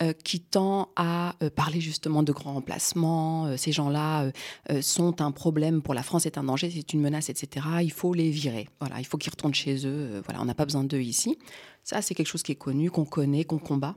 euh, 0.00 0.12
qui 0.12 0.40
tend 0.40 0.90
à 0.94 1.34
euh, 1.42 1.50
parler 1.50 1.80
justement 1.80 2.22
de 2.22 2.30
grands 2.30 2.54
remplacements. 2.54 3.56
ces 3.56 3.72
gens-là 3.72 4.30
sont 4.80 5.20
un 5.20 5.32
problème 5.32 5.82
pour 5.82 5.92
la 5.92 6.04
France, 6.04 6.22
c'est 6.22 6.38
un 6.38 6.44
danger, 6.44 6.70
c'est 6.70 6.92
une 6.92 7.00
menace, 7.00 7.30
etc. 7.30 7.66
Il 7.82 7.92
faut 7.92 8.14
les 8.14 8.30
virer. 8.30 8.68
Voilà, 8.78 9.00
il 9.00 9.06
faut 9.06 9.18
qu'ils 9.18 9.30
retournent 9.30 9.54
chez 9.54 9.84
eux. 9.84 10.22
voilà, 10.24 10.40
on 10.40 10.44
n'a 10.44 10.54
pas 10.54 10.64
besoin 10.64 10.84
d'eux 10.84 11.02
ici. 11.02 11.36
Ça, 11.82 12.00
c'est 12.00 12.14
quelque 12.14 12.28
chose 12.28 12.44
qui 12.44 12.52
est 12.52 12.62
connu, 12.66 12.92
qu'on 12.92 13.04
connaît, 13.04 13.42
qu'on 13.42 13.58
combat. 13.58 13.96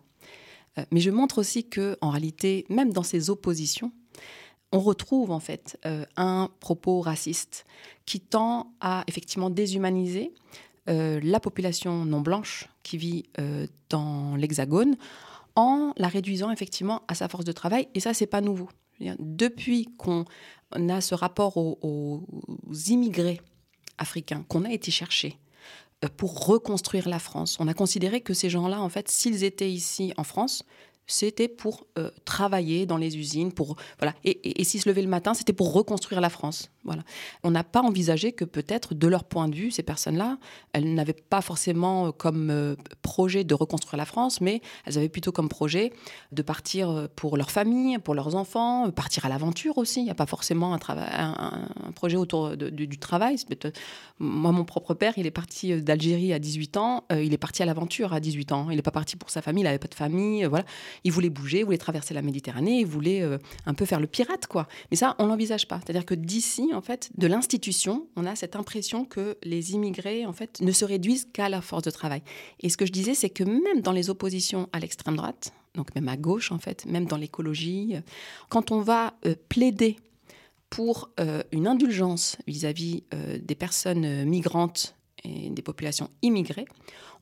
mais 0.92 1.02
je 1.02 1.12
montre 1.12 1.38
aussi 1.38 1.70
que, 1.70 1.98
en 2.02 2.10
réalité, 2.10 2.66
même 2.70 2.92
dans 2.92 3.04
ces 3.04 3.30
oppositions, 3.30 3.92
on 4.74 4.80
retrouve 4.80 5.32
en 5.32 5.40
fait 5.40 5.80
euh, 5.86 6.04
un 6.18 6.50
propos 6.60 7.00
raciste 7.00 7.66
qui 8.06 8.20
tend 8.20 8.74
à 8.82 9.04
effectivement 9.08 9.50
déshumaniser 9.50 10.34
euh, 10.90 11.22
la 11.24 11.40
population 11.40 12.04
non 12.04 12.20
blanche 12.20 12.68
qui 12.82 12.98
vit 12.98 13.24
euh, 13.40 13.68
dans 13.90 14.36
l'Hexagone 14.36 14.98
en 15.56 15.94
la 15.98 16.08
réduisant 16.08 16.52
effectivement 16.52 17.04
à 17.08 17.14
sa 17.14 17.30
force 17.30 17.46
de 17.46 17.52
travail. 17.52 17.88
Et 17.94 18.00
ça, 18.00 18.14
c'est 18.16 18.26
pas 18.26 18.42
nouveau. 18.42 18.68
Depuis 19.20 19.88
qu'on 19.98 20.26
a 20.90 21.02
ce 21.02 21.14
rapport 21.14 21.58
aux, 21.58 21.78
aux 21.82 22.74
immigrés 22.88 23.40
africains 24.00 24.44
qu'on 24.48 24.66
a 24.66 24.72
été 24.72 24.90
chercher 24.90 25.38
pour 26.18 26.48
reconstruire 26.48 27.08
la 27.08 27.20
France, 27.20 27.58
on 27.60 27.68
a 27.68 27.74
considéré 27.76 28.22
que 28.22 28.34
ces 28.34 28.50
gens-là, 28.50 28.82
en 28.82 28.90
fait, 28.90 29.10
s'ils 29.10 29.44
étaient 29.44 29.72
ici 29.72 30.14
en 30.18 30.24
France, 30.24 30.64
c'était 31.08 31.48
pour 31.48 31.88
euh, 31.98 32.12
travailler 32.26 32.86
dans 32.86 32.98
les 32.98 33.18
usines, 33.18 33.52
pour 33.52 33.76
voilà. 34.00 34.14
Et, 34.24 34.62
et, 34.62 34.64
s'ils 34.64 34.82
se 34.82 34.90
levaient 34.90 35.02
le 35.02 35.08
matin, 35.08 35.34
c'était 35.34 35.54
pour 35.54 35.74
reconstruire 35.74 36.22
la 36.22 36.30
France. 36.30 36.70
On 37.44 37.52
n'a 37.52 37.64
pas 37.64 37.82
envisagé 37.82 38.32
que 38.32 38.46
peut-être, 38.46 38.94
de 38.94 39.08
leur 39.08 39.24
point 39.24 39.48
de 39.48 39.56
vue, 39.56 39.72
ces 39.72 39.84
personnes-là, 39.84 40.38
elles 40.74 40.94
n'avaient 40.94 41.14
pas 41.14 41.42
forcément 41.42 42.08
euh, 42.08 42.12
comme 42.12 42.50
euh, 42.50 42.76
projet 43.02 43.44
de 43.44 43.54
reconstruire 43.54 43.98
la 43.98 44.06
France, 44.06 44.42
mais 44.42 44.62
elles 44.86 44.98
avaient 44.98 45.10
plutôt 45.10 45.32
comme 45.32 45.50
projet 45.50 45.94
de 46.32 46.42
partir 46.42 47.08
pour 47.16 47.38
leur 47.38 47.52
famille, 47.52 47.98
pour 48.00 48.16
leurs 48.16 48.36
enfants, 48.36 48.90
partir 48.92 49.26
à 49.26 49.30
l'aventure 49.30 49.78
aussi. 49.78 50.02
Il 50.02 50.06
n'y 50.06 50.12
a 50.12 50.16
pas 50.16 50.26
forcément 50.26 50.74
un, 50.74 50.80
un, 50.88 51.92
projet 51.94 52.18
autour 52.18 52.58
du, 52.58 52.98
travail. 52.98 53.38
Moi, 54.20 54.52
mon 54.52 54.66
propre 54.66 54.94
père, 54.94 55.14
il 55.18 55.26
est 55.26 55.32
parti 55.32 55.82
d'Algérie 55.82 56.34
à 56.34 56.40
18 56.40 56.78
ans. 56.78 57.04
il 57.12 57.34
est 57.34 57.38
parti 57.38 57.64
à 57.64 57.66
l'aventure 57.66 58.14
à 58.14 58.20
18 58.20 58.52
ans. 58.52 58.68
Il 58.70 58.76
n'est 58.76 58.82
pas 58.82 58.92
parti 58.92 59.16
pour 59.16 59.30
sa 59.30 59.42
famille. 59.42 59.62
Il 59.62 59.66
n'avait 59.66 59.80
pas 59.80 59.88
de 59.88 59.96
famille. 59.96 60.46
voilà 60.46 60.66
il 61.04 61.12
voulait 61.12 61.30
bouger, 61.30 61.60
il 61.60 61.66
voulait 61.66 61.78
traverser 61.78 62.14
la 62.14 62.22
Méditerranée, 62.22 62.80
il 62.80 62.86
voulait 62.86 63.22
euh, 63.22 63.38
un 63.66 63.74
peu 63.74 63.86
faire 63.86 64.00
le 64.00 64.08
pirate, 64.08 64.48
quoi. 64.48 64.68
Mais 64.92 64.98
ça, 64.98 65.16
on 65.20 65.28
l'envisage 65.28 65.68
pas. 65.68 65.80
C'est-à-dire 65.84 66.06
que 66.06 66.16
d'ici, 66.16 66.72
en 66.74 66.82
fait, 66.82 67.12
de 67.18 67.28
l'institution, 67.28 68.08
on 68.16 68.26
a 68.26 68.36
cette 68.36 68.56
impression 68.56 69.06
que 69.06 69.38
les 69.44 69.74
immigrés, 69.74 70.26
en 70.26 70.34
fait, 70.34 70.62
ne 70.62 70.72
se 70.72 70.86
réduisent 70.86 71.28
qu'à 71.32 71.50
la 71.50 71.62
force 71.62 71.84
de 71.84 71.92
travail. 71.92 72.22
Et 72.62 72.70
ce 72.70 72.78
que 72.78 72.86
je 72.86 72.92
disais, 72.92 73.14
c'est 73.14 73.30
que 73.30 73.44
même 73.44 73.82
dans 73.82 73.92
les 73.92 74.10
oppositions 74.10 74.70
à 74.74 74.80
l'extrême 74.80 75.16
droite, 75.16 75.54
donc 75.76 75.94
même 75.96 76.08
à 76.08 76.18
gauche, 76.18 76.52
en 76.52 76.60
fait, 76.60 76.86
même 76.86 77.06
dans 77.06 77.18
l'écologie, 77.18 77.96
quand 78.50 78.72
on 78.72 78.82
va 78.82 79.14
euh, 79.26 79.36
plaider 79.50 79.98
pour 80.70 81.10
euh, 81.20 81.44
une 81.52 81.68
indulgence 81.68 82.38
vis-à-vis 82.48 83.04
des 83.40 83.56
personnes 83.56 84.26
migrantes 84.26 84.96
et 85.24 85.50
des 85.50 85.62
populations 85.62 86.10
immigrées, 86.22 86.66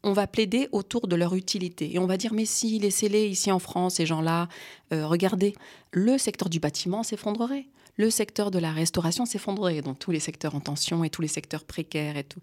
on 0.03 0.13
va 0.13 0.27
plaider 0.27 0.67
autour 0.71 1.07
de 1.07 1.15
leur 1.15 1.35
utilité. 1.35 1.93
Et 1.93 1.99
on 1.99 2.07
va 2.07 2.17
dire, 2.17 2.33
mais 2.33 2.45
si, 2.45 2.79
laissez-les 2.79 3.27
ici 3.27 3.51
en 3.51 3.59
France, 3.59 3.95
ces 3.95 4.05
gens-là, 4.05 4.47
euh, 4.93 5.05
regardez, 5.05 5.53
le 5.91 6.17
secteur 6.17 6.49
du 6.49 6.59
bâtiment 6.59 7.03
s'effondrerait. 7.03 7.67
Le 7.97 8.09
secteur 8.09 8.51
de 8.51 8.59
la 8.59 8.71
restauration 8.71 9.25
s'effondrerait, 9.25 9.81
donc 9.81 9.99
tous 9.99 10.11
les 10.11 10.19
secteurs 10.19 10.55
en 10.55 10.59
tension 10.59 11.03
et 11.03 11.09
tous 11.09 11.21
les 11.21 11.27
secteurs 11.27 11.63
précaires 11.63 12.17
et 12.17 12.23
tout. 12.23 12.39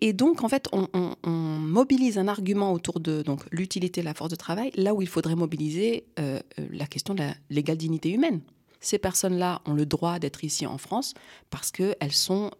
Et 0.00 0.12
donc, 0.12 0.42
en 0.42 0.48
fait, 0.48 0.68
on, 0.72 0.88
mobilise 1.24 2.18
un 2.18 2.28
argument 2.28 2.72
autour 2.72 3.00
de 3.00 3.22
donc 3.22 3.42
l'utilité 3.52 4.00
de 4.00 4.06
la 4.06 4.14
force 4.14 4.30
de 4.30 4.36
travail, 4.36 4.70
là 4.74 4.94
où 4.94 5.02
il 5.02 5.08
faudrait 5.08 5.34
mobiliser 5.34 6.06
euh, 6.18 6.40
euh, 6.58 6.66
la 6.70 6.86
question 6.86 7.14
de 7.14 7.24
l'égale 7.50 7.76
dignité 7.76 8.10
humaine 8.10 8.40
ces 8.80 8.98
personnes-là 8.98 9.60
ont 9.66 9.74
le 9.74 9.86
droit 9.86 10.20
d'être 10.20 10.44
ici 10.44 10.64
en 10.64 10.78
France 10.78 11.14
parce 11.50 11.72
qu'elles 11.72 12.12
sont 12.12 12.52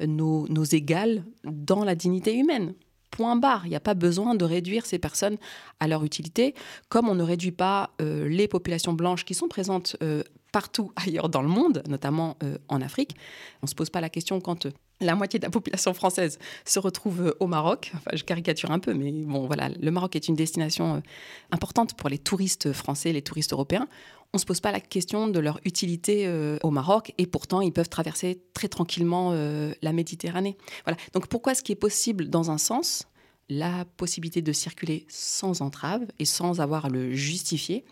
nos, 0.00 0.48
nos, 0.48 0.64
égales 0.64 1.24
dans 1.44 1.84
la 1.84 1.94
dignité 1.94 2.34
humaine 2.34 2.74
point 3.14 3.36
barre. 3.36 3.66
Il 3.66 3.70
n'y 3.70 3.76
a 3.76 3.80
pas 3.80 3.94
besoin 3.94 4.34
de 4.34 4.44
réduire 4.44 4.86
ces 4.86 4.98
personnes 4.98 5.36
à 5.80 5.88
leur 5.88 6.04
utilité, 6.04 6.54
comme 6.88 7.08
on 7.08 7.14
ne 7.14 7.22
réduit 7.22 7.52
pas 7.52 7.90
euh, 8.00 8.28
les 8.28 8.48
populations 8.48 8.92
blanches 8.92 9.24
qui 9.24 9.34
sont 9.34 9.48
présentes 9.48 9.96
euh, 10.02 10.22
partout 10.54 10.92
ailleurs 11.04 11.28
dans 11.28 11.42
le 11.42 11.48
monde, 11.48 11.82
notamment 11.88 12.38
euh, 12.44 12.56
en 12.68 12.80
Afrique. 12.80 13.16
On 13.60 13.66
ne 13.66 13.68
se 13.68 13.74
pose 13.74 13.90
pas 13.90 14.00
la 14.00 14.08
question 14.08 14.40
quand 14.40 14.68
la 15.00 15.16
moitié 15.16 15.40
de 15.40 15.44
la 15.44 15.50
population 15.50 15.92
française 15.92 16.38
se 16.64 16.78
retrouve 16.78 17.34
au 17.40 17.48
Maroc. 17.48 17.90
Enfin, 17.96 18.12
je 18.14 18.22
caricature 18.22 18.70
un 18.70 18.78
peu, 18.78 18.94
mais 18.94 19.10
bon, 19.10 19.46
voilà, 19.46 19.68
le 19.68 19.90
Maroc 19.90 20.14
est 20.14 20.28
une 20.28 20.36
destination 20.36 21.02
importante 21.50 21.94
pour 21.94 22.08
les 22.08 22.18
touristes 22.18 22.72
français, 22.72 23.12
les 23.12 23.22
touristes 23.22 23.52
européens 23.52 23.88
on 24.32 24.36
ne 24.36 24.40
se 24.40 24.46
pose 24.46 24.60
pas 24.60 24.72
la 24.72 24.80
question 24.80 25.28
de 25.28 25.38
leur 25.38 25.60
utilité 25.64 26.28
au 26.64 26.70
Maroc 26.72 27.14
et 27.18 27.26
pourtant 27.26 27.60
ils 27.60 27.72
peuvent 27.72 27.88
traverser 27.88 28.42
très 28.52 28.66
tranquillement 28.66 29.30
la 29.30 29.92
Méditerranée. 29.92 30.56
Voilà. 30.84 30.98
Donc 31.12 31.28
pourquoi 31.28 31.54
ce 31.54 31.62
qui 31.62 31.70
est 31.70 31.76
possible 31.76 32.28
dans 32.28 32.50
un 32.50 32.58
sens 32.58 33.06
la 33.48 33.84
possibilité 33.96 34.42
de 34.42 34.52
circuler 34.52 35.06
sans 35.08 35.60
entrave 35.60 36.06
et 36.18 36.24
sans 36.24 36.60
avoir 36.60 36.86
à 36.86 36.88
le 36.88 37.12
justifier, 37.12 37.84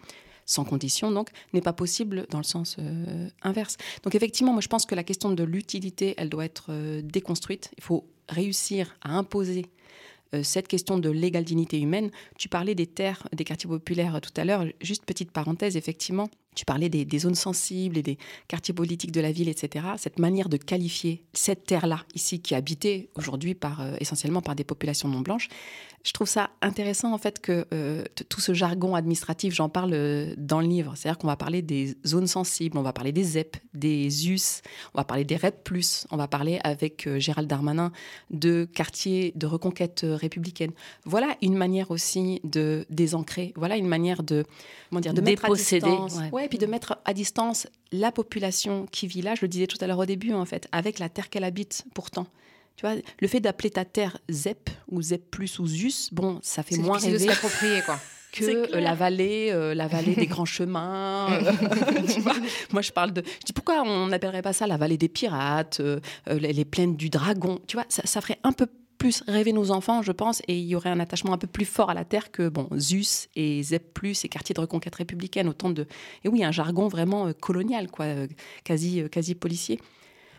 sans 0.53 0.65
condition, 0.65 1.11
donc, 1.11 1.31
n'est 1.53 1.61
pas 1.61 1.73
possible 1.73 2.27
dans 2.31 2.38
le 2.38 2.45
sens 2.45 2.77
euh, 2.79 3.29
inverse. 3.43 3.77
Donc, 4.03 4.15
effectivement, 4.15 4.53
moi, 4.53 4.61
je 4.61 4.69
pense 4.69 4.87
que 4.87 4.95
la 4.95 5.05
question 5.05 5.31
de 5.33 5.43
l'utilité, 5.43 6.15
elle 6.19 6.29
doit 6.29 6.45
être 6.45 6.67
euh, 6.69 7.01
déconstruite. 7.03 7.71
Il 7.79 7.83
faut 7.83 8.07
réussir 8.29 8.97
à 9.03 9.17
imposer 9.17 9.67
euh, 10.35 10.43
cette 10.43 10.69
question 10.69 10.99
de 10.99 11.11
l'égale 11.11 11.45
dignité 11.45 11.81
humaine. 11.81 12.11
Tu 12.38 12.49
parlais 12.49 12.75
des 12.75 12.87
terres 12.87 13.27
des 13.33 13.45
quartiers 13.45 13.69
populaires 13.69 14.21
tout 14.21 14.33
à 14.37 14.45
l'heure. 14.45 14.65
Juste 14.81 15.05
petite 15.05 15.31
parenthèse, 15.31 15.77
effectivement, 15.77 16.29
tu 16.55 16.65
parlais 16.65 16.88
des, 16.88 17.19
zones 17.19 17.35
sensibles 17.35 17.97
et 17.97 18.03
des 18.03 18.19
quartiers 18.49 18.75
politiques 18.75 19.12
de 19.12 19.21
la 19.21 19.33
ville, 19.33 19.49
etc. 19.49 19.87
Cette 19.97 20.19
manière 20.19 20.49
de 20.49 20.57
qualifier 20.57 21.25
cette 21.33 21.65
terre-là, 21.65 22.01
ici, 22.15 22.41
qui 22.41 22.55
est 22.55 22.57
habitée 22.57 23.11
aujourd'hui 23.15 23.55
par, 23.55 23.81
euh, 23.81 23.97
essentiellement 24.01 24.43
par 24.43 24.55
des 24.55 24.65
populations 24.65 25.09
non 25.09 25.21
blanches, 25.21 25.49
je 26.05 26.12
trouve 26.12 26.29
ça 26.29 26.51
intéressant 26.62 27.15
en 27.15 27.19
fait 27.19 27.41
que 27.41 27.65
euh, 27.73 28.03
tout 28.29 28.41
ce 28.41 28.55
jargon 28.55 28.97
administratif, 28.97 29.55
j'en 29.55 29.69
parle 29.69 29.93
euh, 29.95 30.35
dans 30.37 30.61
le 30.61 30.67
livre. 30.67 30.95
C'est-à-dire 30.97 31.17
qu'on 31.17 31.29
va 31.29 31.37
parler 31.37 31.62
des 31.62 31.97
zones 32.05 32.27
sensibles, 32.27 32.77
on 32.77 32.83
va 32.83 32.93
parler 32.93 33.12
des 33.12 33.23
ZEP, 33.23 33.57
des 33.73 34.29
US, 34.29 34.62
on 34.95 34.99
va 34.99 35.05
parler 35.05 35.25
des 35.25 35.37
REP+, 35.37 35.69
on 36.11 36.17
va 36.17 36.27
parler 36.27 36.59
avec 36.65 37.09
Gérald 37.19 37.49
Darmanin 37.49 37.93
de 38.31 38.69
quartiers 38.75 39.33
de 39.37 39.47
reconquête 39.47 40.05
républicaine. 40.05 40.73
Voilà 41.05 41.37
une 41.41 41.55
manière 41.55 41.93
aussi 41.93 42.41
de 42.43 42.85
désancrer, 42.91 43.53
voilà 43.57 43.77
une 43.77 43.87
manière 43.87 44.25
de, 44.25 44.45
comment 44.91 45.01
dire, 45.01 45.15
de 45.15 45.21
déposséder. 45.21 45.97
Ouais 46.33 46.41
et 46.44 46.48
puis 46.48 46.59
de 46.59 46.66
mettre 46.66 46.98
à 47.05 47.14
distance 47.14 47.66
la 47.90 48.12
population 48.12 48.87
qui 48.90 49.07
vit 49.07 49.22
là, 49.22 49.35
je 49.35 49.42
le 49.42 49.48
disais 49.48 49.66
tout 49.66 49.78
à 49.81 49.87
l'heure 49.87 49.98
au 49.98 50.07
début, 50.07 50.33
en 50.33 50.44
fait, 50.44 50.68
avec 50.72 50.98
la 50.98 51.09
terre 51.09 51.31
qu'elle 51.31 51.44
habite 51.44 51.85
pourtant. 51.94 52.26
Tu 52.76 52.87
vois, 52.87 52.96
le 53.20 53.28
fait 53.28 53.40
d'appeler 53.40 53.70
ta 53.70 53.85
terre 53.85 54.18
ZEP 54.31 54.70
ou 54.88 55.02
ZEP 55.02 55.31
plus 55.31 55.59
ou 55.59 55.66
ZUS, 55.66 56.09
bon, 56.12 56.38
ça 56.42 56.62
fait 56.62 56.76
moins 56.76 56.98
rêver. 56.98 57.26
de 57.26 57.85
quoi. 57.85 57.98
que 58.33 58.74
euh, 58.76 58.81
la 58.81 58.94
vallée, 58.94 59.50
euh, 59.52 59.74
la 59.74 59.87
vallée 59.87 60.14
des 60.14 60.26
grands 60.26 60.46
chemins. 60.46 61.28
Moi, 62.72 62.83
je 62.83 62.90
parle 62.90 63.12
de. 63.12 63.22
Je 63.40 63.46
dis 63.46 63.52
pourquoi 63.52 63.83
on 63.83 64.07
n'appellerait 64.09 64.42
pas 64.42 64.52
ça 64.52 64.66
la 64.66 64.76
vallée 64.76 64.96
des 64.96 65.09
pirates, 65.09 65.81
euh, 65.81 66.00
les, 66.26 66.64
plaines 66.64 66.96
du 66.96 67.11
dragon? 67.11 67.61
Tu 67.66 67.76
vois, 67.76 67.85
ça, 67.88 68.02
ça 68.05 68.20
ferait 68.20 68.38
un 68.42 68.52
peu 68.52 68.66
plus 69.03 69.25
rêver 69.27 69.53
nos 69.53 69.73
enfants, 69.73 70.01
je 70.01 70.12
pense, 70.12 70.43
et 70.47 70.57
il 70.57 70.65
y 70.65 70.77
aurait 70.77 70.88
un 70.88 71.01
attachement 71.01 71.33
un 71.33 71.37
peu 71.37 71.49
plus 71.49 71.65
fort 71.65 71.91
à 71.91 71.95
la 71.95 72.05
terre 72.05 72.31
que 72.31 72.49
bon 72.49 72.69
ZUS 72.79 73.27
et 73.35 73.61
ZEP+, 73.61 73.99
et 74.23 74.29
quartiers 74.29 74.55
de 74.55 74.61
reconquête 74.61 74.95
républicaine, 74.95 75.49
autant 75.49 75.71
de... 75.71 75.88
Et 76.23 76.29
oui, 76.29 76.45
un 76.45 76.53
jargon 76.53 76.87
vraiment 76.87 77.27
euh, 77.27 77.33
colonial, 77.33 77.91
quoi, 77.91 78.05
euh, 78.05 78.29
quasi, 78.62 79.01
euh, 79.01 79.09
quasi 79.09 79.35
policier 79.35 79.81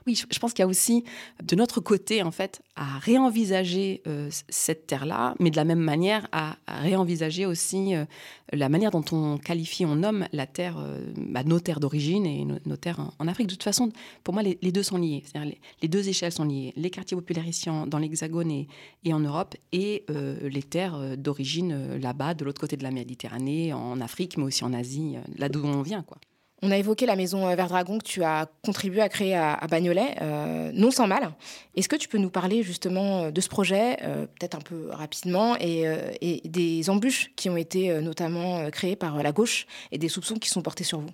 oui, 0.06 0.16
je 0.16 0.40
pense 0.40 0.54
qu'il 0.54 0.64
y 0.64 0.66
a 0.66 0.68
aussi 0.68 1.04
de 1.42 1.56
notre 1.56 1.80
côté, 1.80 2.24
en 2.24 2.32
fait, 2.32 2.62
à 2.76 3.00
réenvisager 3.00 4.02
euh, 4.08 4.30
cette 4.50 4.88
terre-là, 4.88 5.36
mais 5.40 5.50
de 5.50 5.56
la 5.56 5.64
même 5.64 5.80
manière 5.80 6.28
à, 6.32 6.58
réenvisager 6.68 7.46
aussi 7.46 7.96
euh, 7.96 8.06
la 8.52 8.68
manière 8.68 8.92
dont 8.92 9.06
on 9.12 9.38
qualifie, 9.38 9.86
on 9.86 9.96
nomme 9.96 10.28
la 10.34 10.46
terre, 10.46 10.78
euh, 10.78 11.14
bah, 11.16 11.44
nos 11.44 11.60
terres 11.60 11.80
d'origine 11.80 12.26
et 12.26 12.46
nos, 12.46 12.78
terres 12.78 13.12
en, 13.20 13.28
Afrique. 13.28 13.48
De 13.48 13.54
toute 13.54 13.64
façon, 13.64 13.92
pour 14.24 14.34
moi, 14.34 14.44
les, 14.44 14.72
deux 14.72 14.84
sont 14.84 14.98
liés. 14.98 15.24
Les, 15.36 15.60
les, 15.82 15.88
deux 15.88 16.10
échelles 16.10 16.32
sont 16.32 16.46
liées. 16.46 16.74
Les 16.76 16.90
quartiers 16.90 17.16
populaires 17.16 17.48
ici 17.48 17.70
dans 17.88 17.98
l'Hexagone 17.98 18.52
et, 18.52 18.68
et, 19.04 19.14
en 19.14 19.20
Europe, 19.20 19.56
et 19.72 20.06
les 20.42 20.64
terres 20.64 21.18
d'origine 21.18 21.98
là-bas, 21.98 22.34
de 22.34 22.44
l'autre 22.44 22.60
côté 22.60 22.76
de 22.76 22.84
la 22.84 22.92
Méditerranée, 22.92 23.74
en 23.74 24.02
Afrique, 24.02 24.38
mais 24.38 24.44
aussi 24.44 24.64
en 24.64 24.74
Asie, 24.74 25.16
là 25.38 25.50
d'où 25.50 25.64
on 25.64 25.82
vient, 25.82 26.04
quoi. 26.04 26.18
On 26.66 26.72
a 26.72 26.78
évoqué 26.78 27.06
la 27.06 27.18
maison 27.18 27.46
euh, 27.46 27.56
Vert 27.56 27.68
Dragon 27.68 27.98
que 27.98 28.06
tu 28.06 28.24
as 28.24 28.48
contribué 28.64 29.02
à 29.02 29.10
créer 29.10 29.36
à, 29.36 29.68
Bagnolet, 29.70 30.16
euh, 30.22 30.72
non 30.74 30.92
sans 30.92 31.08
mal. 31.08 31.34
Est-ce 31.76 31.90
que 31.90 31.98
tu 31.98 32.08
peux 32.08 32.18
nous 32.18 32.30
parler 32.30 32.64
justement 32.64 33.24
euh, 33.24 33.32
de 33.32 33.42
ce 33.42 33.50
projet, 33.50 33.98
peut-être 34.40 34.56
un 34.56 34.62
peu 34.62 34.88
rapidement, 34.90 35.58
et, 35.60 36.42
des 36.46 36.90
embûches 36.90 37.32
qui 37.36 37.50
ont 37.50 37.58
été 37.58 38.00
notamment 38.02 38.70
créées 38.70 38.96
par 38.96 39.22
la 39.22 39.32
gauche 39.34 39.68
et 39.92 39.98
des 39.98 40.08
soupçons 40.08 40.36
qui 40.36 40.50
sont 40.50 40.62
portés 40.62 40.86
sur 40.86 41.00
vous? 41.00 41.10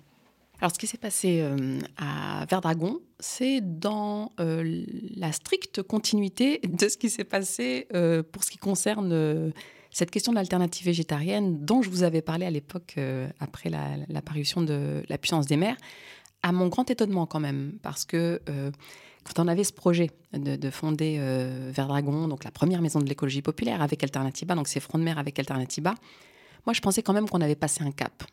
Alors, 0.60 0.72
ce 0.72 0.78
qui 0.78 0.86
s'est 0.86 0.98
passé 0.98 1.42
à 1.96 2.44
Verdragon, 2.48 3.00
c'est 3.18 3.60
dans 3.60 4.30
la 4.38 5.32
stricte 5.32 5.82
continuité 5.82 6.60
de 6.62 6.88
ce 6.88 6.96
qui 6.96 7.10
s'est 7.10 7.24
passé 7.24 7.88
pour 8.32 8.44
ce 8.44 8.50
qui 8.50 8.58
concerne 8.58 9.52
cette 9.92 10.10
question 10.10 10.32
de 10.32 10.36
l'alternative 10.36 10.86
végétarienne 10.86 11.64
dont 11.64 11.82
je 11.82 11.90
vous 11.90 12.02
avais 12.02 12.22
parlé 12.22 12.46
à 12.46 12.50
l'époque 12.50 12.94
euh, 12.98 13.28
après 13.40 13.70
l'apparition 14.08 14.62
de 14.62 15.02
La 15.08 15.18
puissance 15.18 15.46
des 15.46 15.56
mers, 15.56 15.76
à 16.42 16.52
mon 16.52 16.68
grand 16.68 16.90
étonnement 16.90 17.26
quand 17.26 17.40
même, 17.40 17.72
parce 17.82 18.04
que 18.04 18.40
euh, 18.48 18.70
quand 19.24 19.42
on 19.42 19.48
avait 19.48 19.64
ce 19.64 19.72
projet 19.72 20.10
de, 20.32 20.70
fonder 20.70 21.16
euh, 21.18 21.70
Verdragon, 21.74 22.28
donc 22.28 22.44
la 22.44 22.50
première 22.50 22.80
maison 22.80 23.00
de 23.00 23.06
l'écologie 23.06 23.42
populaire 23.42 23.82
avec 23.82 24.02
Alternativa, 24.02 24.54
donc 24.54 24.68
c'est 24.68 24.80
front 24.80 24.98
de 24.98 25.04
mer 25.04 25.18
avec 25.18 25.38
Alternativa, 25.38 25.94
moi 26.66 26.72
je 26.72 26.80
pensais 26.80 27.02
quand 27.02 27.12
même 27.12 27.28
qu'on 27.28 27.40
avait 27.40 27.56
passé 27.56 27.82
un 27.82 27.90
cap 27.90 28.24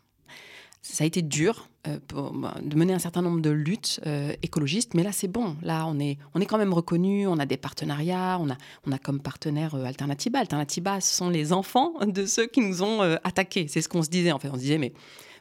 ça 0.82 1.04
a 1.04 1.06
été 1.06 1.22
dur 1.22 1.68
euh, 1.86 1.98
bah, 2.34 2.54
de 2.62 2.76
mener 2.76 2.92
un 2.92 2.98
certain 2.98 3.22
nombre 3.22 3.40
de 3.40 3.50
luttes 3.50 4.00
euh, 4.06 4.32
écologistes, 4.42 4.94
mais 4.94 5.02
là 5.02 5.12
c'est 5.12 5.28
bon. 5.28 5.56
Là 5.62 5.86
on 5.86 5.98
est, 5.98 6.18
on 6.34 6.40
est 6.40 6.46
quand 6.46 6.58
même 6.58 6.72
reconnu, 6.72 7.26
on 7.26 7.38
a 7.38 7.46
des 7.46 7.56
partenariats, 7.56 8.38
on 8.40 8.50
a, 8.50 8.56
on 8.86 8.92
a 8.92 8.98
comme 8.98 9.20
partenaire 9.20 9.74
euh, 9.74 9.84
Alternativa. 9.84 10.38
Alternativa, 10.38 11.00
ce 11.00 11.14
sont 11.14 11.30
les 11.30 11.52
enfants 11.52 11.94
de 12.06 12.26
ceux 12.26 12.46
qui 12.46 12.60
nous 12.60 12.82
ont 12.82 13.00
attaqués. 13.24 13.66
C'est 13.68 13.82
ce 13.82 13.88
qu'on 13.88 14.02
se 14.02 14.10
disait 14.10 14.32
en 14.32 14.38
fait. 14.38 14.48
On 14.48 14.54
se 14.54 14.60
disait 14.60 14.78
mais 14.78 14.92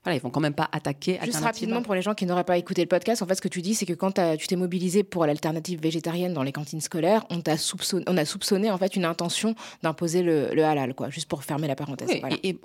voilà, 0.03 0.15
ils 0.15 0.21
vont 0.21 0.29
quand 0.29 0.39
même 0.39 0.53
pas 0.53 0.69
attaquer. 0.71 1.19
Juste 1.23 1.39
rapidement 1.39 1.81
pour 1.81 1.93
les 1.93 2.01
gens 2.01 2.13
qui 2.13 2.25
n'auraient 2.25 2.45
pas 2.45 2.57
écouté 2.57 2.81
le 2.81 2.87
podcast, 2.87 3.21
en 3.21 3.25
fait, 3.25 3.35
ce 3.35 3.41
que 3.41 3.49
tu 3.49 3.61
dis, 3.61 3.75
c'est 3.75 3.85
que 3.85 3.93
quand 3.93 4.21
tu 4.37 4.47
t'es 4.47 4.55
mobilisé 4.55 5.03
pour 5.03 5.25
l'alternative 5.25 5.81
végétarienne 5.81 6.33
dans 6.33 6.43
les 6.43 6.53
cantines 6.53 6.79
scolaires, 6.79 7.25
on, 7.29 7.41
t'a 7.41 7.57
soupçonné, 7.57 8.05
on 8.07 8.15
a 8.15 8.23
soupçonné 8.23 8.71
en 8.71 8.77
fait 8.77 8.95
une 8.95 9.03
intention 9.03 9.53
d'imposer 9.83 10.23
le, 10.23 10.63
halal, 10.63 10.93
quoi, 10.93 11.09
juste 11.09 11.27
pour 11.27 11.43
fermer 11.43 11.67
la 11.67 11.75
parenthèse. 11.75 12.09
et, 12.43 12.57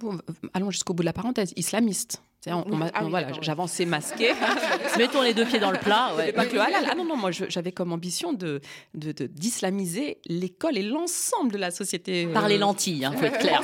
allons 0.54 0.70
jusqu'au 0.70 0.94
bout 0.94 1.02
de 1.02 1.06
la 1.06 1.12
parenthèse, 1.12 1.52
islamiste. 1.56 2.22
On, 2.48 2.64
ah 2.92 3.04
voilà, 3.04 3.28
j'avançais 3.40 3.84
masqué. 3.84 4.32
Mettons 4.98 5.22
les 5.22 5.32
deux 5.32 5.44
pieds 5.44 5.60
dans 5.60 5.70
le 5.70 5.78
plat. 5.78 6.12
Ouais. 6.16 6.32
Pas 6.32 6.46
que 6.46 6.54
le 6.54 6.60
halal. 6.60 6.86
Ah 6.90 6.94
non, 6.96 7.04
non, 7.04 7.16
moi 7.16 7.30
j'avais 7.30 7.70
comme 7.70 7.92
ambition 7.92 8.32
de, 8.32 8.60
d'islamiser 8.94 10.18
l'école 10.26 10.76
et 10.76 10.82
l'ensemble 10.82 11.52
de 11.52 11.58
la 11.58 11.70
société. 11.70 12.26
Par 12.26 12.48
les 12.48 12.56
euh, 12.56 12.60
lentilles, 12.60 12.98
il 12.98 13.04
hein, 13.04 13.12
faut 13.12 13.24
être 13.24 13.38
clair. 13.38 13.62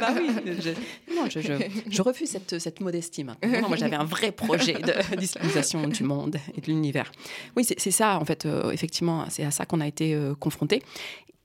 bah 0.00 0.14
oui, 0.16 0.30
je, 0.46 0.70
non, 1.14 1.28
je, 1.28 1.40
je, 1.40 2.02
refuse 2.02 2.30
cette, 2.30 2.58
cette 2.60 2.80
modestie 2.80 3.24
maintenant. 3.24 3.68
moi 3.68 3.76
j'avais 3.76 3.96
un 3.96 4.04
vrai 4.04 4.30
projet 4.30 4.76
d'islamisation 5.18 5.88
du 5.88 6.04
monde 6.04 6.36
et 6.56 6.60
de 6.60 6.66
l'univers. 6.66 7.10
Oui, 7.56 7.64
c'est 7.64 7.90
ça 7.90 8.18
en 8.20 8.24
fait, 8.24 8.46
euh, 8.46 8.70
effectivement, 8.70 9.24
c'est 9.30 9.44
à 9.44 9.50
ça 9.50 9.66
qu'on 9.66 9.80
a 9.80 9.86
été 9.86 10.14
euh, 10.14 10.34
confrontés. 10.34 10.82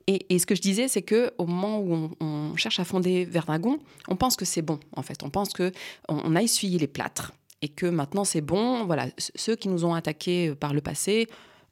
Et, 0.10 0.40
ce 0.40 0.46
que 0.46 0.56
je 0.56 0.62
disais, 0.62 0.88
c'est 0.88 1.02
que 1.02 1.34
au 1.38 1.46
moment 1.46 1.80
où 1.80 2.12
on, 2.22 2.56
cherche 2.56 2.80
à 2.80 2.86
fonder 2.86 3.26
Verdragon, 3.26 3.80
on 4.08 4.16
pense 4.16 4.38
que 4.38 4.46
c'est 4.46 4.62
bon, 4.62 4.80
en 4.96 5.02
fait. 5.02 5.22
On 5.22 5.30
pense 5.30 5.50
que 5.52 5.74
on, 6.08 6.34
a 6.36 6.42
essuyé 6.42 6.80
les 6.80 6.88
plâtres 6.88 7.34
et 7.62 7.68
que 7.68 7.86
maintenant 7.86 8.24
c'est 8.24 8.42
bon. 8.42 8.86
Voilà, 8.86 9.08
ceux 9.18 9.58
qui 9.58 9.68
nous 9.68 9.84
ont 9.84 9.94
attaqués 9.94 10.56
par 10.56 10.74
le 10.74 10.80
passé, 10.80 11.28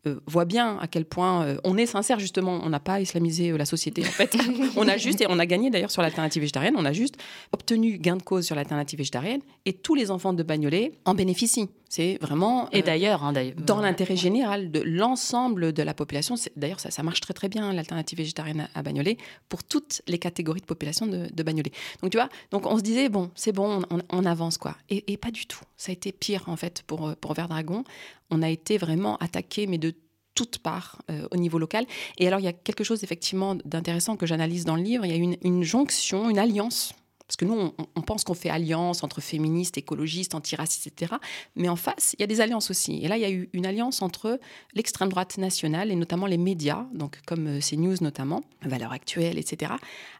euh, 0.07 0.19
voit 0.27 0.45
bien 0.45 0.77
à 0.79 0.87
quel 0.87 1.05
point 1.05 1.43
euh, 1.43 1.57
on 1.63 1.77
est 1.77 1.85
sincère 1.85 2.19
justement. 2.19 2.59
On 2.63 2.69
n'a 2.69 2.79
pas 2.79 3.01
islamisé 3.01 3.51
euh, 3.51 3.57
la 3.57 3.65
société 3.65 4.03
en 4.03 4.11
fait. 4.11 4.37
on 4.75 4.87
a 4.87 4.97
juste 4.97 5.21
et 5.21 5.25
on 5.27 5.39
a 5.39 5.45
gagné 5.45 5.69
d'ailleurs 5.71 5.91
sur 5.91 6.01
l'alternative 6.01 6.41
végétarienne. 6.41 6.75
On 6.77 6.85
a 6.85 6.93
juste 6.93 7.15
obtenu 7.51 7.97
gain 7.97 8.17
de 8.17 8.21
cause 8.21 8.45
sur 8.45 8.55
l'alternative 8.55 8.99
végétarienne 8.99 9.41
et 9.65 9.73
tous 9.73 9.95
les 9.95 10.11
enfants 10.11 10.33
de 10.33 10.43
Bagnolet 10.43 10.91
en 11.05 11.15
bénéficient. 11.15 11.69
C'est 11.89 12.17
vraiment 12.19 12.69
et 12.71 12.81
d'ailleurs 12.81 13.23
hein, 13.23 13.33
dans 13.57 13.79
l'intérêt 13.79 14.15
général 14.15 14.69
de 14.71 14.81
l'ensemble 14.81 15.71
de 15.71 15.83
la 15.83 15.93
population. 15.93 16.35
D'ailleurs 16.55 16.79
ça, 16.79 16.91
ça, 16.91 17.03
marche 17.03 17.21
très 17.21 17.33
très 17.33 17.47
bien 17.47 17.73
l'alternative 17.73 18.17
végétarienne 18.17 18.67
à, 18.73 18.83
Bagnolet 18.83 19.17
pour 19.49 19.63
toutes 19.63 20.01
les 20.07 20.19
catégories 20.19 20.61
de 20.61 20.65
population 20.65 21.07
de, 21.07 21.29
de 21.33 21.43
Bagnolet. 21.43 21.71
Donc 22.01 22.11
tu 22.11 22.17
vois, 22.17 22.29
donc 22.51 22.65
on 22.65 22.77
se 22.77 22.83
disait 22.83 23.09
bon 23.09 23.31
c'est 23.35 23.53
bon 23.53 23.83
on, 24.09 24.25
avance 24.25 24.57
quoi 24.57 24.75
et, 24.89 25.13
et, 25.13 25.17
pas 25.17 25.31
du 25.31 25.45
tout. 25.45 25.61
Ça 25.77 25.91
a 25.91 25.93
été 25.93 26.11
pire 26.11 26.43
en 26.47 26.55
fait 26.55 26.83
pour 26.85 27.15
pour 27.15 27.33
Verdragon 27.33 27.83
on 28.31 28.41
a 28.41 28.49
été 28.49 28.77
vraiment 28.77 29.17
attaqué, 29.17 29.67
mais 29.67 29.77
de 29.77 29.93
toutes 30.35 30.59
parts 30.59 31.01
euh, 31.09 31.27
au 31.31 31.37
niveau 31.37 31.57
local. 31.57 31.85
Et 32.17 32.27
alors, 32.27 32.39
il 32.39 32.43
y 32.43 32.47
a 32.47 32.53
quelque 32.53 32.83
chose 32.83 33.03
effectivement 33.03 33.55
d'intéressant 33.65 34.17
que 34.17 34.25
j'analyse 34.25 34.65
dans 34.65 34.75
le 34.75 34.83
livre. 34.83 35.05
Il 35.05 35.11
y 35.11 35.15
a 35.15 35.17
une, 35.17 35.37
une 35.43 35.63
jonction, 35.63 36.29
une 36.29 36.37
alliance 36.39 36.93
parce 37.27 37.37
que 37.37 37.45
nous, 37.45 37.73
on, 37.95 38.01
pense 38.01 38.23
qu'on 38.23 38.35
fait 38.35 38.51
alliance 38.51 39.03
entre 39.03 39.19
féministes, 39.19 39.79
écologistes, 39.79 40.35
antiracistes, 40.35 40.85
etc. 40.85 41.13
Mais 41.55 41.69
en 41.69 41.75
face, 41.75 42.13
il 42.17 42.21
y 42.21 42.23
a 42.23 42.27
des 42.27 42.39
alliances 42.39 42.69
aussi. 42.69 42.99
Et 43.03 43.07
là, 43.07 43.17
il 43.17 43.21
y 43.21 43.25
a 43.25 43.31
eu 43.31 43.49
une 43.53 43.65
alliance 43.65 44.03
entre 44.03 44.39
l'extrême 44.75 45.09
droite 45.09 45.39
nationale 45.39 45.91
et 45.91 45.95
notamment 45.95 46.27
les 46.27 46.37
médias, 46.37 46.85
donc 46.93 47.19
comme 47.25 47.47
euh, 47.47 47.59
CNews 47.59 47.95
notamment, 48.01 48.43
Valeurs 48.61 48.91
Actuelles, 48.91 49.39
etc., 49.39 49.73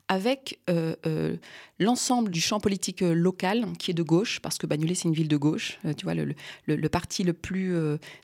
avec 0.08 0.60
euh, 0.70 0.96
euh, 1.06 1.36
l'ensemble 1.80 2.32
du 2.32 2.42
champ 2.42 2.60
politique 2.60 3.02
local 3.02 3.66
qui 3.78 3.92
est 3.92 3.96
de 3.96 4.04
gauche, 4.04 4.40
parce 4.40 4.58
que 4.58 4.66
Bagnolet, 4.66 4.96
c'est 4.96 5.08
une 5.08 5.16
ville 5.16 5.28
de 5.28 5.38
gauche. 5.38 5.80
tu 5.98 6.06
vois, 6.06 6.14
le, 6.14 6.36
le, 6.68 6.90
parti 6.90 7.24
le 7.24 7.34
plus 7.34 7.76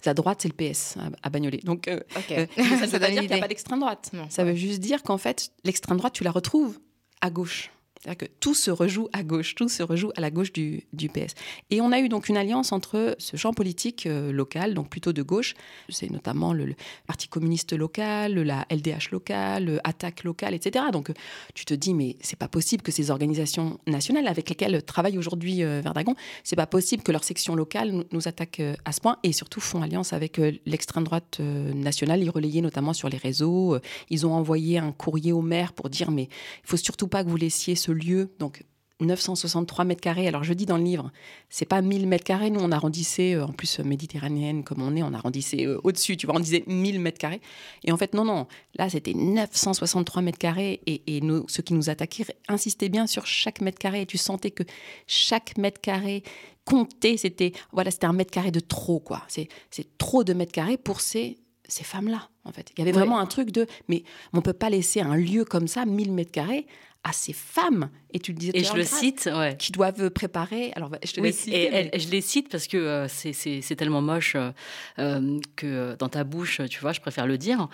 à 0.06 0.14
droite, 0.14 0.42
c'est 0.44 0.48
le 0.48 0.54
PS 0.54 0.98
à, 1.24 1.30
Bagnolet. 1.32 1.60
Donc, 1.64 1.90
ça 2.28 2.36
ne 2.36 2.86
veut 2.86 3.00
pas 3.00 3.10
dire 3.10 3.22
qu'il 3.22 3.32
n'y 3.32 3.38
a 3.38 3.40
pas 3.40 3.48
d'extrême 3.48 3.80
droite. 3.80 4.12
ça 4.30 4.44
veut 4.44 4.54
juste 4.54 4.80
dire 4.80 5.02
qu'en 5.02 5.18
fait, 5.18 5.52
l'extrême 5.64 5.98
droite, 5.98 6.14
tu 6.14 6.24
la 6.24 6.32
retrouves 6.32 6.80
à 7.20 7.32
gauche. 7.32 7.72
C'est-à-dire 8.02 8.28
que 8.28 8.34
tout 8.40 8.56
se 8.56 8.72
rejoue 8.72 9.10
à 9.14 9.22
gauche, 9.22 9.54
tout 9.54 9.70
se 9.70 9.84
rejoue 9.84 10.12
à 10.16 10.22
la 10.22 10.32
gauche 10.32 10.52
du, 10.52 10.84
PS. 10.92 11.36
Et 11.70 11.82
on 11.82 11.92
a 11.92 12.00
eu 12.00 12.10
donc 12.10 12.30
une 12.30 12.38
alliance 12.38 12.72
entre 12.72 13.16
ce 13.20 13.38
champ 13.38 13.54
politique 13.54 14.08
euh, 14.08 14.32
local, 14.32 14.74
donc 14.74 14.90
plutôt 14.90 15.14
de 15.14 15.22
gauche, 15.22 15.54
c'est 15.90 16.10
notamment 16.10 16.54
le, 16.54 16.74
Parti 17.06 17.28
communiste 17.28 17.74
local, 17.74 18.34
la 18.34 18.66
LDH 18.72 19.12
locale, 19.12 19.82
Attaque 19.84 20.24
locale, 20.24 20.56
etc. 20.56 20.86
Donc 20.92 21.12
tu 21.54 21.66
te 21.66 21.74
dis, 21.76 21.94
mais 21.94 22.16
c'est 22.22 22.40
pas 22.40 22.48
possible 22.48 22.82
que 22.82 22.92
ces 22.92 23.12
organisations 23.12 23.80
nationales 23.86 24.28
avec 24.28 24.50
lesquelles 24.50 24.82
travaille 24.82 25.18
aujourd'hui 25.20 25.64
euh, 25.64 25.82
Verdagon, 25.84 26.16
c'est 26.44 26.56
pas 26.56 26.68
possible 26.68 27.04
que 27.04 27.12
leur 27.12 27.24
section 27.24 27.54
locale 27.56 28.06
nous, 28.12 28.28
attaque 28.28 28.62
euh, 28.62 28.76
à 28.86 28.94
ce 28.94 29.02
point 29.02 29.18
et 29.22 29.32
surtout 29.32 29.60
font 29.60 29.82
alliance 29.84 30.14
avec 30.14 30.42
l'extrême 30.66 31.04
droite 31.04 31.40
nationale, 31.40 32.24
ils 32.24 32.30
relayaient 32.30 32.62
notamment 32.62 32.94
sur 32.94 33.10
les 33.10 33.18
réseaux. 33.18 33.78
ils 34.10 34.26
ont 34.26 34.34
envoyé 34.34 34.78
un 34.80 34.92
courrier 34.92 35.34
au 35.34 35.42
maire 35.42 35.74
pour 35.74 35.90
dire, 35.90 36.10
mais 36.10 36.24
il 36.24 36.70
faut 36.70 36.78
surtout 36.78 37.08
pas 37.08 37.24
que 37.24 37.30
vous 37.30 37.38
laissiez 37.38 37.76
ce 37.76 37.91
lieu, 37.94 38.34
donc 38.40 38.64
963 39.02 39.86
mètres 39.86 40.02
carrés. 40.02 40.28
Alors 40.28 40.44
je 40.44 40.54
dis 40.54 40.66
dans 40.66 40.78
le 40.78 40.84
livre, 40.84 41.12
c'est 41.50 41.66
pas 41.66 41.82
1000 41.82 42.08
mètres 42.08 42.24
carrés. 42.24 42.50
Nous, 42.50 42.60
on 42.60 42.72
arrondissait, 42.72 43.36
euh, 43.36 43.46
en 43.46 43.52
plus 43.52 43.80
méditerranéenne 43.80 44.64
comme 44.64 44.82
on 44.82 44.96
est, 44.96 45.04
on 45.04 45.14
arrondissait 45.14 45.66
euh, 45.66 45.80
au-dessus. 45.84 46.18
Tu 46.18 46.26
vois, 46.26 46.36
on 46.36 46.40
disait 46.40 46.64
1000 46.68 47.00
mètres 47.00 47.18
carrés. 47.18 47.42
Et 47.84 47.92
en 47.92 47.98
fait, 47.98 48.14
non, 48.14 48.26
non. 48.26 48.48
Là, 48.76 48.90
c'était 48.90 49.14
963 49.14 50.22
mètres 50.22 50.38
carrés. 50.38 50.82
Et, 50.86 51.18
et 51.18 51.22
ceux 51.48 51.64
qui 51.64 51.74
nous 51.74 51.90
attaquaient 51.90 52.26
insistaient 52.48 52.90
bien 52.90 53.08
sur 53.08 53.26
chaque 53.26 53.62
mètre 53.62 53.80
carré. 53.80 54.02
Et 54.02 54.06
tu 54.06 54.18
sentais 54.18 54.52
que 54.52 54.64
chaque 55.08 55.58
mètre 55.58 55.82
carré 55.82 56.24
comptait. 56.66 57.18
C'était 57.18 57.54
voilà, 57.72 57.92
c'était 57.92 58.08
un 58.08 58.14
mètre 58.14 58.32
carré 58.32 58.52
de 58.52 58.60
trop, 58.60 59.00
quoi. 59.00 59.24
C'est 59.28 59.50
trop 59.98 60.24
de 60.24 60.34
mètres 60.34 60.54
carrés 60.54 60.78
pour 60.78 61.02
ces 61.02 61.38
ces 61.72 61.84
femmes-là, 61.86 62.30
en 62.44 62.52
fait. 62.52 62.72
Il 62.76 62.80
y 62.80 62.82
avait 62.82 62.92
vraiment 62.92 63.20
un 63.20 63.26
truc 63.26 63.52
de, 63.52 63.66
mais 63.88 64.04
on 64.34 64.42
peut 64.42 64.54
pas 64.54 64.70
laisser 64.70 65.00
un 65.00 65.16
lieu 65.16 65.46
comme 65.46 65.68
ça, 65.68 65.86
1000 65.86 66.12
mètres 66.12 66.32
carrés, 66.32 66.68
à 67.04 67.14
ces 67.14 67.34
femmes, 67.34 67.90
et 68.14 68.20
tu 68.20 68.32
le 68.32 68.38
disais 68.38 68.52
et 68.54 68.64
je 68.64 68.74
le 68.74 68.84
cite, 68.84 69.30
qui 69.58 69.72
doivent 69.72 70.12
préparer. 70.12 70.72
Alors, 70.76 70.92
je 71.04 71.14
te 71.14 71.22
oui, 71.22 71.36
et 71.48 71.98
je 71.98 72.10
les 72.10 72.22
cite 72.22 72.50
parce 72.50 72.68
que 72.68 72.78
euh, 72.78 73.08
c'est 73.08 73.76
tellement 73.76 74.02
moche 74.02 74.36
euh, 74.36 74.52
euh, 75.00 75.40
que 75.56 75.96
dans 75.98 76.10
ta 76.10 76.24
bouche, 76.24 76.62
tu 76.70 76.80
vois, 76.80 76.92
je 76.92 77.02
préfère 77.02 77.26
le 77.26 77.40
dire, 77.40 77.70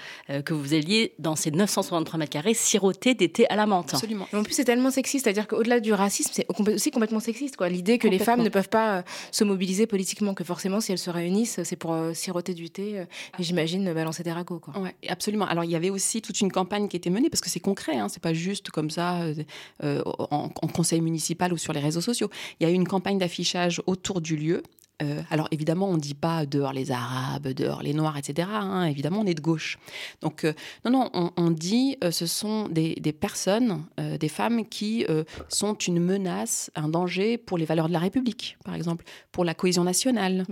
que 0.45 0.53
vous 0.53 0.73
alliez 0.73 1.13
dans 1.19 1.35
ces 1.35 1.51
963 1.51 2.19
mètres 2.19 2.31
carrés 2.31 2.53
siroter 2.53 3.15
d'été 3.15 3.49
à 3.49 3.55
la 3.57 3.65
menthe. 3.65 3.93
Absolument. 3.95 4.27
en 4.31 4.43
plus, 4.43 4.53
c'est 4.53 4.63
tellement 4.63 4.91
sexiste, 4.91 5.25
c'est-à-dire 5.25 5.47
qu'au-delà 5.47 5.81
du 5.81 5.91
racisme, 5.91 6.31
c'est 6.33 6.45
aussi 6.49 6.91
complètement 6.91 7.19
sexiste, 7.19 7.57
quoi. 7.57 7.67
L'idée 7.67 7.97
que 7.97 8.07
les 8.07 8.19
femmes 8.19 8.43
ne 8.43 8.49
peuvent 8.49 8.69
pas 8.69 9.03
se 9.31 9.43
mobiliser 9.43 9.87
politiquement, 9.87 10.33
que 10.33 10.45
forcément, 10.45 10.79
si 10.79 10.93
elles 10.93 10.97
se 10.97 11.09
réunissent, 11.09 11.59
c'est 11.63 11.75
pour 11.75 11.97
siroter 12.13 12.53
du 12.53 12.69
thé 12.69 13.05
et 13.39 13.43
j'imagine 13.43 13.93
balancer 13.93 14.23
des 14.23 14.31
ragots, 14.31 14.59
quoi. 14.59 14.79
Ouais, 14.79 14.95
absolument. 15.09 15.45
Alors, 15.45 15.65
il 15.65 15.71
y 15.71 15.75
avait 15.75 15.89
aussi 15.89 16.21
toute 16.21 16.39
une 16.39 16.51
campagne 16.51 16.87
qui 16.87 16.95
était 16.95 17.09
menée 17.09 17.29
parce 17.29 17.41
que 17.41 17.49
c'est 17.49 17.59
concret, 17.59 17.97
hein, 17.97 18.07
c'est 18.07 18.21
pas 18.21 18.33
juste 18.33 18.69
comme 18.69 18.89
ça 18.89 19.16
euh, 19.23 19.43
euh, 19.83 20.01
en, 20.05 20.49
conseil 20.49 21.01
municipal 21.01 21.53
ou 21.53 21.57
sur 21.57 21.73
les 21.73 21.79
réseaux 21.79 22.01
sociaux. 22.01 22.29
Il 22.59 22.67
y 22.67 22.69
a 22.69 22.71
eu 22.71 22.75
une 22.75 22.87
campagne 22.87 23.17
d'affichage 23.17 23.81
autour 23.85 24.21
du 24.21 24.35
lieu. 24.35 24.63
Euh, 25.03 25.21
alors 25.29 25.47
évidemment, 25.51 25.87
on 25.89 25.95
ne 25.95 25.99
dit 25.99 26.15
pas 26.15 26.47
dehors 26.47 26.73
les 26.73 26.91
Arabes, 26.91 27.49
dehors 27.49 27.83
les 27.83 27.93
Noirs, 27.93 28.17
etc. 28.17 28.47
Hein. 28.51 28.85
évidemment, 28.85 29.19
on 29.19 29.25
est 29.25 29.35
de 29.35 29.41
gauche. 29.41 29.77
Donc 30.21 30.45
non, 30.85 30.91
non, 30.91 31.31
on, 31.37 31.51
dit 31.51 31.97
ce 32.09 32.25
sont 32.25 32.67
des, 32.67 32.95
personnes, 33.13 33.85
des 33.97 34.29
femmes 34.29 34.67
qui 34.67 35.05
sont 35.49 35.75
une 35.75 35.99
menace, 35.99 36.71
un 36.75 36.89
danger 36.89 37.37
pour 37.37 37.59
les 37.59 37.65
valeurs 37.65 37.89
de 37.89 37.93
la 37.93 37.99
République, 37.99 38.57
par 38.65 38.73
exemple, 38.73 39.05
pour 39.31 39.45
la 39.45 39.53
cohésion 39.53 39.83
nationale, 39.83 40.47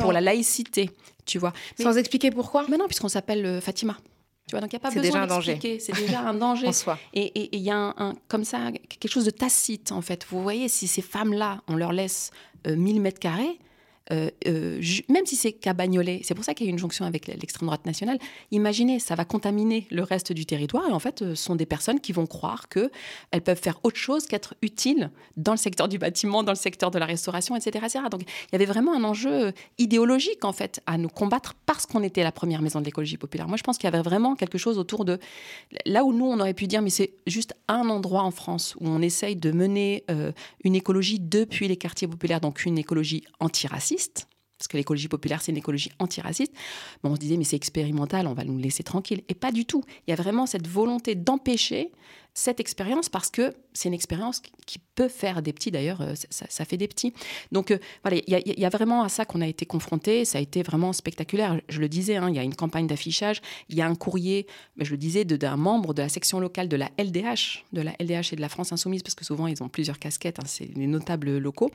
pour 0.00 0.12
la 0.12 0.20
laïcité, 0.20 0.90
tu 1.24 1.38
vois. 1.38 1.52
sans 1.80 1.96
expliquer 1.96 2.32
pourquoi? 2.32 2.66
Mais 2.68 2.76
non, 2.76 2.86
puisqu'on 2.86 3.08
s'appelle 3.08 3.60
Fatima. 3.60 3.96
Tu 4.46 4.50
vois, 4.52 4.60
donc 4.60 4.72
il 4.72 4.76
n'y 4.76 4.82
a 4.84 4.90
pas 4.90 4.90
besoin 4.90 5.26
d'expliquer. 5.26 5.78
C'est 5.78 5.92
déjà 5.92 6.20
un 6.20 6.34
danger. 6.34 6.66
en 6.68 6.72
soi. 6.72 6.98
Et 7.14 7.56
il 7.56 7.62
y 7.62 7.70
a 7.70 7.94
un, 7.96 8.14
comme 8.28 8.44
ça 8.44 8.72
quelque 8.72 9.10
chose 9.10 9.24
de 9.24 9.30
tacite 9.30 9.90
en 9.90 10.02
fait. 10.02 10.26
Vous 10.28 10.42
voyez, 10.42 10.68
si 10.68 10.86
ces 10.86 11.02
femmes-là, 11.02 11.62
on 11.66 11.76
leur 11.76 11.92
laisse 11.92 12.30
1000 12.66 12.98
euh, 12.98 13.00
mètres 13.00 13.20
carrés, 13.20 13.58
euh, 14.12 14.30
euh, 14.46 14.80
même 15.08 15.24
si 15.24 15.36
c'est 15.36 15.52
cabagnolé, 15.52 16.20
c'est 16.24 16.34
pour 16.34 16.44
ça 16.44 16.52
qu'il 16.52 16.66
y 16.66 16.68
a 16.68 16.72
une 16.72 16.78
jonction 16.78 17.06
avec 17.06 17.26
l'extrême 17.26 17.66
droite 17.66 17.86
nationale. 17.86 18.18
Imaginez, 18.50 18.98
ça 18.98 19.14
va 19.14 19.24
contaminer 19.24 19.86
le 19.90 20.02
reste 20.02 20.32
du 20.32 20.44
territoire 20.44 20.86
et 20.88 20.92
en 20.92 20.98
fait, 20.98 21.20
ce 21.20 21.34
sont 21.34 21.56
des 21.56 21.64
personnes 21.66 22.00
qui 22.00 22.12
vont 22.12 22.26
croire 22.26 22.68
que 22.68 22.90
elles 23.30 23.40
peuvent 23.40 23.60
faire 23.60 23.80
autre 23.82 23.96
chose 23.96 24.26
qu'être 24.26 24.54
utiles 24.60 25.10
dans 25.36 25.52
le 25.52 25.58
secteur 25.58 25.88
du 25.88 25.98
bâtiment, 25.98 26.42
dans 26.42 26.52
le 26.52 26.56
secteur 26.56 26.90
de 26.90 26.98
la 26.98 27.06
restauration, 27.06 27.56
etc., 27.56 27.84
etc. 27.84 28.04
Donc, 28.10 28.22
il 28.22 28.52
y 28.52 28.56
avait 28.56 28.66
vraiment 28.66 28.94
un 28.94 29.04
enjeu 29.04 29.52
idéologique 29.78 30.44
en 30.44 30.52
fait 30.52 30.82
à 30.86 30.98
nous 30.98 31.08
combattre 31.08 31.54
parce 31.66 31.86
qu'on 31.86 32.02
était 32.02 32.22
la 32.22 32.32
première 32.32 32.60
maison 32.60 32.80
de 32.80 32.84
l'écologie 32.84 33.16
populaire. 33.16 33.48
Moi, 33.48 33.56
je 33.56 33.62
pense 33.62 33.78
qu'il 33.78 33.86
y 33.86 33.92
avait 33.92 34.02
vraiment 34.02 34.34
quelque 34.34 34.58
chose 34.58 34.78
autour 34.78 35.04
de 35.04 35.18
là 35.86 36.04
où 36.04 36.12
nous 36.12 36.26
on 36.26 36.38
aurait 36.40 36.54
pu 36.54 36.66
dire, 36.66 36.82
mais 36.82 36.90
c'est 36.90 37.14
juste 37.26 37.54
un 37.68 37.88
endroit 37.88 38.22
en 38.22 38.30
France 38.30 38.76
où 38.80 38.88
on 38.88 39.00
essaye 39.00 39.36
de 39.36 39.50
mener 39.50 40.04
euh, 40.10 40.32
une 40.62 40.74
écologie 40.74 41.20
depuis 41.20 41.68
les 41.68 41.76
quartiers 41.76 42.08
populaires, 42.08 42.40
donc 42.40 42.66
une 42.66 42.78
écologie 42.78 43.24
antiraciste 43.40 43.93
parce 44.64 44.68
que 44.68 44.76
l'écologie 44.76 45.08
populaire, 45.08 45.42
c'est 45.42 45.52
une 45.52 45.58
écologie 45.58 45.90
antiraciste, 45.98 46.52
bon, 47.02 47.10
on 47.10 47.14
se 47.16 47.20
disait, 47.20 47.36
mais 47.36 47.44
c'est 47.44 47.56
expérimental, 47.56 48.26
on 48.26 48.34
va 48.34 48.44
nous 48.44 48.56
laisser 48.56 48.82
tranquille. 48.82 49.22
Et 49.28 49.34
pas 49.34 49.52
du 49.52 49.66
tout. 49.66 49.82
Il 50.06 50.10
y 50.10 50.12
a 50.14 50.16
vraiment 50.16 50.46
cette 50.46 50.66
volonté 50.66 51.14
d'empêcher 51.14 51.90
cette 52.34 52.58
expérience 52.58 53.08
parce 53.08 53.30
que 53.30 53.54
c'est 53.72 53.88
une 53.88 53.94
expérience 53.94 54.42
qui 54.66 54.80
peut 54.96 55.08
faire 55.08 55.40
des 55.40 55.52
petits, 55.52 55.70
d'ailleurs, 55.70 56.00
euh, 56.00 56.14
ça, 56.30 56.64
fait 56.64 56.76
des 56.76 56.88
petits. 56.88 57.12
Donc 57.52 57.70
euh, 57.70 57.78
voilà, 58.02 58.20
il 58.26 58.58
y, 58.58 58.64
a 58.64 58.68
vraiment 58.68 59.02
à 59.02 59.08
ça 59.08 59.24
qu'on 59.24 59.40
a 59.40 59.46
été 59.46 59.66
confronté, 59.66 60.24
ça 60.24 60.38
a 60.38 60.40
été 60.40 60.62
vraiment 60.62 60.92
spectaculaire. 60.92 61.60
Je 61.68 61.80
le 61.80 61.88
disais, 61.88 62.16
hein, 62.16 62.28
il 62.28 62.34
y 62.34 62.38
a 62.40 62.42
une 62.42 62.54
campagne 62.54 62.88
d'affichage, 62.88 63.40
il 63.68 63.76
y 63.76 63.82
a 63.82 63.86
un 63.86 63.94
courrier, 63.94 64.46
je 64.78 64.90
le 64.90 64.96
disais, 64.96 65.24
d'un 65.24 65.56
membre 65.56 65.94
de 65.94 66.02
la 66.02 66.08
section 66.08 66.40
locale 66.40 66.68
de 66.68 66.76
la 66.76 66.90
LDH, 66.98 67.64
de 67.72 67.82
la 67.82 67.92
LDH 68.00 68.32
et 68.32 68.36
de 68.36 68.40
la 68.40 68.48
France 68.48 68.72
Insoumise, 68.72 69.02
parce 69.02 69.14
que 69.14 69.24
souvent 69.24 69.46
ils 69.46 69.62
ont 69.62 69.68
plusieurs 69.68 70.00
casquettes, 70.00 70.40
hein, 70.40 70.46
c'est 70.46 70.66
des 70.66 70.86
notables 70.88 71.38
locaux, 71.38 71.70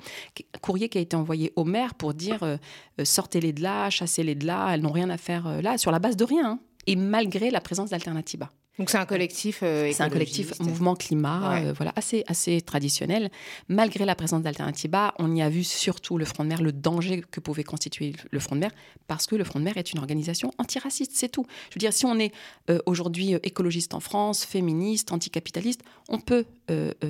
courrier 0.62 0.90
qui 0.90 0.98
a 0.98 1.02
été 1.02 1.16
envoyé 1.16 1.54
au 1.56 1.64
maire 1.64 1.96
pour 1.96 2.14
dire 2.14 2.44
euh, 2.44 2.58
sortez-les 3.02 3.54
de 3.54 3.62
là, 3.62 3.90
chassez-les 3.90 4.36
de 4.36 4.46
là, 4.46 4.74
elles 4.74 4.82
n'ont 4.82 4.92
rien 4.92 5.10
à 5.10 5.18
faire 5.18 5.62
là, 5.62 5.78
sur 5.78 5.92
la 5.92 6.00
base 6.00 6.18
de 6.18 6.26
rien, 6.26 6.52
hein, 6.52 6.60
et 6.86 6.98
malgré 6.98 7.50
la 7.50 7.62
présence 7.62 7.92
d'Alternativa. 7.92 8.50
Donc 8.80 8.90
c'est 8.90 8.98
un 8.98 9.06
collectif. 9.06 9.60
Euh, 9.62 9.92
c'est 9.94 10.04
un 10.04 10.10
collectif 10.10 10.58
mouvement 10.62 10.96
climat, 10.96 11.60
euh, 11.60 11.74
voilà, 11.74 11.92
assez 11.98 12.24
assez 12.28 12.62
traditionnel. 12.62 13.30
Malgré 13.68 14.06
la 14.06 14.16
présence 14.16 14.42
d'Alternativa, 14.42 15.14
on 15.20 15.36
y 15.36 15.42
a 15.42 15.50
vu 15.50 15.66
surtout 15.66 16.18
le 16.18 16.24
Front 16.24 16.46
de 16.46 16.50
Mer, 16.50 16.62
le 16.62 16.72
danger 16.72 17.22
que 17.30 17.42
pouvait 17.42 17.66
constituer 17.66 18.14
le 18.32 18.40
Front 18.40 18.56
de 18.56 18.62
Mer, 18.62 18.72
parce 19.08 19.28
que 19.28 19.36
le 19.36 19.44
Front 19.44 19.60
de 19.60 19.66
Mer 19.66 19.78
est 19.78 19.92
une 19.92 20.00
organisation 20.00 20.52
antiraciste, 20.58 21.12
c'est 21.14 21.28
tout. 21.28 21.46
Je 21.70 21.76
veux 21.76 21.80
dire, 21.80 21.92
si 21.92 22.06
on 22.06 22.18
est 22.18 22.32
euh, 22.70 22.80
aujourd'hui 22.86 23.34
écologiste 23.44 23.94
en 23.94 24.00
France, 24.00 24.46
féministe, 24.46 25.12
anticapitaliste, 25.12 25.82
on 26.08 26.20
peut 26.20 26.46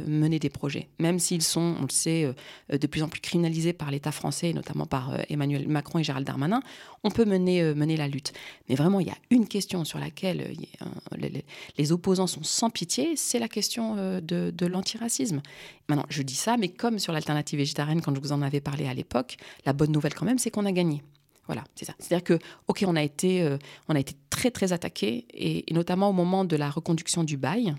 mener 0.07 0.39
des 0.39 0.49
projets, 0.49 0.89
même 0.99 1.19
s'ils 1.19 1.41
sont, 1.41 1.75
on 1.79 1.83
le 1.83 1.91
sait, 1.91 2.33
de 2.69 2.87
plus 2.87 3.03
en 3.03 3.09
plus 3.09 3.21
criminalisés 3.21 3.73
par 3.73 3.91
l'État 3.91 4.11
français, 4.11 4.53
notamment 4.53 4.85
par 4.85 5.17
Emmanuel 5.29 5.67
Macron 5.67 5.99
et 5.99 6.03
Gérald 6.03 6.25
Darmanin. 6.25 6.61
On 7.03 7.11
peut 7.11 7.25
mener 7.25 7.73
mener 7.73 7.97
la 7.97 8.07
lutte. 8.07 8.33
Mais 8.67 8.75
vraiment, 8.75 8.99
il 8.99 9.07
y 9.07 9.11
a 9.11 9.17
une 9.29 9.47
question 9.47 9.85
sur 9.85 9.99
laquelle 9.99 10.53
les 11.77 11.91
opposants 11.91 12.27
sont 12.27 12.43
sans 12.43 12.69
pitié, 12.69 13.15
c'est 13.15 13.39
la 13.39 13.47
question 13.47 13.95
euh, 13.97 14.21
de, 14.21 14.65
l'antiracisme. 14.65 15.41
Maintenant, 15.87 16.05
je 16.09 16.21
dis 16.21 16.35
ça, 16.35 16.57
mais 16.57 16.69
comme 16.69 16.99
sur 16.99 17.13
l'alternative 17.13 17.59
végétarienne, 17.59 18.01
quand 18.01 18.13
je 18.13 18.19
vous 18.19 18.31
en 18.31 18.41
avais 18.41 18.61
parlé 18.61 18.87
à 18.87 18.93
l'époque, 18.93 19.37
la 19.65 19.73
bonne 19.73 19.91
nouvelle 19.91 20.13
quand 20.13 20.25
même, 20.25 20.37
c'est 20.37 20.51
qu'on 20.51 20.65
a 20.65 20.71
gagné. 20.71 21.01
Voilà, 21.47 21.63
c'est 21.75 21.85
ça. 21.85 21.93
C'est-à-dire 21.97 22.23
que, 22.23 22.39
ok, 22.67 22.83
on 22.85 22.95
a 22.95 23.01
été, 23.01 23.41
euh, 23.41 23.57
on 23.87 23.95
a 23.95 23.99
été 23.99 24.13
très 24.29 24.51
très 24.51 24.71
attaqué, 24.73 25.25
et, 25.33 25.65
notamment 25.73 26.09
au 26.09 26.13
moment 26.13 26.45
de 26.45 26.55
la 26.55 26.69
reconduction 26.69 27.23
du 27.23 27.37
bail. 27.37 27.75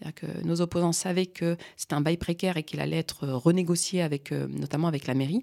C'est-à-dire 0.00 0.14
que 0.14 0.46
nos 0.46 0.60
opposants 0.60 0.92
savaient 0.92 1.26
que 1.26 1.56
c'était 1.76 1.94
un 1.94 2.00
bail 2.00 2.16
précaire 2.16 2.56
et 2.56 2.62
qu'il 2.62 2.80
allait 2.80 2.98
être 2.98 3.28
renégocié 3.28 4.02
avec, 4.02 4.32
euh, 4.32 4.46
notamment 4.48 4.88
avec 4.88 5.06
la 5.06 5.14
mairie, 5.14 5.42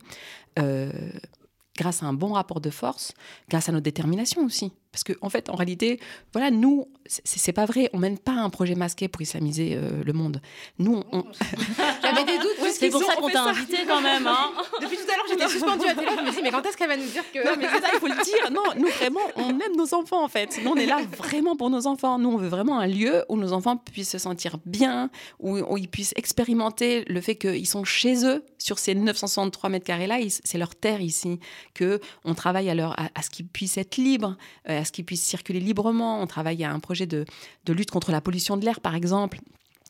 grâce 1.78 2.04
à 2.04 2.08
un 2.08 2.14
bon 2.14 2.34
rapport 2.34 2.60
de 2.60 2.70
force, 2.70 3.14
grâce 3.50 3.70
à 3.70 3.72
notre 3.72 3.84
détermination 3.84 4.44
aussi. 4.44 4.74
Parce 4.92 5.04
qu'en 5.04 5.28
en 5.28 5.30
fait, 5.30 5.50
en 5.50 5.56
réalité, 5.56 6.00
voilà, 6.34 6.52
nous, 6.52 6.88
c'est 7.08 7.52
pas 7.52 7.66
vrai, 7.66 7.90
on 7.94 7.98
mène 7.98 8.18
pas 8.18 8.34
un 8.34 8.50
projet 8.50 8.76
masqué 8.76 9.08
pour 9.08 9.22
islamiser 9.22 9.76
euh, 9.76 10.04
le 10.04 10.14
monde. 10.14 10.42
Nous, 10.78 11.04
on. 11.12 11.24
J'avais 12.04 12.26
des 12.26 12.38
doutes. 12.38 12.58
c'est 12.74 12.90
pour 12.90 13.04
ça 13.04 13.16
qu'on 13.16 13.30
t'a 13.30 13.44
invité 13.44 13.78
quand 13.88 14.02
même. 14.02 14.28
Hein. 14.28 14.52
Depuis 14.82 14.98
tout 14.98 15.12
à 15.12 15.16
l'heure, 15.16 15.26
j'étais 15.30 15.48
suspendue 15.48 15.88
à 15.88 15.96
télé. 15.96 16.08
Je 16.18 16.24
me 16.24 16.32
dis, 16.32 16.42
mais 16.44 16.52
quand 16.52 16.66
est-ce 16.66 16.76
qu'elle 16.76 16.90
va 16.90 16.98
nous 16.98 17.08
dire 17.08 17.24
que. 17.32 17.46
Non, 17.46 17.56
mais 17.58 17.68
c'est 17.72 17.82
ça, 17.82 17.90
il 17.94 18.00
faut 18.00 18.08
le 18.08 18.24
dire. 18.24 18.52
Non, 18.52 18.64
nous, 18.78 18.88
vraiment, 18.88 19.22
on 19.36 19.50
aime 19.50 19.76
nos 19.78 19.94
enfants, 19.94 20.24
en 20.24 20.28
fait. 20.28 20.60
Nous, 20.64 20.70
on 20.70 20.76
est 20.76 20.86
là 20.86 21.00
vraiment 21.18 21.56
pour 21.56 21.70
nos 21.70 21.88
enfants. 21.88 22.20
Nous, 22.20 22.30
on 22.30 22.38
veut 22.38 22.50
vraiment 22.50 22.80
un 22.80 22.88
lieu 22.88 23.24
où 23.30 23.38
nos 23.38 23.54
enfants 23.54 23.78
puissent 23.78 24.12
se 24.12 24.18
sentir 24.18 24.58
bien, 24.66 25.10
où, 25.40 25.78
ils 25.78 25.90
puissent 25.90 26.14
expérimenter 26.16 27.06
le 27.08 27.22
fait 27.22 27.36
qu'ils 27.36 27.68
sont 27.68 27.84
chez 27.84 28.26
eux, 28.26 28.44
sur 28.58 28.80
ces 28.80 28.96
963 28.96 29.70
mètres 29.70 29.86
carrés-là. 29.86 30.18
C'est 30.44 30.58
leur 30.58 30.76
terre 30.76 31.02
ici. 31.02 31.40
Qu'on 31.78 32.34
travaille 32.34 32.70
à, 32.70 32.76
leur, 32.76 32.96
à, 33.00 33.22
ce 33.22 33.30
qu'ils 33.30 33.48
puissent 33.48 33.78
être 33.78 33.98
libres. 33.98 34.36
Euh, 34.70 34.84
qu'ils 34.98 35.06
puissent 35.06 35.24
circuler 35.24 35.60
librement. 35.60 36.22
On 36.22 36.28
travaille 36.28 36.64
à 36.64 36.72
un 36.72 36.80
projet 36.80 36.97
de, 37.06 37.26
lutte 37.68 37.92
contre 37.92 38.12
la 38.12 38.22
pollution 38.22 38.58
de 38.58 38.66
l'air, 38.66 38.82
par 38.82 38.96
exemple 38.96 39.40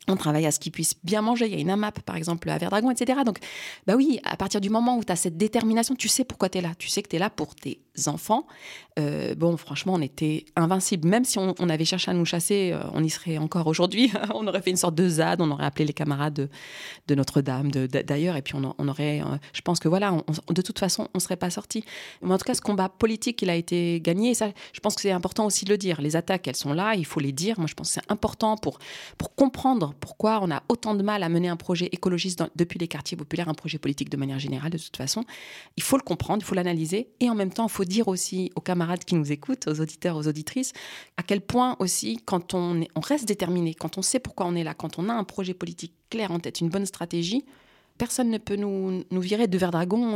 on 0.09 0.15
travaille 0.15 0.45
à 0.45 0.51
ce 0.51 0.59
qu'ils 0.59 0.71
puissent 0.71 0.95
bien 1.03 1.21
manger. 1.21 1.47
Il 1.47 1.51
y 1.53 1.57
a 1.57 1.59
une 1.59 1.69
AMAP, 1.69 1.99
par 2.03 2.15
exemple, 2.15 2.49
à 2.49 2.57
Verdragon, 2.57 2.91
etc. 2.91 3.19
Donc, 3.25 3.39
bah 3.85 3.95
oui, 3.97 4.21
à 4.23 4.37
partir 4.37 4.61
du 4.61 4.69
moment 4.69 4.97
où 4.97 5.03
tu 5.03 5.11
as 5.11 5.17
cette 5.17 5.35
détermination, 5.35 5.95
tu 5.95 6.07
sais 6.07 6.23
pourquoi 6.23 6.47
tu 6.47 6.59
es 6.59 6.61
là. 6.61 6.71
Tu 6.79 6.87
sais 6.87 7.03
que 7.03 7.09
tu 7.09 7.17
es 7.17 7.19
là 7.19 7.29
pour 7.29 7.55
tes 7.55 7.81
enfants. 8.05 8.45
Euh, 8.99 9.35
bon, 9.35 9.57
franchement, 9.57 9.93
on 9.95 10.01
était 10.01 10.45
invincibles. 10.55 11.07
Même 11.07 11.25
si 11.25 11.37
on, 11.37 11.53
avait 11.69 11.85
cherché 11.85 12.09
à 12.09 12.13
nous 12.13 12.25
chasser, 12.25 12.71
euh, 12.73 12.79
on 12.93 13.03
y 13.03 13.09
serait 13.09 13.37
encore 13.37 13.67
aujourd'hui. 13.67 14.11
on 14.33 14.47
aurait 14.47 14.61
fait 14.61 14.71
une 14.71 14.77
sorte 14.77 14.95
de 14.95 15.07
ZAD, 15.07 15.41
on 15.41 15.51
aurait 15.51 15.65
appelé 15.65 15.85
les 15.85 15.93
camarades 15.93 16.49
de, 17.07 17.15
Notre-Dame, 17.15 17.71
d'ailleurs, 17.71 18.35
et 18.35 18.41
puis 18.41 18.55
on, 18.55 18.87
aurait. 18.87 19.21
Euh, 19.21 19.37
je 19.53 19.61
pense 19.61 19.79
que 19.79 19.87
voilà, 19.87 20.13
de 20.49 20.61
toute 20.61 20.79
façon, 20.79 21.07
on 21.13 21.17
ne 21.17 21.19
serait 21.19 21.35
pas 21.35 21.49
sorti. 21.49 21.83
Mais 22.21 22.33
en 22.33 22.37
tout 22.37 22.45
cas, 22.45 22.53
ce 22.53 22.61
combat 22.61 22.89
politique, 22.89 23.41
il 23.41 23.49
a 23.49 23.55
été 23.55 23.99
gagné. 24.01 24.31
Et 24.31 24.33
ça, 24.33 24.49
je 24.73 24.79
pense 24.79 24.95
que 24.95 25.01
c'est 25.01 25.11
important 25.11 25.45
aussi 25.45 25.65
de 25.65 25.69
le 25.69 25.77
dire. 25.77 26.01
Les 26.01 26.15
attaques, 26.15 26.47
elles 26.47 26.55
sont 26.55 26.73
là, 26.73 26.95
il 26.95 27.05
faut 27.05 27.19
les 27.19 27.31
dire. 27.31 27.59
Moi, 27.59 27.67
je 27.67 27.73
pense 27.73 27.89
que 27.89 27.93
c'est 27.95 28.11
important 28.11 28.57
pour, 28.57 28.79
pour 29.17 29.35
comprendre 29.35 29.93
pourquoi 29.99 30.39
on 30.41 30.51
a 30.51 30.63
autant 30.69 30.95
de 30.95 31.03
mal 31.03 31.23
à 31.23 31.29
mener 31.29 31.49
un 31.49 31.55
projet 31.55 31.89
écologiste 31.91 32.43
depuis 32.55 32.79
les 32.79 32.87
quartiers 32.87 33.17
populaires, 33.17 33.49
un 33.49 33.53
projet 33.53 33.77
politique 33.77 34.09
de 34.09 34.17
manière 34.17 34.39
générale, 34.39 34.71
de 34.71 34.77
toute 34.77 34.97
façon. 34.97 35.23
Il 35.75 35.83
faut 35.83 35.97
le 35.97 36.03
comprendre, 36.03 36.41
il 36.41 36.45
faut 36.45 36.55
l'analyser, 36.55 37.09
et 37.19 37.29
en 37.29 37.35
même 37.35 37.51
temps, 37.51 37.67
il 37.67 37.71
faut 37.71 37.85
dire 37.87 38.07
aussi 38.07 38.51
aux 38.55 38.61
camarades 38.61 39.03
qui 39.03 39.15
nous 39.15 39.31
écoutent, 39.31 39.67
aux 39.67 39.79
auditeurs, 39.81 40.15
aux 40.15 40.27
auditrices, 40.27 40.73
à 41.17 41.23
quel 41.23 41.41
point 41.41 41.75
aussi, 41.79 42.19
quand 42.25 42.53
on, 42.53 42.83
on 42.95 42.99
reste 42.99 43.27
déterminé, 43.27 43.73
quand 43.73 43.97
on 43.97 44.01
sait 44.01 44.19
pourquoi 44.19 44.45
on 44.45 44.55
est 44.55 44.63
là, 44.63 44.73
quand 44.73 44.99
on 44.99 45.09
a 45.09 45.13
un 45.13 45.23
projet 45.23 45.53
politique 45.53 45.93
clair 46.09 46.31
en 46.31 46.39
tête, 46.39 46.61
une 46.61 46.69
bonne 46.69 46.85
stratégie, 46.85 47.45
personne 47.97 48.29
ne 48.29 48.37
peut 48.37 48.55
nous, 48.55 49.03
nous 49.09 49.21
virer 49.21 49.47
de 49.47 49.57
Verdragon 49.57 50.15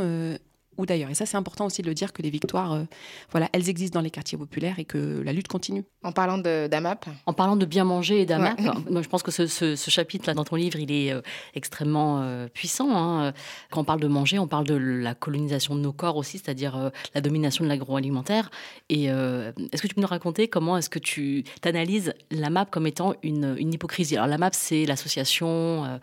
ou 0.78 0.86
d'ailleurs. 0.86 1.10
Et 1.10 1.14
ça, 1.14 1.26
c'est 1.26 1.36
important 1.36 1.66
aussi 1.66 1.82
de 1.82 1.86
le 1.86 1.94
dire 1.94 2.12
que 2.12 2.22
les 2.22 2.30
victoires, 2.30 2.72
euh, 2.72 2.84
voilà, 3.30 3.48
elles 3.52 3.68
existent 3.68 3.98
dans 3.98 4.02
les 4.02 4.10
quartiers 4.10 4.38
populaires 4.38 4.78
et 4.78 4.84
que 4.84 5.22
la 5.24 5.32
lutte 5.32 5.48
continue. 5.48 5.84
En 6.02 6.12
parlant 6.12 6.38
d'AMAP 6.38 7.06
En 7.26 7.32
parlant 7.32 7.56
de 7.56 7.66
bien 7.66 7.84
manger 7.84 8.22
et 8.22 8.26
d'AMAP, 8.26 8.60
moi, 8.90 9.02
je 9.02 9.08
pense 9.08 9.22
que 9.22 9.30
ce, 9.30 9.76
chapitre 9.76 10.26
là 10.26 10.34
dans 10.34 10.44
ton 10.44 10.56
livre, 10.56 10.78
il 10.78 10.90
est 10.90 11.12
euh, 11.12 11.20
extrêmement 11.54 12.22
euh, 12.22 12.48
puissant. 12.48 12.96
Hein. 12.96 13.32
Quand 13.70 13.82
on 13.82 13.84
parle 13.84 14.00
de 14.00 14.08
manger, 14.08 14.38
on 14.38 14.48
parle 14.48 14.66
de 14.66 14.74
la 14.74 15.14
colonisation 15.14 15.74
de 15.74 15.80
nos 15.80 15.92
corps 15.92 16.16
aussi, 16.16 16.38
c'est-à-dire 16.38 16.90
la 17.14 17.20
domination 17.20 17.64
de 17.64 17.68
l'agroalimentaire. 17.68 18.50
Et 18.88 19.04
est-ce 19.04 19.82
que 19.82 19.86
tu 19.86 19.94
peux 19.94 20.00
nous 20.00 20.06
raconter 20.06 20.48
comment 20.48 20.76
est-ce 20.76 20.90
que 20.90 20.98
tu 20.98 21.44
analyses 21.64 22.14
l'AMAP 22.30 22.70
comme 22.70 22.86
étant 22.86 23.14
une, 23.22 23.56
une 23.58 23.72
hypocrisie? 23.72 24.16
Alors 24.16 24.28
l'AMAP, 24.28 24.54
c'est 24.54 24.86
l'association 24.86 26.00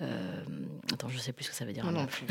euh, 0.00 0.44
attends, 0.92 1.08
je 1.08 1.18
sais 1.18 1.32
plus 1.32 1.44
ce 1.44 1.50
que 1.50 1.56
ça 1.56 1.64
veut 1.64 1.72
dire. 1.72 1.84
Non, 1.90 2.06
plus. 2.06 2.26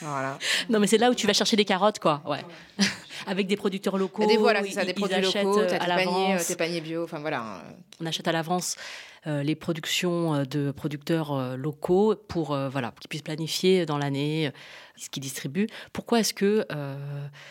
non, 0.70 0.80
mais 0.80 0.86
c'est 0.86 0.98
là 0.98 1.10
où 1.10 1.14
tu 1.14 1.26
vas 1.26 1.34
chercher 1.34 1.56
des 1.56 1.64
carottes, 1.64 1.98
quoi. 1.98 2.22
Ouais. 2.26 2.40
Avec 3.26 3.46
des 3.46 3.56
producteurs 3.56 3.98
locaux. 3.98 4.26
Des, 4.26 4.38
voilà, 4.38 4.64
ça, 4.64 4.84
des 4.84 4.94
produits 4.94 5.20
locaux, 5.20 5.58
euh, 5.58 5.78
à 5.78 5.86
l'avance. 5.86 6.42
Euh, 6.42 6.48
tes 6.48 6.56
paniers 6.56 6.80
bio, 6.80 7.04
enfin 7.04 7.20
voilà. 7.20 7.62
On 8.00 8.06
achète 8.06 8.26
à 8.28 8.32
l'avance 8.32 8.76
les 9.24 9.54
productions 9.54 10.42
de 10.42 10.72
producteurs 10.72 11.56
locaux 11.56 12.16
pour 12.26 12.56
voilà 12.56 12.92
qu'ils 13.00 13.08
puissent 13.08 13.22
planifier 13.22 13.86
dans 13.86 13.96
l'année 13.96 14.50
ce 14.96 15.08
qu'ils 15.10 15.22
distribuent. 15.22 15.68
Pourquoi 15.92 16.18
est-ce 16.18 16.34
que 16.34 16.66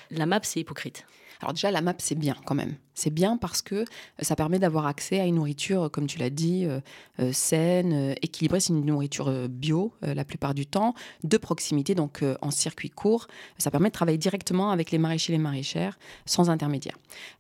la 0.10 0.26
MAP 0.26 0.43
c'est 0.43 0.60
hypocrite? 0.60 1.06
Alors 1.41 1.54
déjà, 1.54 1.71
la 1.71 1.82
map, 1.82 1.95
c'est 1.97 2.15
bien 2.15 2.36
quand 2.45 2.56
même. 2.56 2.75
C'est 2.93 3.10
bien 3.10 3.38
parce 3.38 3.62
que 3.62 3.75
euh, 3.75 3.84
ça 4.19 4.36
permet 4.36 4.60
d'avoir 4.60 4.86
accès 4.86 5.19
à 5.19 5.25
une 5.25 5.36
nourriture, 5.36 5.89
comme 5.91 6.06
tu 6.06 6.19
l'as 6.19 6.30
dit, 6.30 6.65
euh, 6.65 6.80
euh, 7.19 7.32
saine, 7.34 8.15
équilibrée. 8.21 8.60
C'est 8.60 8.73
une 8.73 8.86
nourriture 8.86 9.49
bio 9.49 9.93
la 10.01 10.23
plupart 10.25 10.54
du 10.54 10.65
temps, 10.65 10.93
de 11.23 11.38
proximité, 11.38 11.95
donc 11.95 12.23
en 12.41 12.51
circuit 12.51 12.89
court. 12.89 13.27
Ça 13.58 13.71
permet 13.71 13.89
de 13.89 13.93
travailler 13.93 14.17
directement 14.17 14.71
avec 14.71 14.91
les 14.91 14.97
maraîchers 14.97 15.34
et 15.34 15.38
les 15.38 15.41
maraîchères, 15.41 15.97
sans 16.25 16.49
intermédiaire. 16.49 16.97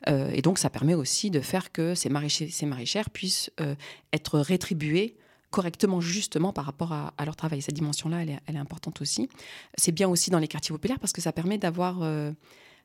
et 0.07 0.41
donc, 0.41 0.57
ça 0.57 0.69
permet 0.69 0.93
aussi 0.93 1.29
de 1.29 1.39
faire 1.39 1.71
que 1.71 1.95
ces 1.95 2.09
maraîchers 2.09 2.49
ces 2.49 2.65
maraîchères 2.65 3.09
puissent 3.09 3.51
être 4.13 4.39
rétribués 4.39 5.15
correctement 5.49 6.01
justement 6.01 6.53
par 6.53 6.65
rapport 6.65 6.93
à, 6.93 7.25
leur 7.25 7.35
travail. 7.35 7.61
Cette 7.61 7.75
dimension-là, 7.75 8.23
elle 8.23 8.55
est, 8.55 8.59
importante 8.59 9.01
aussi. 9.01 9.29
C'est 9.77 9.91
bien 9.91 10.07
aussi 10.07 10.29
dans 10.29 10.39
les 10.39 10.47
quartiers 10.47 10.73
populaires 10.73 10.99
parce 10.99 11.13
que 11.13 11.21
ça 11.21 11.31
permet 11.31 11.57
d'avoir 11.57 12.01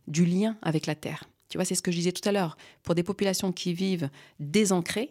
du 0.09 0.25
lien 0.25 0.57
avec 0.63 0.87
la 0.87 0.95
terre. 0.95 1.25
Tu 1.49 1.59
vois, 1.59 1.65
c'est 1.65 1.75
ce 1.75 1.83
que 1.83 1.91
je 1.91 1.97
disais 1.97 2.13
tout 2.13 2.27
à 2.29 2.33
l'heure. 2.33 2.57
Pour 2.83 2.95
des 2.95 3.03
populations 3.03 3.53
qui 3.53 3.73
vivent 3.73 4.11
désancrées, 4.41 5.11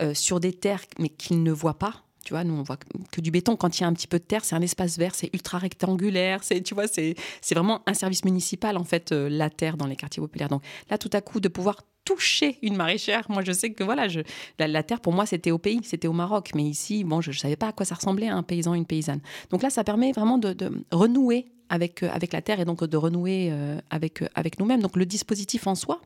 euh, 0.00 0.14
sur 0.14 0.40
des 0.40 0.52
terres, 0.52 0.82
mais 0.98 1.08
qu'ils 1.08 1.42
ne 1.42 1.50
voient 1.50 1.78
pas, 1.78 2.04
tu 2.24 2.32
vois, 2.32 2.42
nous, 2.42 2.54
on 2.54 2.62
voit 2.62 2.76
que 3.12 3.20
du 3.20 3.30
béton. 3.30 3.54
Quand 3.54 3.78
il 3.78 3.82
y 3.82 3.84
a 3.84 3.86
un 3.86 3.92
petit 3.92 4.08
peu 4.08 4.18
de 4.18 4.24
terre, 4.24 4.44
c'est 4.44 4.56
un 4.56 4.60
espace 4.60 4.98
vert, 4.98 5.14
c'est 5.14 5.30
ultra 5.32 5.58
rectangulaire. 5.58 6.42
C'est, 6.42 6.60
tu 6.60 6.74
vois, 6.74 6.88
c'est, 6.88 7.14
c'est 7.40 7.54
vraiment 7.54 7.82
un 7.86 7.94
service 7.94 8.24
municipal, 8.24 8.76
en 8.76 8.82
fait, 8.82 9.12
euh, 9.12 9.28
la 9.28 9.48
terre 9.48 9.76
dans 9.76 9.86
les 9.86 9.94
quartiers 9.94 10.20
populaires. 10.20 10.48
Donc 10.48 10.62
là, 10.90 10.98
tout 10.98 11.10
à 11.12 11.20
coup, 11.20 11.38
de 11.38 11.46
pouvoir 11.46 11.82
toucher 12.04 12.58
une 12.62 12.74
maraîchère, 12.74 13.26
moi, 13.28 13.42
je 13.44 13.52
sais 13.52 13.72
que 13.72 13.84
voilà, 13.84 14.08
je, 14.08 14.20
la, 14.58 14.82
terre, 14.82 15.00
pour 15.00 15.12
moi, 15.12 15.24
c'était 15.24 15.52
au 15.52 15.58
pays, 15.58 15.80
c'était 15.84 16.08
au 16.08 16.12
Maroc. 16.12 16.50
Mais 16.56 16.64
ici, 16.64 17.04
bon, 17.04 17.20
je 17.20 17.30
ne 17.30 17.36
savais 17.36 17.56
pas 17.56 17.68
à 17.68 17.72
quoi 17.72 17.86
ça 17.86 17.94
ressemblait, 17.94 18.28
un 18.28 18.42
paysan, 18.42 18.74
une 18.74 18.86
paysanne. 18.86 19.20
Donc 19.50 19.62
là, 19.62 19.70
ça 19.70 19.84
permet 19.84 20.10
vraiment 20.10 20.38
de 20.38 20.84
renouer 20.90 21.46
avec, 21.68 22.02
euh, 22.02 22.10
avec 22.10 22.32
la 22.32 22.42
Terre 22.42 22.60
et 22.60 22.64
donc 22.64 22.84
de 22.84 22.96
renouer 22.96 23.48
euh, 23.50 23.78
avec, 23.90 24.22
euh, 24.22 24.28
avec 24.34 24.58
nous-mêmes. 24.58 24.80
Donc 24.80 24.96
le 24.96 25.06
dispositif 25.06 25.66
en 25.66 25.74
soi, 25.74 26.00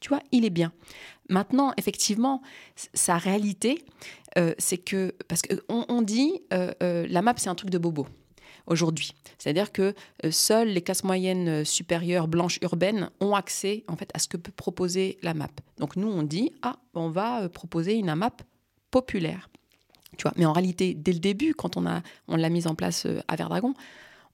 tu 0.00 0.08
vois, 0.08 0.20
il 0.32 0.44
est 0.44 0.50
bien. 0.50 0.72
Maintenant, 1.28 1.72
effectivement, 1.76 2.42
sa 2.94 3.18
réalité, 3.18 3.84
c'est 4.56 4.78
que, 4.78 5.14
parce 5.28 5.42
qu'on 5.42 5.84
on 5.88 6.00
dit, 6.02 6.40
la 6.50 7.22
map, 7.22 7.34
c'est 7.36 7.50
un 7.50 7.54
truc 7.54 7.68
de 7.68 7.76
bobo 7.76 8.06
aujourd'hui. 8.66 9.12
C'est-à-dire 9.36 9.72
que 9.72 9.94
seules 10.30 10.68
les 10.68 10.80
classes 10.80 11.04
moyennes 11.04 11.66
supérieures 11.66 12.28
blanches 12.28 12.58
urbaines 12.62 13.10
ont 13.20 13.34
accès 13.34 13.84
en 13.88 13.96
fait 13.96 14.10
à 14.14 14.18
ce 14.18 14.28
que 14.28 14.38
peut 14.38 14.52
proposer 14.52 15.18
la 15.22 15.34
map. 15.34 15.50
Donc 15.78 15.96
nous 15.96 16.08
on 16.08 16.22
dit 16.22 16.52
ah 16.62 16.76
on 16.94 17.10
va 17.10 17.48
proposer 17.50 17.94
une 17.94 18.14
map 18.14 18.32
populaire. 18.90 19.50
Tu 20.16 20.22
vois, 20.22 20.32
mais 20.36 20.46
en 20.46 20.52
réalité 20.52 20.94
dès 20.94 21.12
le 21.12 21.20
début 21.20 21.52
quand 21.52 21.76
on 21.76 21.86
a 21.86 22.02
on 22.26 22.36
l'a 22.36 22.48
mise 22.48 22.66
en 22.66 22.74
place 22.74 23.06
à 23.28 23.36
Verdragon, 23.36 23.74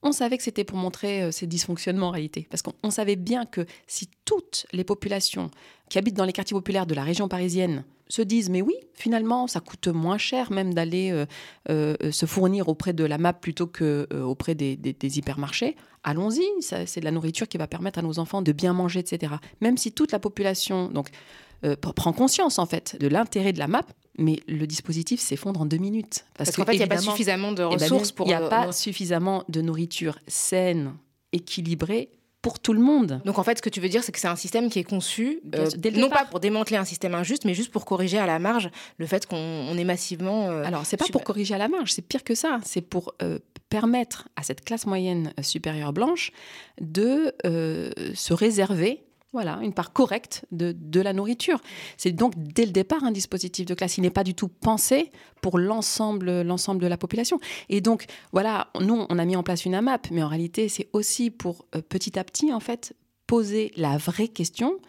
on 0.03 0.11
savait 0.11 0.37
que 0.37 0.43
c'était 0.43 0.63
pour 0.63 0.77
montrer 0.77 1.23
euh, 1.23 1.31
ces 1.31 1.47
dysfonctionnements 1.47 2.07
en 2.07 2.11
réalité. 2.11 2.47
Parce 2.49 2.61
qu'on 2.61 2.91
savait 2.91 3.15
bien 3.15 3.45
que 3.45 3.65
si 3.87 4.09
toutes 4.25 4.65
les 4.71 4.83
populations 4.83 5.49
qui 5.89 5.97
habitent 5.97 6.17
dans 6.17 6.25
les 6.25 6.33
quartiers 6.33 6.55
populaires 6.55 6.85
de 6.85 6.95
la 6.95 7.03
région 7.03 7.27
parisienne 7.27 7.83
se 8.09 8.21
disent 8.21 8.49
mais 8.49 8.61
oui, 8.61 8.75
finalement, 8.93 9.47
ça 9.47 9.59
coûte 9.59 9.87
moins 9.87 10.17
cher 10.17 10.51
même 10.51 10.73
d'aller 10.73 11.11
euh, 11.11 11.25
euh, 11.69 12.11
se 12.11 12.25
fournir 12.25 12.69
auprès 12.69 12.93
de 12.93 13.03
la 13.03 13.17
MAP 13.17 13.41
plutôt 13.41 13.67
que 13.67 14.07
auprès 14.13 14.55
des, 14.55 15.17
hypermarchés. 15.17 15.75
Allons-y, 16.03 16.45
c'est 16.61 16.99
de 17.01 17.05
la 17.05 17.11
nourriture 17.11 17.49
qui 17.49 17.57
va 17.57 17.67
permettre 17.67 17.99
à 17.99 18.01
nos 18.01 18.17
enfants 18.19 18.41
de 18.41 18.53
bien 18.53 18.71
manger, 18.71 18.99
etc. 18.99 19.33
Même 19.59 19.77
si 19.77 19.91
toute 19.91 20.13
la 20.13 20.19
population 20.19 20.87
donc 20.87 21.09
prend 21.95 22.13
conscience 22.13 22.59
en 22.59 22.65
fait 22.65 22.97
de 22.99 23.07
l'intérêt 23.07 23.53
de 23.53 23.59
la 23.59 23.67
MAP, 23.67 23.91
mais 24.17 24.39
le 24.47 24.65
dispositif 24.65 25.19
s'effondre 25.19 25.61
en 25.61 25.65
deux 25.65 25.77
minutes. 25.77 26.25
Parce, 26.37 26.51
qu'en 26.51 26.65
fait, 26.65 26.73
il 26.73 26.77
n'y 26.77 26.83
a 26.83 26.87
pas 26.87 26.97
suffisamment 26.97 27.51
de 27.51 27.63
eh 27.63 27.75
ben, 27.75 27.83
ressources 27.83 28.11
pour... 28.11 28.27
Il 28.27 28.29
n'y 28.29 28.35
a 28.35 28.47
pas 28.47 28.71
suffisamment 28.71 29.43
de 29.47 29.61
nourriture 29.61 30.17
saine, 30.27 30.93
équilibrée 31.31 32.09
pour 32.41 32.59
tout 32.59 32.73
le 32.73 32.79
monde. 32.79 33.21
Donc 33.25 33.39
en 33.39 33.43
fait, 33.43 33.57
ce 33.57 33.61
que 33.61 33.69
tu 33.69 33.79
veux 33.79 33.89
dire, 33.89 34.03
c'est 34.03 34.11
que 34.11 34.19
c'est 34.19 34.27
un 34.27 34.35
système 34.35 34.69
qui 34.69 34.79
est 34.79 34.83
conçu, 34.83 35.41
euh, 35.55 35.69
non 35.95 36.09
pas 36.09 36.25
pour 36.25 36.39
démanteler 36.39 36.77
un 36.77 36.85
système 36.85 37.13
injuste, 37.13 37.45
mais 37.45 37.53
juste 37.53 37.71
pour 37.71 37.83
corriger 37.85 38.19
à 38.19 38.25
la 38.25 38.39
marge 38.39 38.69
le 38.97 39.05
fait 39.05 39.25
qu'on 39.25 39.77
est 39.77 39.83
massivement... 39.83 40.49
Euh, 40.49 40.63
Alors, 40.63 40.85
c'est 40.85 40.97
pas 40.97 41.05
pour 41.11 41.23
corriger 41.23 41.55
à 41.55 41.57
la 41.57 41.67
marge, 41.67 41.91
c'est 41.91 42.01
pire 42.01 42.23
que 42.23 42.35
ça. 42.35 42.59
C'est 42.63 42.81
pour 42.81 43.13
euh, 43.21 43.39
permettre 43.69 44.29
à 44.35 44.43
cette 44.43 44.63
classe 44.63 44.85
moyenne 44.85 45.33
supérieure 45.41 45.93
blanche 45.93 46.31
de 46.79 47.33
se 47.43 48.33
réserver 48.33 49.03
voilà, 49.33 49.59
une 49.61 49.73
part 49.73 49.93
correcte 49.93 50.45
de, 50.51 51.01
la 51.01 51.13
nourriture. 51.13 51.59
C'est 51.97 52.11
donc 52.11 52.33
dès 52.37 52.65
le 52.65 52.71
départ 52.71 53.03
un 53.03 53.11
dispositif 53.11 53.65
de 53.65 53.73
classe. 53.73 53.97
Il 53.97 54.01
n'est 54.01 54.09
pas 54.09 54.23
du 54.23 54.33
tout 54.33 54.47
pensé 54.47 55.11
pour 55.41 55.59
l'ensemble, 55.59 56.41
l'ensemble 56.41 56.81
de 56.81 56.87
la 56.87 56.97
population. 56.97 57.39
Et 57.69 57.81
donc, 57.81 58.05
voilà, 58.31 58.69
nous, 58.79 59.05
on 59.09 59.19
a 59.19 59.25
mis 59.25 59.35
en 59.35 59.43
place 59.43 59.65
une 59.65 59.75
AMAP, 59.75 60.09
mais 60.11 60.23
en 60.23 60.27
réalité, 60.27 60.69
c'est 60.69 60.89
aussi 60.93 61.29
pour 61.29 61.65
euh, 61.75 61.81
petit 61.81 62.17
à 62.17 62.23
petit, 62.23 62.53
en 62.53 62.59
fait, 62.59 62.95
poser 63.27 63.71
la 63.75 63.97
vraie 63.97 64.29
question, 64.29 64.79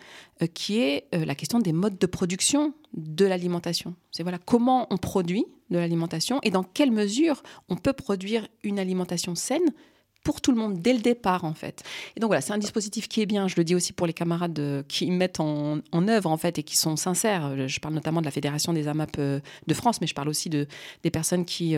euh, 0.42 0.46
qui 0.46 0.81
est 0.81 1.09
euh, 1.14 1.24
la 1.24 1.35
question 1.35 1.59
des 1.59 1.72
modes 1.72 1.98
de 1.98 2.07
production 2.07 2.72
de 2.94 3.27
l'alimentation. 3.27 3.94
C'est 4.12 4.22
voilà 4.22 4.38
comment 4.38 4.87
on 4.90 4.96
produit 4.96 5.44
de 5.70 5.79
l'alimentation 5.79 6.38
et 6.42 6.51
dans 6.51 6.62
quelle 6.62 6.92
mesure 6.92 7.42
on 7.68 7.77
peut 7.77 7.92
produire 7.92 8.48
une 8.62 8.79
alimentation 8.79 9.35
saine 9.35 9.74
pour 10.22 10.40
tout 10.40 10.52
le 10.52 10.59
monde 10.59 10.81
dès 10.81 10.92
le 10.92 10.98
départ 10.98 11.44
en 11.44 11.54
fait. 11.54 11.83
Et 12.16 12.20
donc 12.20 12.28
voilà, 12.28 12.40
c'est 12.40 12.52
un 12.52 12.59
dispositif 12.59 13.09
qui 13.09 13.22
est 13.22 13.26
bien. 13.26 13.48
Je 13.48 13.54
le 13.57 13.64
dis 13.64 13.74
aussi 13.74 13.92
pour 13.92 14.07
les 14.07 14.12
camarades 14.12 14.59
euh, 14.59 14.83
qui 14.87 15.11
mettent 15.11 15.40
en, 15.40 15.81
œuvre 16.09 16.31
en 16.31 16.37
fait 16.37 16.59
et 16.59 16.62
qui 16.62 16.76
sont 16.76 16.96
sincères. 16.96 17.46
Euh, 17.46 17.66
je 17.66 17.81
parle 17.81 17.94
notamment 17.94 18.20
de 18.20 18.26
la 18.26 18.31
Fédération 18.31 18.72
des 18.72 18.88
AMAP 18.88 19.16
euh, 19.18 19.40
de 19.66 19.74
France, 19.74 20.00
mais 20.00 20.07
je 20.07 20.14
parle 20.14 20.28
aussi 20.28 20.50
de 20.50 20.66
des 21.02 21.11
personnes 21.11 21.44
qui 21.44 21.76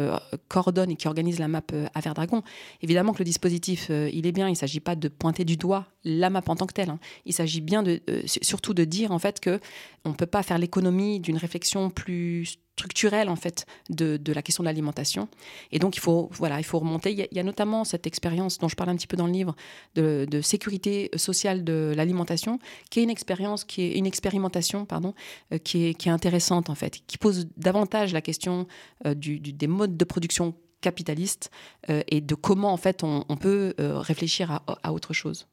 coordonnent 0.48 0.90
et 0.90 0.96
qui 0.96 1.06
organisent 1.06 1.38
l'AMAP 1.38 1.72
à 1.94 2.00
Verdragon. 2.00 2.42
Évidemment 2.82 3.12
que 3.12 3.18
le 3.18 3.24
dispositif 3.24 3.90
il 3.90 4.26
est 4.26 4.32
bien. 4.32 4.48
Il 4.48 4.52
ne 4.52 4.56
s'agit 4.56 4.80
pas 4.80 4.96
de 4.96 5.08
pointer 5.08 5.44
du 5.44 5.56
doigt 5.56 5.86
l'AMAP 6.04 6.48
en 6.48 6.56
tant 6.56 6.66
que 6.66 6.72
tel. 6.72 6.90
Hein. 6.90 6.98
Il 7.26 7.32
s'agit 7.32 7.60
bien 7.60 7.82
de 7.82 8.00
surtout 8.26 8.74
de 8.74 8.84
dire 8.84 9.12
en 9.12 9.18
fait 9.18 9.40
que 9.40 9.60
on 10.04 10.12
peut 10.12 10.26
pas 10.26 10.42
faire 10.42 10.58
l'économie 10.58 11.20
d'une 11.20 11.36
réflexion 11.36 11.90
plus 11.90 12.58
structurelle 12.80 13.28
en 13.28 13.36
fait 13.36 13.66
de, 13.90 14.16
de 14.16 14.32
la 14.32 14.42
question 14.42 14.62
de 14.62 14.68
l'alimentation. 14.68 15.28
Et 15.70 15.78
donc 15.78 15.96
il 15.96 16.00
faut 16.00 16.28
voilà, 16.32 16.58
il 16.58 16.64
faut 16.64 16.78
remonter. 16.78 17.12
Il 17.12 17.36
y, 17.36 17.40
a, 17.40 17.42
notamment 17.42 17.84
cette 17.84 18.06
expérience 18.06 18.58
dont 18.58 18.68
je 18.68 18.76
parle 18.76 18.90
un 18.90 18.96
petit 18.96 19.06
peu 19.06 19.16
dans 19.16 19.26
le 19.26 19.32
livre 19.32 19.54
de, 19.94 20.40
sécurité 20.40 21.10
sociale 21.16 21.64
de 21.64 21.92
l'alimentation, 21.94 22.58
qui 22.90 23.00
est 23.00 23.02
une 23.02 23.10
expérience, 23.10 23.64
qui 23.64 23.82
est 23.82 23.98
une 23.98 24.06
expérimentation, 24.06 24.86
pardon, 24.86 25.14
euh, 25.52 25.58
qui, 25.58 25.86
est, 25.86 25.94
qui 25.94 26.08
est 26.08 26.12
intéressante 26.12 26.70
en 26.70 26.74
fait, 26.74 27.00
qui 27.06 27.18
pose 27.18 27.48
davantage 27.56 28.12
la 28.12 28.22
question 28.22 28.66
euh, 29.06 29.14
du, 29.14 29.38
des 29.38 29.66
modes 29.66 29.96
de 29.96 30.04
production 30.04 30.54
capitalistes 30.80 31.50
euh, 31.90 32.02
et 32.08 32.22
de 32.22 32.34
comment 32.34 32.72
en 32.72 32.78
fait 32.78 33.04
on, 33.04 33.36
peut 33.36 33.74
réfléchir 33.78 34.60
à 34.82 34.92
autre 34.92 35.12
chose. 35.12 35.46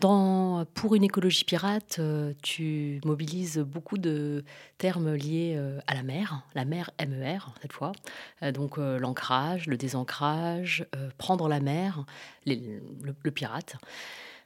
Dans, 0.00 0.66
pour 0.74 0.94
une 0.94 1.04
écologie 1.04 1.44
pirate, 1.44 1.96
euh, 2.00 2.34
tu 2.42 3.00
mobilises 3.06 3.56
beaucoup 3.56 3.96
de 3.96 4.44
termes 4.76 5.14
liés 5.14 5.54
euh, 5.56 5.80
à 5.86 5.94
la 5.94 6.02
mer, 6.02 6.42
la 6.54 6.66
mer 6.66 6.90
MER 7.00 7.38
cette 7.62 7.72
fois, 7.72 7.92
euh, 8.42 8.52
donc 8.52 8.76
l'ancrage, 8.76 9.66
le 9.66 9.78
désancrage, 9.78 10.86
prendre 11.16 11.48
la 11.48 11.60
mer, 11.60 12.04
le, 12.44 13.30
pirate. 13.30 13.76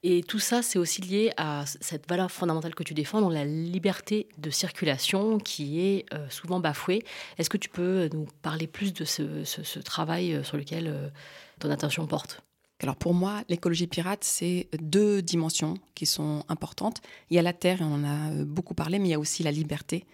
Et 0.05 0.23
tout 0.23 0.39
ça, 0.39 0.63
c'est 0.63 0.79
aussi 0.79 1.03
lié 1.03 1.33
à 1.37 1.65
cette 1.67 2.09
valeur 2.09 2.31
fondamentale 2.31 2.77
que 2.77 2.85
tu 2.85 2.95
défends, 2.95 3.29
la 3.29 3.45
liberté 3.45 4.29
de 4.39 4.51
circulation 4.51 5.39
qui 5.39 5.81
est 5.81 6.07
souvent 6.31 6.61
bafouée. 6.61 7.03
Est-ce 7.39 7.51
que 7.51 7.59
tu 7.59 7.69
peux 7.69 8.09
nous 8.15 8.27
parler 8.41 8.67
plus 8.67 8.95
de 8.95 9.05
ce 9.05 9.79
travail 9.81 10.43
sur 10.45 10.57
lequel 10.57 11.13
ton 11.59 11.71
attention 11.71 12.07
porte? 12.07 12.41
Alors 12.83 12.97
pour 12.97 13.13
moi, 13.13 13.43
l'écologie 13.49 13.87
pirate, 13.87 14.25
c'est 14.25 14.69
deux 14.81 15.21
dimensions 15.21 15.75
qui 15.95 16.07
sont 16.07 16.45
importantes. 16.49 17.03
Il 17.31 17.37
y 17.37 17.39
a 17.39 17.43
la 17.43 17.53
terre, 17.53 17.83
et 17.83 17.85
on 17.85 17.95
en 17.95 18.05
a 18.05 18.45
beaucoup 18.45 18.75
parlé, 18.75 18.99
mais 18.99 19.09
il 19.09 19.11
y 19.11 19.15
a 19.15 19.19
aussi 19.19 19.43
la 19.43 19.53
liberté. 19.53 20.07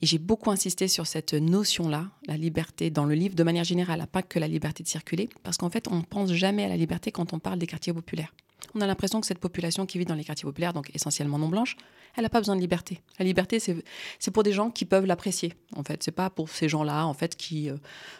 Et 0.00 0.06
j'ai 0.06 0.18
beaucoup 0.18 0.50
insisté 0.50 0.88
sur 0.88 1.06
cette 1.06 1.34
notion-là, 1.34 2.08
la 2.26 2.36
liberté 2.36 2.90
dans 2.90 3.04
le 3.04 3.14
livre, 3.14 3.34
de 3.34 3.42
manière 3.42 3.64
générale, 3.64 4.04
pas 4.10 4.22
que 4.22 4.38
la 4.38 4.48
liberté 4.48 4.82
de 4.82 4.88
circuler, 4.88 5.28
parce 5.42 5.56
qu'en 5.56 5.70
fait, 5.70 5.88
on 5.88 5.96
ne 5.96 6.02
pense 6.02 6.32
jamais 6.32 6.64
à 6.64 6.68
la 6.68 6.76
liberté 6.76 7.12
quand 7.12 7.32
on 7.32 7.38
parle 7.38 7.58
des 7.58 7.66
quartiers 7.66 7.92
populaires. 7.92 8.32
On 8.74 8.80
a 8.80 8.86
l'impression 8.86 9.20
que 9.20 9.26
cette 9.26 9.38
population 9.38 9.86
qui 9.86 9.98
vit 9.98 10.04
dans 10.04 10.14
les 10.14 10.24
quartiers 10.24 10.46
populaires, 10.46 10.72
donc 10.72 10.90
essentiellement 10.94 11.38
non 11.38 11.48
blanche, 11.48 11.76
elle 12.16 12.22
n'a 12.22 12.28
pas 12.28 12.40
besoin 12.40 12.56
de 12.56 12.60
liberté. 12.60 13.00
La 13.18 13.24
liberté, 13.24 13.60
c'est 13.60 14.30
pour 14.32 14.42
des 14.42 14.52
gens 14.52 14.70
qui 14.70 14.84
peuvent 14.84 15.06
l'apprécier. 15.06 15.54
En 15.76 15.84
fait, 15.84 16.02
c'est 16.02 16.10
pas 16.10 16.30
pour 16.30 16.48
ces 16.48 16.68
gens-là, 16.68 17.06
en 17.06 17.14
fait, 17.14 17.36
qui, 17.36 17.70
euh, 17.70 17.76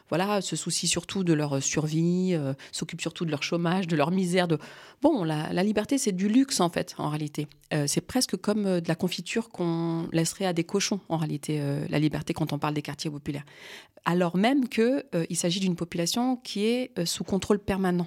voilà, 0.09 0.41
se 0.41 0.57
soucient 0.57 0.89
surtout 0.89 1.25
de 1.25 1.33
leur 1.33 1.63
survie, 1.63 2.31
euh, 2.35 2.55
s'occupent 2.71 3.01
surtout 3.01 3.25
de 3.25 3.31
leur 3.31 3.43
chômage, 3.43 3.89
de 3.89 3.97
leur 3.97 4.11
misère. 4.11 4.47
De 4.47 4.59
bon, 5.03 5.25
la, 5.25 5.63
liberté, 5.63 5.99
c'est 5.99 6.13
du 6.13 6.29
luxe 6.29 6.61
en 6.61 6.71
fait, 6.71 6.95
en 6.99 7.09
réalité. 7.09 7.49
Euh, 7.75 7.87
c'est 7.87 8.01
presque 8.01 8.37
comme 8.37 8.81
de 8.81 8.89
la 8.89 8.95
confiture 8.95 9.49
qu'on 9.51 10.09
laisserait 10.13 10.47
à 10.47 10.53
des 10.53 10.65
cochons, 10.65 11.01
en 11.09 11.17
réalité, 11.17 11.61
la 11.89 11.99
liberté 11.99 12.33
quand 12.33 12.53
on 12.53 12.59
parle 12.59 12.75
des 12.75 12.83
quartiers 12.83 13.11
populaires. 13.11 13.45
Alors 14.05 14.37
même 14.37 14.69
qu'il 14.69 15.05
il 15.29 15.37
s'agit 15.37 15.61
d'une 15.61 15.77
population 15.77 16.37
qui 16.37 16.65
est 16.65 17.05
sous 17.05 17.25
contrôle 17.25 17.59
permanent. 17.59 18.07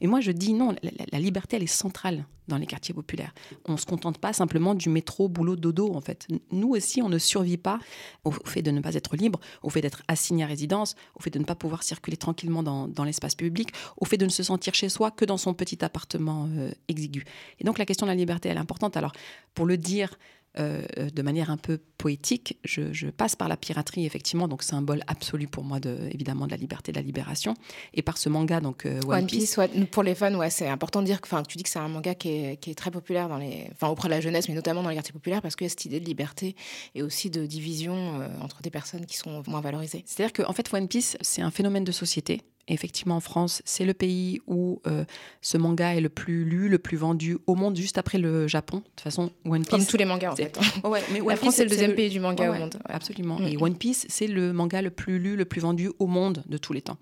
Et 0.00 0.06
moi, 0.06 0.20
je 0.20 0.32
dis 0.32 0.52
non, 0.52 0.74
la, 1.12 1.18
liberté, 1.18 1.56
elle 1.56 1.62
est 1.62 1.66
centrale 1.66 2.26
dans 2.48 2.58
les 2.58 2.66
quartiers 2.66 2.94
populaires. 2.94 3.34
On 3.64 3.72
ne 3.72 3.76
se 3.76 3.86
contente 3.86 4.18
pas 4.18 4.32
simplement 4.32 4.74
du 4.74 4.88
métro, 4.88 5.28
boulot, 5.28 5.56
dodo, 5.56 5.92
en 5.94 6.00
fait. 6.00 6.26
Nous 6.52 6.68
aussi, 6.68 7.02
on 7.02 7.08
ne 7.08 7.18
survit 7.18 7.56
pas 7.56 7.78
au 8.24 8.30
fait 8.30 8.62
de 8.62 8.70
ne 8.70 8.80
pas 8.80 8.94
être 8.94 9.16
libre, 9.16 9.40
au 9.62 9.70
fait 9.70 9.80
d'être 9.80 10.02
assigné 10.08 10.44
à 10.44 10.46
résidence, 10.46 10.94
au 11.14 11.22
fait 11.22 11.30
de 11.30 11.38
ne 11.38 11.44
pas 11.44 11.54
pouvoir 11.54 11.82
circuler 11.82 12.16
tranquillement 12.16 12.62
dans, 12.62 13.04
l'espace 13.04 13.34
public, 13.34 13.70
au 13.96 14.04
fait 14.04 14.16
de 14.16 14.24
ne 14.24 14.30
se 14.30 14.42
sentir 14.42 14.74
chez 14.74 14.88
soi 14.88 15.10
que 15.10 15.24
dans 15.24 15.36
son 15.36 15.54
petit 15.54 15.84
appartement 15.84 16.48
euh, 16.56 16.70
exigu. 16.88 17.24
Et 17.58 17.64
donc, 17.64 17.78
la 17.78 17.86
question 17.86 18.06
de 18.06 18.10
la 18.10 18.16
liberté, 18.16 18.48
elle 18.48 18.56
est 18.56 18.60
importante. 18.60 18.96
Alors, 18.96 19.12
pour 19.54 19.66
le 19.66 19.76
dire 19.76 20.16
euh, 20.58 20.82
de 21.14 21.22
manière 21.22 21.50
un 21.50 21.56
peu 21.56 21.78
poétique, 21.98 22.58
je, 22.64 23.10
passe 23.10 23.36
par 23.36 23.48
la 23.48 23.56
piraterie, 23.56 24.06
effectivement, 24.06 24.48
donc 24.48 24.62
symbole 24.62 25.02
absolu 25.06 25.46
pour 25.46 25.64
moi, 25.64 25.80
de, 25.80 26.08
évidemment, 26.12 26.46
de 26.46 26.50
la 26.50 26.56
liberté, 26.56 26.92
de 26.92 26.96
la 26.96 27.02
libération, 27.02 27.54
et 27.94 28.02
par 28.02 28.16
ce 28.18 28.28
manga, 28.28 28.60
donc 28.60 28.86
euh, 28.86 29.00
One, 29.06 29.26
Piece. 29.26 29.58
pour 29.90 30.02
les 30.02 30.14
fans, 30.14 30.34
ouais, 30.34 30.50
c'est 30.50 30.68
important 30.68 31.00
de 31.00 31.06
dire 31.06 31.20
que, 31.20 31.28
tu 31.46 31.56
dis 31.56 31.62
que 31.62 31.68
c'est 31.68 31.78
un 31.78 31.88
manga 31.88 32.14
qui 32.14 32.28
est, 32.28 32.74
très 32.76 32.90
populaire 32.90 33.28
dans 33.28 33.38
les, 33.38 33.70
auprès 33.82 34.08
de 34.08 34.14
la 34.14 34.20
jeunesse, 34.20 34.48
mais 34.48 34.54
notamment 34.54 34.82
dans 34.82 34.88
les 34.88 34.94
quartiers 34.94 35.12
populaires, 35.12 35.42
parce 35.42 35.56
qu'il 35.56 35.66
y 35.66 35.68
a 35.68 35.70
cette 35.70 35.84
idée 35.84 36.00
de 36.00 36.06
liberté 36.06 36.56
et 36.94 37.02
aussi 37.02 37.30
de 37.30 37.46
division 37.46 38.20
euh, 38.20 38.28
entre 38.40 38.62
des 38.62 38.70
personnes 38.70 39.06
qui 39.06 39.16
sont 39.16 39.42
moins 39.46 39.60
valorisées. 39.60 40.04
C'est-à-dire 40.06 40.32
qu'en 40.32 40.52
fait, 40.52 40.72
One 40.72 40.88
Piece, 40.88 41.16
c'est 41.20 41.42
un 41.42 41.50
phénomène 41.50 41.84
de 41.84 41.92
société 41.92 42.42
effectivement, 42.74 43.16
en 43.16 43.20
France, 43.20 43.62
c'est 43.64 43.84
le 43.84 43.94
pays 43.94 44.40
où 44.46 44.80
euh, 44.86 45.04
ce 45.40 45.56
manga 45.56 45.94
est 45.94 46.00
le 46.00 46.08
plus 46.08 46.44
lu, 46.44 46.68
le 46.68 46.78
plus 46.78 46.96
vendu 46.96 47.38
au 47.46 47.54
monde, 47.54 47.76
juste 47.76 47.98
après 47.98 48.18
le 48.18 48.48
Japon. 48.48 48.78
De 48.78 48.82
toute 48.82 49.00
façon, 49.00 49.30
One 49.44 49.62
Piece. 49.62 49.70
Comme 49.70 49.86
tous 49.86 49.96
les 49.96 50.04
mangas, 50.04 50.32
en 50.32 50.36
fait. 50.36 50.58
ouais, 50.84 51.02
mais 51.12 51.20
La 51.20 51.36
France, 51.36 51.56
c'est 51.56 51.64
le 51.64 51.70
deuxième 51.70 51.94
pays 51.94 52.10
du 52.10 52.20
manga 52.20 52.50
au 52.50 52.54
monde. 52.54 52.76
Absolument. 52.86 53.38
Mm. 53.38 53.46
Et 53.46 53.56
One 53.56 53.76
Piece, 53.76 54.06
c'est 54.08 54.26
le 54.26 54.52
manga 54.52 54.82
le 54.82 54.90
plus 54.90 55.18
lu, 55.18 55.36
le 55.36 55.44
plus 55.44 55.60
vendu 55.60 55.90
au 55.98 56.06
monde 56.06 56.42
de 56.46 56.58
tous 56.58 56.72
les 56.72 56.82
temps. 56.82 56.98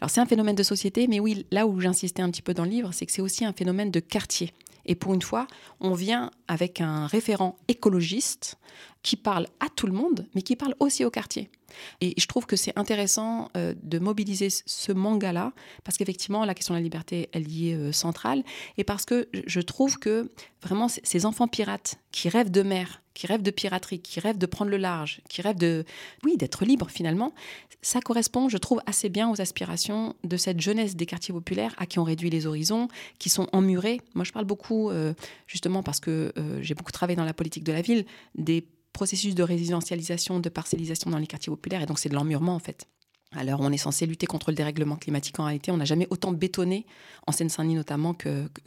Alors, 0.00 0.10
c'est 0.10 0.20
un 0.20 0.26
phénomène 0.26 0.56
de 0.56 0.62
société, 0.62 1.08
mais 1.08 1.20
oui, 1.20 1.46
là 1.50 1.66
où 1.66 1.80
j'insistais 1.80 2.22
un 2.22 2.30
petit 2.30 2.42
peu 2.42 2.54
dans 2.54 2.64
le 2.64 2.70
livre, 2.70 2.92
c'est 2.92 3.06
que 3.06 3.12
c'est 3.12 3.22
aussi 3.22 3.44
un 3.44 3.52
phénomène 3.52 3.90
de 3.90 4.00
quartier. 4.00 4.52
Et 4.86 4.94
pour 4.94 5.12
une 5.12 5.22
fois, 5.22 5.46
on 5.80 5.92
vient 5.92 6.30
avec 6.48 6.80
un 6.80 7.06
référent 7.06 7.56
écologiste 7.68 8.56
qui 9.02 9.16
parle 9.16 9.46
à 9.60 9.68
tout 9.68 9.86
le 9.86 9.92
monde, 9.92 10.26
mais 10.34 10.42
qui 10.42 10.56
parle 10.56 10.74
aussi 10.80 11.04
au 11.04 11.10
quartier. 11.10 11.50
Et 12.00 12.14
je 12.16 12.26
trouve 12.26 12.46
que 12.46 12.56
c'est 12.56 12.76
intéressant 12.78 13.50
euh, 13.56 13.74
de 13.82 13.98
mobiliser 13.98 14.48
ce 14.50 14.92
manga-là, 14.92 15.52
parce 15.84 15.96
qu'effectivement, 15.96 16.44
la 16.44 16.54
question 16.54 16.74
de 16.74 16.78
la 16.78 16.82
liberté, 16.82 17.28
elle 17.32 17.50
y 17.50 17.70
est 17.70 17.74
euh, 17.74 17.92
centrale, 17.92 18.42
et 18.76 18.84
parce 18.84 19.04
que 19.04 19.28
je 19.46 19.60
trouve 19.60 19.98
que 19.98 20.30
vraiment 20.62 20.88
ces 20.88 21.26
enfants 21.26 21.48
pirates 21.48 21.96
qui 22.10 22.28
rêvent 22.28 22.50
de 22.50 22.62
mer, 22.62 23.02
qui 23.14 23.26
rêvent 23.26 23.42
de 23.42 23.50
piraterie, 23.50 24.00
qui 24.00 24.20
rêvent 24.20 24.38
de 24.38 24.46
prendre 24.46 24.70
le 24.70 24.76
large, 24.76 25.20
qui 25.28 25.42
rêvent 25.42 25.58
de, 25.58 25.84
oui, 26.24 26.36
d'être 26.36 26.64
libre 26.64 26.88
finalement, 26.90 27.32
ça 27.80 28.00
correspond, 28.00 28.48
je 28.48 28.58
trouve, 28.58 28.80
assez 28.86 29.08
bien 29.08 29.30
aux 29.30 29.40
aspirations 29.40 30.16
de 30.24 30.36
cette 30.36 30.60
jeunesse 30.60 30.96
des 30.96 31.06
quartiers 31.06 31.32
populaires 31.32 31.74
à 31.78 31.86
qui 31.86 31.98
on 32.00 32.04
réduit 32.04 32.30
les 32.30 32.46
horizons, 32.46 32.88
qui 33.18 33.28
sont 33.28 33.48
emmurés. 33.52 34.00
Moi, 34.14 34.24
je 34.24 34.32
parle 34.32 34.46
beaucoup, 34.46 34.90
euh, 34.90 35.14
justement 35.46 35.82
parce 35.84 36.00
que 36.00 36.32
j'ai 36.60 36.74
beaucoup 36.74 36.92
travaillé 36.92 37.16
dans 37.16 37.24
la 37.24 37.34
politique 37.34 37.64
de 37.64 37.72
la 37.72 37.82
ville, 37.82 38.04
des 38.34 38.66
processus 38.98 39.36
de 39.36 39.44
résidentialisation, 39.44 40.40
de 40.40 40.48
parcellisation 40.48 41.08
dans 41.08 41.18
les 41.18 41.28
quartiers 41.28 41.52
populaires, 41.52 41.82
et 41.82 41.86
donc 41.86 42.00
c'est 42.00 42.08
de 42.08 42.16
l'emmurement 42.16 42.56
en 42.56 42.58
fait. 42.58 42.88
Alors 43.30 43.60
on 43.60 43.70
est 43.70 43.84
censé 43.88 44.06
lutter 44.06 44.26
contre 44.26 44.50
le 44.50 44.56
dérèglement 44.56 44.96
climatique 44.96 45.38
en 45.38 45.44
réalité, 45.44 45.70
on 45.70 45.76
n'a 45.76 45.84
jamais 45.84 46.08
autant 46.10 46.32
bétonné, 46.32 46.84
en 47.28 47.30
Seine-Saint-Denis 47.30 47.76
notamment, 47.76 48.12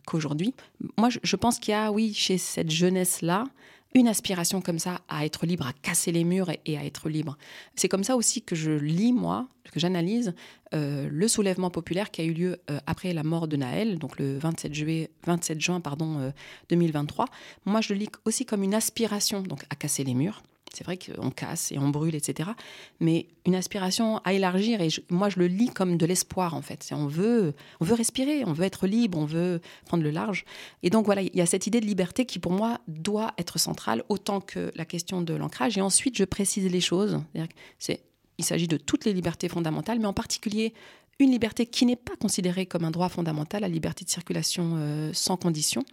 qu'aujourd'hui. 0.05 0.53
Moi 0.97 1.09
je 1.31 1.35
pense 1.35 1.59
qu'il 1.59 1.73
y 1.73 1.75
a, 1.75 1.91
oui, 1.91 2.13
chez 2.13 2.37
cette 2.37 2.71
jeunesse-là, 2.71 3.43
une 3.93 4.07
aspiration 4.07 4.61
comme 4.61 4.79
ça 4.79 5.01
à 5.09 5.25
être 5.25 5.45
libre, 5.45 5.67
à 5.67 5.73
casser 5.73 6.11
les 6.11 6.23
murs 6.23 6.49
et, 6.65 6.77
à 6.77 6.85
être 6.85 7.09
libre. 7.09 7.37
C'est 7.75 7.89
comme 7.89 8.03
ça 8.03 8.15
aussi 8.15 8.41
que 8.41 8.55
je 8.55 8.71
lis, 8.71 9.13
moi, 9.13 9.47
que 9.71 9.79
j'analyse 9.79 10.33
euh, 10.73 11.09
le 11.11 11.27
soulèvement 11.27 11.69
populaire 11.69 12.11
qui 12.11 12.21
a 12.21 12.23
eu 12.23 12.33
lieu 12.33 12.61
euh, 12.69 12.79
après 12.87 13.13
la 13.13 13.23
mort 13.23 13.47
de 13.47 13.57
Naël, 13.57 13.99
donc 13.99 14.17
le 14.17 14.37
27, 14.37 14.73
juillet, 14.73 15.11
27 15.25 15.59
juin 15.59 15.81
pardon, 15.81 16.31
2023. 16.69 17.25
Euh, 17.25 17.27
moi, 17.65 17.81
je 17.81 17.93
le 17.93 17.99
lis 17.99 18.09
aussi 18.25 18.45
comme 18.45 18.63
une 18.63 18.73
aspiration 18.73 19.41
donc, 19.41 19.63
à 19.69 19.75
casser 19.75 20.03
les 20.03 20.13
murs, 20.13 20.41
c'est 20.73 20.83
vrai 20.83 20.97
qu'on 20.97 21.31
casse 21.31 21.71
et 21.71 21.77
on 21.77 21.89
brûle, 21.89 22.15
etc. 22.15 22.49
Mais 22.99 23.27
une 23.45 23.55
aspiration 23.55 24.19
à 24.19 24.33
élargir, 24.33 24.81
et 24.81 24.89
moi 25.09 25.29
je 25.29 25.39
le 25.39 25.47
lis 25.47 25.69
comme 25.69 25.97
de 25.97 26.05
l'espoir 26.05 26.53
en 26.53 26.61
fait. 26.61 26.89
On 26.91 27.07
veut, 27.07 27.53
on 27.79 27.85
veut 27.85 27.93
respirer, 27.93 28.43
on 28.45 28.53
veut 28.53 28.63
être 28.63 28.87
libre, 28.87 29.17
on 29.17 29.25
veut 29.25 29.61
prendre 29.85 30.03
le 30.03 30.11
large. 30.11 30.45
Et 30.83 30.89
donc 30.89 31.05
voilà, 31.05 31.21
il 31.21 31.35
y 31.35 31.41
a 31.41 31.45
cette 31.45 31.67
idée 31.67 31.81
de 31.81 31.85
liberté 31.85 32.25
qui 32.25 32.39
pour 32.39 32.53
moi 32.53 32.79
doit 32.87 33.33
être 33.37 33.59
centrale 33.59 34.03
autant 34.09 34.39
que 34.39 34.71
la 34.75 34.85
question 34.85 35.21
de 35.21 35.33
l'ancrage. 35.33 35.77
Et 35.77 35.81
ensuite, 35.81 36.17
je 36.17 36.23
précise 36.23 36.71
les 36.71 36.81
choses. 36.81 37.21
C'est, 37.79 38.01
il 38.37 38.45
s'agit 38.45 38.67
de 38.67 38.77
toutes 38.77 39.05
les 39.05 39.13
libertés 39.13 39.49
fondamentales, 39.49 39.99
mais 39.99 40.07
en 40.07 40.13
particulier 40.13 40.73
une 41.23 41.31
liberté 41.31 41.65
qui 41.65 41.85
n'est 41.85 41.95
pas 41.95 42.15
considérée 42.15 42.65
comme 42.65 42.85
un 42.85 42.91
droit 42.91 43.09
fondamental, 43.09 43.61
la 43.61 43.67
liberté 43.67 44.05
de 44.05 44.09
circulation 44.09 44.73
euh, 44.75 45.11
sans 45.13 45.37
condition, 45.37 45.83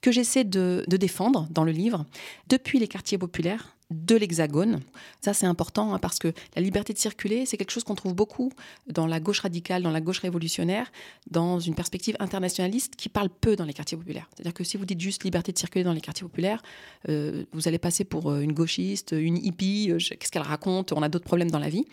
que 0.00 0.12
j'essaie 0.12 0.44
de, 0.44 0.84
défendre 0.88 1.48
dans 1.50 1.64
le 1.64 1.72
livre 1.72 2.06
depuis 2.48 2.78
les 2.78 2.88
quartiers 2.88 3.18
populaires 3.18 3.74
de 3.90 4.16
l'Hexagone. 4.16 4.80
Ça, 5.20 5.34
c'est 5.34 5.46
important 5.46 5.92
hein, 5.92 5.98
parce 5.98 6.18
que 6.18 6.32
la 6.56 6.62
liberté 6.62 6.92
de 6.92 6.98
circuler, 6.98 7.46
c'est 7.46 7.56
quelque 7.56 7.70
chose 7.70 7.84
qu'on 7.84 7.94
trouve 7.94 8.14
beaucoup 8.14 8.50
dans 8.86 9.06
la 9.06 9.20
gauche 9.20 9.40
radicale, 9.40 9.82
dans 9.82 9.90
la 9.90 10.00
gauche 10.00 10.20
révolutionnaire, 10.20 10.90
dans 11.30 11.60
une 11.60 11.74
perspective 11.74 12.16
internationaliste 12.18 12.96
qui 12.96 13.08
parle 13.08 13.28
peu 13.28 13.56
dans 13.56 13.64
les 13.64 13.74
quartiers 13.74 13.98
populaires. 13.98 14.28
C'est-à-dire 14.34 14.54
que 14.54 14.64
si 14.64 14.76
vous 14.76 14.86
dites 14.86 15.00
juste 15.00 15.24
liberté 15.24 15.52
de 15.52 15.58
circuler 15.58 15.84
dans 15.84 15.92
les 15.92 16.00
quartiers 16.00 16.26
populaires, 16.26 16.62
euh, 17.08 17.44
vous 17.52 17.68
allez 17.68 17.78
passer 17.78 18.04
pour 18.04 18.30
euh, 18.30 18.40
une 18.40 18.52
gauchiste, 18.52 19.14
une 19.16 19.36
hippie, 19.36 19.92
qu'est-ce 19.98 20.32
qu'elle 20.32 20.42
raconte, 20.42 20.92
on 20.92 21.02
a 21.02 21.08
d'autres 21.08 21.26
problèmes 21.26 21.50
dans 21.50 21.58
la 21.58 21.68
vie. 21.68 21.84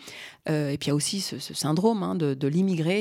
et 0.46 0.76
puis 0.78 0.86
il 0.86 0.88
y 0.88 0.90
a 0.90 0.94
aussi 0.94 1.20
ce, 1.20 1.38
syndrome 1.38 2.02
hein, 2.02 2.14
de, 2.14 2.48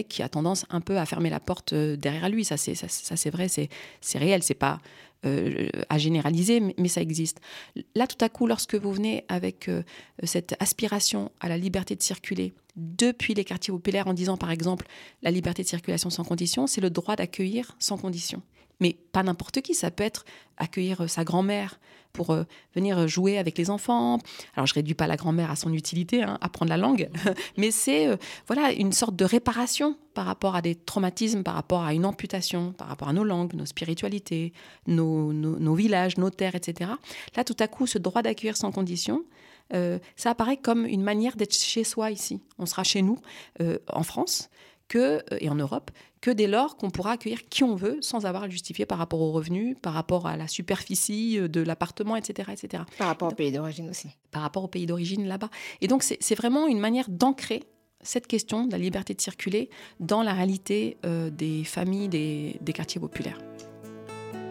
qui 0.08 0.24
a 0.24 0.30
tendance 0.30 0.66
un 0.70 0.82
peu 0.82 0.98
à 0.98 1.06
fermer 1.06 1.30
la 1.30 1.40
porte 1.40 1.74
derrière 1.74 2.30
lui. 2.30 2.46
Ça, 2.46 2.58
c'est, 2.58 2.76
ça, 2.76 2.88
c'est 2.90 3.30
vrai, 3.30 3.48
c'est, 3.48 3.70
c'est 4.02 4.18
réel, 4.18 4.44
c'est 4.44 4.54
pas 4.54 4.80
euh, 5.24 5.70
à 5.90 6.00
généraliser, 6.00 6.60
mais, 6.60 6.88
ça 6.88 7.00
existe. 7.00 7.42
Là, 7.94 8.08
tout 8.08 8.18
à 8.26 8.30
coup, 8.30 8.48
lorsque 8.48 8.74
vous 8.74 8.92
venez 8.92 9.24
avec 9.28 9.70
euh, 9.70 9.84
cette 10.24 10.56
aspiration 10.60 11.32
à 11.40 11.48
la 11.48 11.60
liberté 11.60 11.96
de 11.96 12.02
circuler 12.02 12.56
depuis 12.76 13.36
les 13.36 13.44
quartiers 13.44 13.72
populaires 13.72 14.08
en 14.08 14.16
disant, 14.16 14.36
par 14.36 14.50
exemple, 14.50 14.88
la 15.22 15.30
liberté 15.30 15.62
de 15.62 15.68
circulation 15.68 16.10
sans 16.10 16.24
condition, 16.24 16.66
c'est 16.66 16.82
le 16.82 16.90
droit 16.90 17.16
d'accueillir 17.16 17.76
sans 17.78 17.98
condition. 17.98 18.42
Mais 18.82 18.98
pas 19.14 19.24
n'importe 19.24 19.62
qui, 19.62 19.74
ça 19.74 19.92
peut 19.92 20.04
être 20.04 20.26
accueillir 20.58 21.02
euh, 21.02 21.08
sa 21.08 21.24
grand-mère, 21.24 21.80
pour 22.12 22.32
euh, 22.32 22.44
venir 22.76 23.08
jouer 23.08 23.38
avec 23.38 23.58
les 23.58 23.70
enfants. 23.70 24.20
Alors 24.56 24.68
je 24.68 24.74
réduis 24.74 24.94
pas 24.94 25.08
la 25.08 25.16
grand-mère 25.16 25.52
à 25.52 25.56
son 25.56 25.74
utilité, 25.74 26.24
hein, 26.24 26.38
apprendre 26.42 26.70
la 26.70 26.78
langue, 26.78 27.10
mais 27.58 27.72
c'est 27.72 28.08
euh, 28.08 28.18
voilà 28.48 28.72
une 28.72 28.92
sorte 28.92 29.16
de 29.16 29.26
réparation 29.26 29.98
par 30.14 30.26
rapport 30.26 30.56
à 30.56 30.62
des 30.62 30.76
traumatismes, 30.76 31.44
par 31.44 31.56
rapport 31.56 31.84
à 31.84 31.94
une 31.94 32.06
amputation, 32.06 32.74
par 32.74 32.88
rapport 32.88 33.08
à 33.08 33.14
nos 33.14 33.24
langues, 33.24 33.54
nos 33.54 33.66
spiritualités, 33.66 34.54
nos, 34.88 35.32
nos, 35.32 35.74
villages, 35.74 36.18
nos 36.18 36.30
terres, 36.30 36.56
etc. 36.56 36.92
Là, 37.36 37.44
tout 37.44 37.56
à 37.60 37.68
coup, 37.68 37.88
ce 37.88 37.98
droit 37.98 38.22
d'accueillir 38.22 38.58
sans 38.58 38.72
condition, 38.72 39.24
euh, 39.74 40.00
ça 40.18 40.32
apparaît 40.32 40.58
comme 40.58 40.86
une 40.86 41.02
manière 41.02 41.38
d'être 41.38 41.56
chez 41.56 41.86
soi 41.86 42.12
ici. 42.12 42.42
On 42.60 42.66
sera 42.66 42.84
chez 42.84 43.02
nous 43.02 43.20
en 43.88 44.04
France 44.04 44.50
que, 44.92 45.24
et 45.39 45.50
en 45.50 45.56
Europe 45.56 45.89
que 46.20 46.30
dès 46.30 46.48
lors 46.48 46.76
qu'on 46.76 46.89
pourra 46.89 47.14
accueillir 47.14 47.48
qui 47.48 47.64
on 47.64 47.76
veut 47.76 47.98
sans 48.02 48.26
avoir 48.26 48.44
à 48.44 48.46
le 48.48 48.52
justifier 48.52 48.86
par 48.86 48.98
rapport 48.98 49.22
aux 49.22 49.32
revenus, 49.32 49.78
par 49.82 49.94
rapport 49.94 50.28
à 50.28 50.36
la 50.36 50.50
superficie 50.50 51.39
euh, 51.39 51.48
de 51.48 51.62
l'appartement, 51.62 52.18
etc., 52.18 52.52
etc. 52.52 52.84
Par 52.98 53.08
rapport 53.08 53.32
au 53.32 53.36
pays 53.36 53.54
d'origine 53.54 53.89
aussi. 53.89 54.10
Par 54.32 54.42
rapport 54.42 54.66
au 54.66 54.68
pays 54.68 54.86
d'origine 54.86 55.26
là-bas. 55.28 55.50
Et 55.80 55.88
donc 55.88 56.04
c'est 56.04 56.36
vraiment 56.36 56.68
une 56.68 56.80
manière 56.80 57.10
d'ancrer 57.10 57.64
cette 58.02 58.28
question 58.28 58.66
de 58.66 58.72
la 58.74 58.78
liberté 58.78 59.14
de 59.14 59.22
circuler 59.22 59.70
dans 60.02 60.24
la 60.24 60.34
réalité 60.34 60.98
euh, 61.06 61.30
des 61.30 61.64
familles 61.64 62.10
des, 62.10 62.58
des 62.60 62.74
quartiers 62.74 63.00
populaires. 63.00 63.39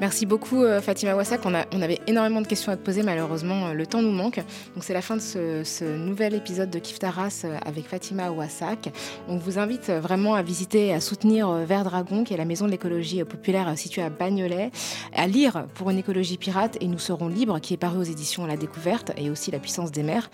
Merci 0.01 0.25
beaucoup 0.25 0.65
euh, 0.65 0.81
Fatima 0.81 1.15
Wassak. 1.15 1.43
On, 1.45 1.53
avait 1.53 2.01
énormément 2.07 2.41
de 2.41 2.47
questions 2.47 2.73
à 2.73 2.77
te 2.79 2.83
poser, 2.83 3.03
malheureusement 3.03 3.67
euh, 3.67 3.75
le 3.75 3.87
temps 3.87 4.01
nous 4.01 4.11
manque. 4.11 4.37
Donc 4.75 4.83
c'est 4.83 4.95
la 4.95 5.03
fin 5.03 5.15
de 5.15 5.21
ce, 5.21 5.85
nouvel 5.85 6.33
épisode 6.33 6.71
de 6.71 6.79
Kiftaras 6.79 7.43
euh, 7.45 7.59
avec 7.67 7.85
Fatima 7.85 8.31
Wassak. 8.31 8.89
On 9.29 9.37
vous 9.37 9.59
invite 9.59 9.91
vraiment 9.91 10.35
à 10.35 10.43
visiter 10.43 10.87
et 10.87 10.95
à 10.95 11.01
soutenir 11.01 11.51
Vert 11.51 11.85
Dragon, 11.85 12.25
qui 12.25 12.33
est 12.33 12.39
la 12.39 12.47
maison 12.47 12.65
de 12.65 12.71
l'écologie 12.71 13.23
populaire 13.25 13.77
située 13.77 14.01
à 14.01 14.09
Bagnolet, 14.09 14.71
à 15.15 15.27
lire 15.27 15.67
pour 15.75 15.91
une 15.91 15.99
écologie 15.99 16.39
pirate 16.39 16.79
et 16.81 16.87
nous 16.87 16.99
serons 16.99 17.29
libres, 17.29 17.61
qui 17.61 17.75
est 17.75 17.77
paru 17.77 17.99
aux 17.99 18.05
éditions 18.05 18.47
La 18.47 18.57
Découverte 18.57 19.13
et 19.19 19.29
aussi 19.29 19.51
La 19.51 19.59
puissance 19.59 19.93
des 19.93 20.03
mers, 20.03 20.31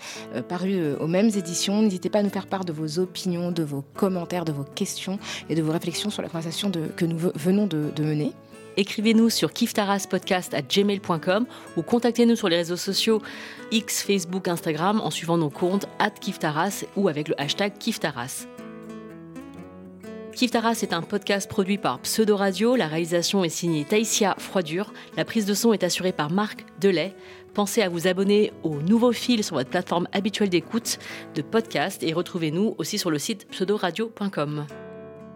paru 0.47 0.95
aux 0.97 1.07
mêmes 1.07 1.27
éditions. 1.35 1.81
N'hésitez 1.81 2.09
pas 2.09 2.19
à 2.19 2.23
nous 2.23 2.29
faire 2.29 2.47
part 2.47 2.63
de 2.63 2.71
vos 2.71 2.99
opinions, 2.99 3.51
de 3.51 3.63
vos 3.63 3.83
commentaires, 3.95 4.45
de 4.45 4.53
vos 4.53 4.63
questions 4.63 5.19
et 5.49 5.55
de 5.55 5.61
vos 5.61 5.73
réflexions 5.73 6.09
sur 6.09 6.21
la 6.21 6.29
conversation 6.29 6.71
que 6.95 7.05
nous 7.05 7.17
venons 7.35 7.67
de 7.67 8.03
mener 8.03 8.31
écrivez-nous 8.77 9.29
sur 9.29 9.51
kiftaraspodcast.gmail.com 9.51 11.45
ou 11.75 11.81
contactez-nous 11.81 12.35
sur 12.35 12.47
les 12.47 12.57
réseaux 12.57 12.77
sociaux 12.77 13.21
X, 13.71 14.03
Facebook, 14.03 14.47
Instagram 14.47 15.01
en 15.01 15.11
suivant 15.11 15.37
nos 15.37 15.49
comptes 15.49 15.87
@kiftaras 16.21 16.85
ou 16.95 17.09
avec 17.09 17.27
le 17.27 17.39
hashtag 17.41 17.77
Kiftaras. 17.77 18.47
Kiftaras 20.37 20.79
est 20.83 20.93
un 20.93 21.01
podcast 21.01 21.49
produit 21.49 21.79
par 21.79 21.99
Pseudo 22.01 22.35
Radio. 22.35 22.75
La 22.75 22.85
réalisation 22.85 23.43
est 23.43 23.49
signée 23.49 23.85
Taïsia 23.85 24.35
Froidure. 24.37 24.93
La 25.15 25.25
prise 25.25 25.47
de 25.47 25.55
son 25.55 25.73
est 25.73 25.83
assurée 25.83 26.11
par 26.11 26.29
Marc 26.29 26.63
Delay. 26.79 27.15
Pensez 27.55 27.81
à 27.81 27.89
vous 27.89 28.07
abonner 28.07 28.53
au 28.61 28.75
nouveau 28.75 29.11
fil 29.11 29.43
sur 29.43 29.55
votre 29.55 29.71
plateforme 29.71 30.07
habituelle 30.11 30.49
d'écoute 30.49 30.99
de 31.33 31.41
podcast 31.41 32.03
et 32.03 32.13
retrouvez-nous 32.13 32.75
aussi 32.77 32.99
sur 32.99 33.09
le 33.09 33.17
site 33.17 33.47
pseudoradio.com. 33.47 34.67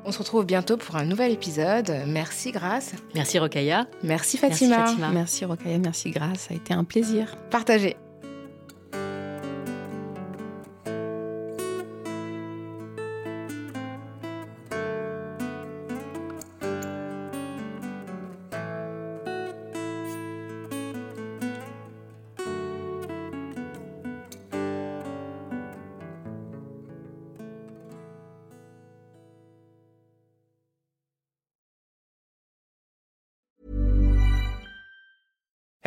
On 0.04 0.12
se 0.12 0.20
retrouve 0.20 0.46
bientôt 0.46 0.78
pour 0.78 0.96
un 0.96 1.06
nouvel 1.06 1.32
épisode. 1.32 1.92
Merci 2.08 2.52
Grace. 2.52 2.94
Merci 3.14 3.38
Rokaya. 3.40 3.86
Merci 4.04 4.38
Fatima. 4.38 4.78
Merci, 4.78 4.92
Fatima. 4.94 5.10
merci 5.12 5.46
Rokaya, 5.46 5.78
merci 5.78 6.12
Grace. 6.12 6.40
Ça 6.48 6.54
a 6.54 6.58
été 6.58 6.74
un 6.74 6.84
plaisir. 6.84 7.36
Partagez. 7.50 7.96